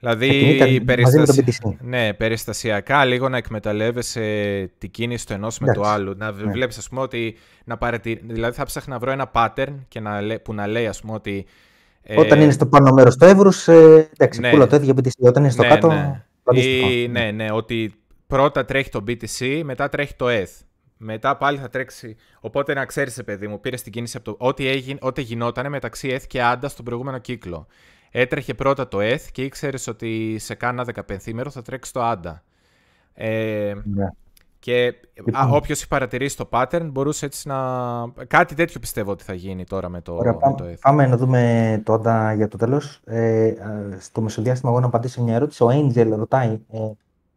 [0.05, 1.45] Δηλαδή, περιστασι...
[1.81, 4.23] ναι, περιστασιακά λίγο να εκμεταλλεύεσαι
[4.79, 6.15] την κίνηση του ενός με το άλλο.
[6.17, 6.51] Να ναι.
[6.51, 7.37] βλέπεις, ας πούμε, ότι.
[7.65, 8.19] Να παρατηρ...
[8.23, 10.21] Δηλαδή, θα ψάχνω να βρω ένα pattern και να...
[10.43, 11.47] που να λέει, ας πούμε, ότι.
[12.03, 14.51] Ε, Όταν είναι στο πάνω μέρος του εύρους, ε, εντάξει, ναι.
[14.51, 15.11] πούλα το ίδιο BTC.
[15.19, 15.89] Όταν είναι στο ναι, κάτω.
[15.89, 16.23] Ναι.
[16.61, 17.95] Ή, ναι, ναι, ότι
[18.27, 20.65] πρώτα τρέχει το BTC, μετά τρέχει το ETH.
[20.97, 22.17] Μετά πάλι θα τρέξει.
[22.41, 24.47] Οπότε να ξέρεις, παιδί μου, πήρες την κίνηση από το.
[24.47, 27.67] Ό,τι, έγινε, ό,τι γινόταν μεταξύ ETH και ANDA στον προηγούμενο κύκλο.
[28.17, 32.35] Έτρεχε πρώτα το ETH και ήξερες ότι σε κάνα 15 θα τρέξει το ANDA.
[33.15, 34.09] Ε, ναι.
[34.59, 35.55] Και λοιπόν.
[35.55, 37.57] όποιος έχει παρατηρήσει το pattern μπορούσε έτσι να.
[38.27, 40.79] Κάτι τέτοιο πιστεύω ότι θα γίνει τώρα με το, Ωραία, με το ETH.
[40.81, 43.01] Πάμε να δούμε το ANDA για το τέλος.
[43.05, 43.55] Ε,
[43.99, 45.63] στο μεσοδιάστημα, εγώ να απαντήσω μια ερώτηση.
[45.63, 46.79] Ο Angel ρωτάει, ε,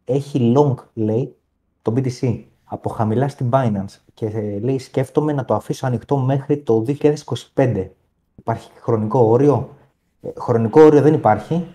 [0.04, 1.36] έχει long, λέει,
[1.82, 6.84] το BTC από χαμηλά στην Binance και λέει σκέφτομαι να το αφήσω ανοιχτό μέχρι το
[7.54, 7.86] 2025.
[8.34, 9.76] Υπάρχει χρονικό όριο;
[10.20, 11.66] Ε, χρονικό όριο δεν υπάρχει,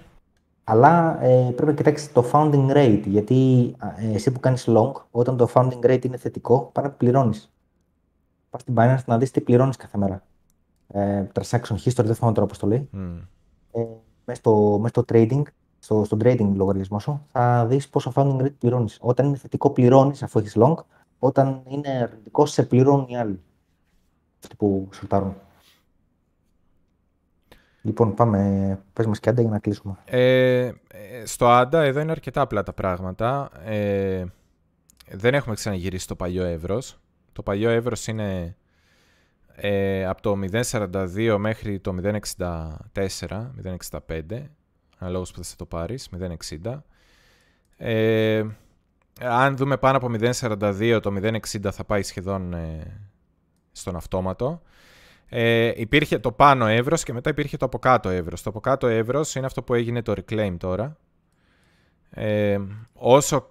[0.64, 5.38] αλλά ε, πρέπει να κοιτάξεις το founding rate, γιατί ε, εσύ που κάνεις long, όταν
[5.38, 7.53] το founding rate είναι θετικό, πάρα να πληρώνεις.
[8.49, 10.24] Πας στην Binance να δεις τι πληρώνεις κάθε μέρα.
[10.88, 12.90] Ε, transaction history, δεν θυμάμαι τώρα πώς το λέει.
[12.94, 13.28] Mm.
[13.72, 13.86] Ε,
[14.26, 15.41] μέσα, στο, μέσα στο trading
[15.80, 18.98] στο, στο trading λογαριασμό σου, θα δεις πόσο founding rate πληρώνεις.
[19.02, 20.76] Όταν είναι θετικό, πληρώνεις αφού έχεις long.
[21.20, 23.41] Όταν είναι αρνητικό, σε πληρώνουν οι άλλοι.
[24.44, 25.36] Αυτοί που σορτάρουν.
[27.86, 28.80] Λοιπόν, πάμε.
[28.94, 29.96] Πες μας και άντα για να κλείσουμε.
[30.06, 30.72] Ε,
[31.24, 33.50] στο άντα εδώ είναι αρκετά απλά τα πράγματα.
[33.66, 34.24] Ε,
[35.12, 37.00] δεν έχουμε ξαναγυρίσει το παλιό εύρος.
[37.34, 38.56] Το παλιό εύρος είναι
[39.56, 44.46] ε, από το 0.42 μέχρι το 0.64, 0.65
[44.98, 46.10] αναλόγως που θα το πάρεις,
[46.64, 46.80] 0,60.
[47.78, 48.44] Ε,
[49.22, 53.02] αν δούμε πάνω από 0,42, το 0,60 θα πάει σχεδόν ε,
[53.72, 54.62] στον αυτόματο.
[55.36, 58.42] Ε, υπήρχε το πάνω εύρος και μετά υπήρχε το από κάτω εύρος.
[58.42, 60.98] Το από κάτω εύρος είναι αυτό που έγινε το reclaim τώρα.
[62.10, 62.60] Ε,
[62.94, 63.50] όσο,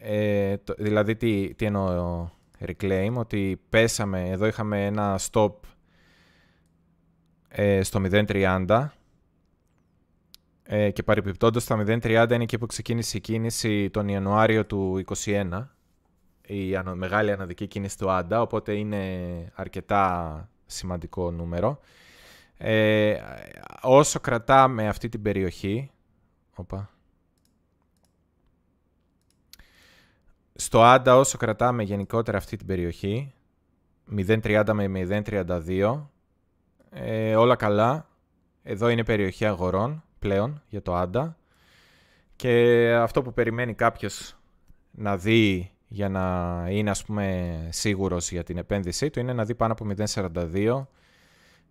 [0.00, 2.28] ε, το, δηλαδή τι, τι εννοώ
[2.66, 5.52] reclaim, ότι πέσαμε, εδώ είχαμε ένα stop
[7.48, 8.88] ε, στο 0.30
[10.62, 15.66] ε, και παρεπιπτόντως τα 0.30 είναι και που ξεκίνησε η κίνηση τον Ιανουάριο του 2021,
[16.46, 19.02] η μεγάλη αναδική κίνηση του Άντα, οπότε είναι
[19.54, 21.80] αρκετά σημαντικό νούμερο.
[22.56, 23.16] Ε,
[23.82, 25.90] όσο κρατάμε αυτή την περιοχή...
[26.54, 26.90] Οπα.
[30.54, 33.32] Στο Άντα όσο κρατάμε γενικότερα αυτή την περιοχή,
[34.16, 36.00] 0.30 με 0.32,
[36.90, 38.06] ε, όλα καλά.
[38.62, 41.36] Εδώ είναι περιοχή αγορών πλέον για το Άντα.
[42.36, 44.36] Και αυτό που περιμένει κάποιος
[44.90, 49.54] να δει για να είναι ας πούμε σίγουρος για την επένδυσή του είναι να δει
[49.54, 50.86] πάνω από 0.42.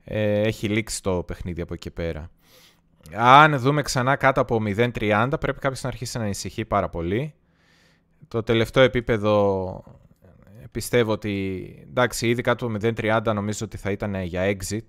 [0.04, 2.30] Ε, έχει λήξει το παιχνίδι από εκεί πέρα.
[3.14, 7.34] Αν δούμε ξανά κάτω από 0.30 πρέπει κάποιος να αρχίσει να ανησυχεί πάρα πολύ.
[8.28, 9.84] Το τελευταίο επίπεδο
[10.72, 14.86] πιστεύω ότι εντάξει ήδη κάτω από 0.30 νομίζω ότι θα ήταν για exit.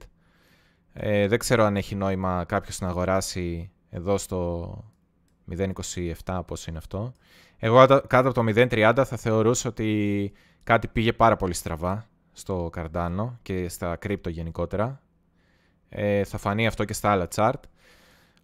[0.92, 4.72] Ε, δεν ξέρω αν έχει νόημα κάποιος να αγοράσει εδώ στο
[5.56, 7.12] 0.27 πώς είναι αυτό.
[7.58, 10.32] Εγώ κάτω από το 0.30 θα θεωρούσα ότι
[10.62, 15.00] κάτι πήγε πάρα πολύ στραβά στο Cardano και στα κρύπτο γενικότερα.
[15.88, 17.60] Ε, θα φανεί αυτό και στα άλλα chart.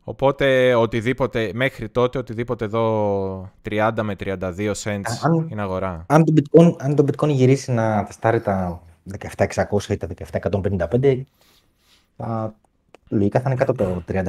[0.05, 6.05] Οπότε οτιδήποτε, μέχρι τότε οτιδήποτε εδώ 30 με 32 cents αν, είναι αγορά.
[6.09, 8.83] Αν το, bitcoin, αν το bitcoin γυρίσει να τεστάρει τα
[9.37, 10.09] 17.600 ή τα
[12.17, 12.55] 17.155
[13.09, 14.25] λογικά θα είναι κάτω από το 30.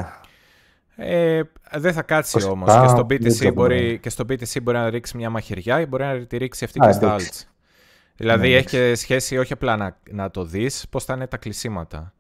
[0.95, 1.41] Ε,
[1.71, 2.81] Δεν θα κάτσει όμως.
[2.81, 6.25] Και, στο BTC μπορεί, και στο BTC μπορεί να ρίξει μια μαχαιριά ή μπορεί να
[6.25, 7.43] τη ρίξει αυτή και στα alts.
[8.17, 11.37] Δηλαδή ναι, έχει και σχέση όχι απλά να, να το δεις, πώς θα είναι τα
[11.37, 12.13] κλεισίματα.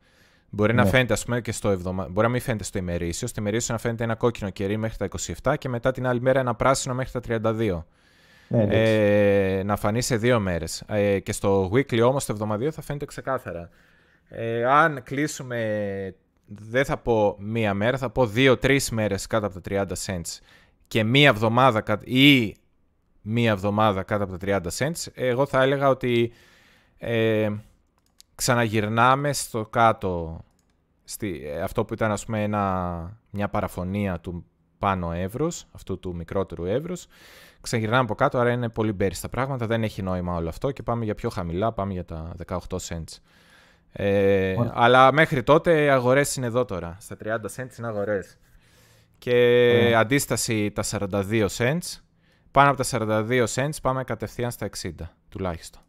[0.49, 0.89] Μπορεί να ναι.
[0.89, 2.07] φαίνεται, ας πούμε, και στο εβδομα...
[2.09, 3.27] Μπορεί να μην φαίνεται στο ημερήσιο.
[3.27, 5.07] Στο ημερήσιο να φαίνεται ένα κόκκινο κερί μέχρι τα
[5.43, 7.83] 27 και μετά την άλλη μέρα ένα πράσινο μέχρι τα 32.
[8.47, 10.83] Ναι, ε, να φανεί σε δύο μέρες.
[10.87, 13.69] Ε, και στο weekly όμως, το εβδομαδιαίο, θα φαίνεται ξεκάθαρα.
[14.29, 16.15] Ε, αν κλείσουμε,
[16.45, 20.39] δεν θα πω μία μέρα, θα πω δύο-τρει μέρες κάτω από τα 30 cents
[20.87, 22.55] και μία εβδομάδα ή
[23.21, 26.31] μία εβδομάδα κάτω από τα 30 cents, εγώ θα έλεγα ότι
[26.97, 27.51] ε,
[28.35, 30.39] ξαναγυρνάμε στο κάτω,
[31.03, 34.45] στη, ε, αυτό που ήταν ας πούμε ένα, μια παραφωνία του
[34.79, 37.07] πάνω εύρους, αυτού του μικρότερου εύρους,
[37.61, 40.83] ξαναγυρνάμε από κάτω, άρα είναι πολύ μπέρις τα πράγματα, δεν έχει νόημα όλο αυτό και
[40.83, 42.57] πάμε για πιο χαμηλά, πάμε για τα 18
[42.87, 43.19] cents.
[43.97, 48.37] Ε, αλλά μέχρι τότε οι αγορές είναι εδώ τώρα, στα 30 cents είναι αγορές.
[49.17, 51.99] Και αντίσταση τα 42 cents,
[52.51, 54.89] πάνω από τα 42 cents πάμε κατευθείαν στα 60
[55.29, 55.81] τουλάχιστον.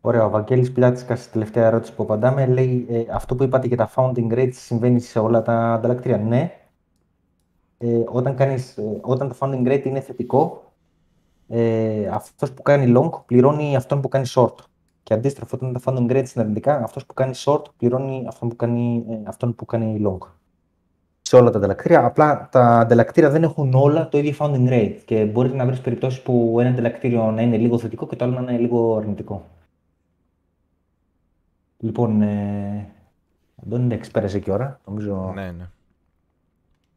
[0.00, 3.76] Ωραία, ο Βαγγέλης Πλάτσικας, στη τελευταία ερώτηση που απαντάμε, λέει ε, αυτό που είπατε για
[3.76, 6.18] τα founding rates συμβαίνει σε όλα τα ανταλλακτήρια.
[6.18, 6.52] Ναι,
[7.78, 10.72] ε, όταν, κάνεις, ε, όταν το founding rate είναι θετικό,
[11.48, 14.54] ε, αυτός που κάνει long πληρώνει αυτόν που κάνει short.
[15.02, 18.56] Και αντίστροφα, όταν τα funding rates είναι αρνητικά, αυτός που κάνει short πληρώνει αυτόν που
[18.56, 20.18] κάνει, ε, αυτόν που κάνει long.
[21.22, 22.04] Σε όλα τα ανταλλακτήρια.
[22.04, 24.98] Απλά τα ανταλλακτήρια δεν έχουν όλα το ίδιο founding rate.
[25.04, 28.40] Και μπορεί να βρει περιπτώσεις που ένα ανταλλακτήριο να είναι λίγο θετικό και το άλλο
[28.40, 29.46] να είναι λίγο αρνητικό.
[31.78, 32.92] Λοιπόν, ε,
[33.64, 34.80] Αντώνη, είναι πέρασε και ώρα.
[34.86, 35.70] Νομίζω ναι, ναι.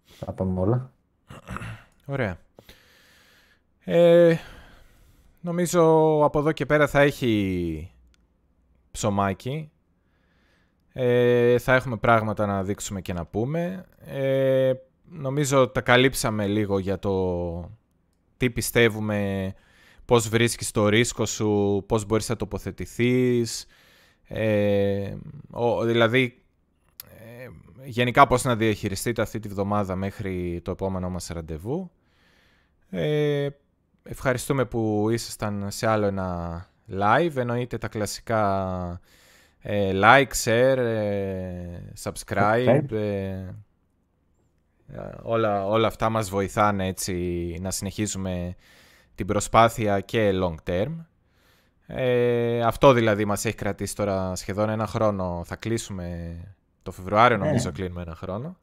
[0.05, 0.91] θα πάμε όλα.
[2.05, 2.38] Ωραία.
[3.84, 4.35] Ε,
[5.41, 5.81] νομίζω
[6.23, 7.92] από εδώ και πέρα θα έχει
[8.93, 9.71] ψωμάκι.
[10.93, 13.85] Ε, θα έχουμε πράγματα να δείξουμε και να πούμε.
[14.05, 14.73] Ε,
[15.09, 17.71] νομίζω τα καλύψαμε λίγο για το
[18.37, 19.53] τι πιστεύουμε,
[20.05, 23.65] πώς βρίσκεις το ρίσκο σου, πώς μπορείς να τοποθετηθείς,
[24.27, 25.15] ε,
[25.51, 26.43] ο, δηλαδή,
[27.09, 27.47] ε,
[27.83, 31.91] γενικά πώς να διαχειριστείτε αυτή τη βδομάδα μέχρι το επόμενό μας ραντεβού.
[32.89, 33.49] Ε,
[34.03, 36.67] ευχαριστούμε που ήσασταν σε άλλο ένα
[37.01, 37.35] live.
[37.35, 38.99] Εννοείται τα κλασικά
[39.59, 41.55] ε, like, share, ε,
[42.03, 42.91] subscribe.
[42.91, 43.53] Ε,
[45.21, 47.13] όλα, όλα αυτά μας βοηθάνε έτσι
[47.61, 48.55] να συνεχίζουμε
[49.15, 50.91] την προσπάθεια και long term.
[51.87, 55.41] Ε, αυτό δηλαδή μας έχει κρατήσει τώρα σχεδόν ένα χρόνο.
[55.45, 56.35] Θα κλείσουμε
[56.83, 57.45] το Φεβρουάριο ναι.
[57.45, 58.57] νομίζω κλείνουμε ένα χρόνο.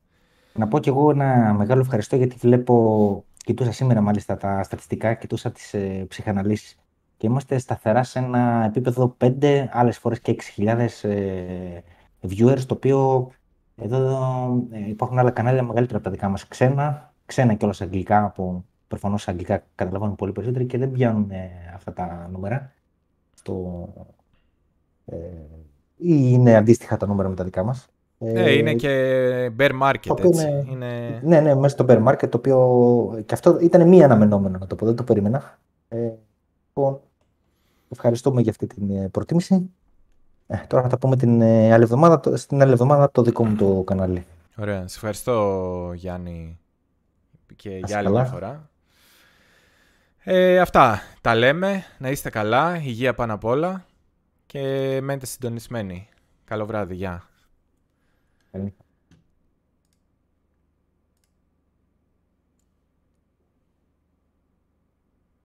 [0.52, 5.50] Να πω κι εγώ ένα μεγάλο ευχαριστώ γιατί βλέπω, κοιτούσα σήμερα μάλιστα τα στατιστικά, κοιτούσα
[5.50, 6.79] τις ε, ψυχαναλύσεις
[7.20, 11.80] και είμαστε σταθερά σε ένα επίπεδο 5, άλλες φορές και 6.000 ε,
[12.28, 13.30] viewers, το οποίο
[13.76, 18.32] εδώ ε, υπάρχουν άλλα κανάλια μεγαλύτερα από τα δικά μας ξένα, ξένα και όλα αγγλικά,
[18.34, 22.72] που προφανώς αγγλικά καταλαβαίνουν πολύ περισσότεροι και δεν πιάνουν ε, αυτά τα νούμερα
[23.34, 23.88] στο,
[25.04, 25.16] ε,
[25.96, 27.88] ή είναι αντίστοιχα τα νούμερα με τα δικά μας.
[28.18, 30.64] Ε, είναι και bear market, έτσι.
[30.70, 31.20] Είναι...
[31.22, 34.74] Ναι, ναι, μέσα στο bear market, το οποίο και αυτό ήταν μία αναμενόμενο, να το
[34.74, 35.58] πω, δεν το περίμενα.
[35.88, 36.10] Ε,
[36.66, 37.00] λοιπόν,
[37.90, 39.70] ευχαριστούμε για αυτή την ε, προτίμηση.
[40.46, 43.56] Ε, τώρα θα τα πούμε την ε, άλλη εβδομάδα, στην άλλη εβδομάδα το δικό μου
[43.56, 44.26] το κανάλι.
[44.56, 44.88] Ωραία.
[44.88, 46.58] Σε ευχαριστώ, Γιάννη,
[47.56, 48.70] και για άλλη μια φορά.
[50.22, 51.84] Ε, αυτά τα λέμε.
[51.98, 52.76] Να είστε καλά.
[52.76, 53.84] Υγεία πάνω απ' όλα.
[54.46, 54.58] Και
[55.02, 56.08] μένετε συντονισμένοι.
[56.44, 56.94] Καλό βράδυ.
[56.94, 57.28] Γεια.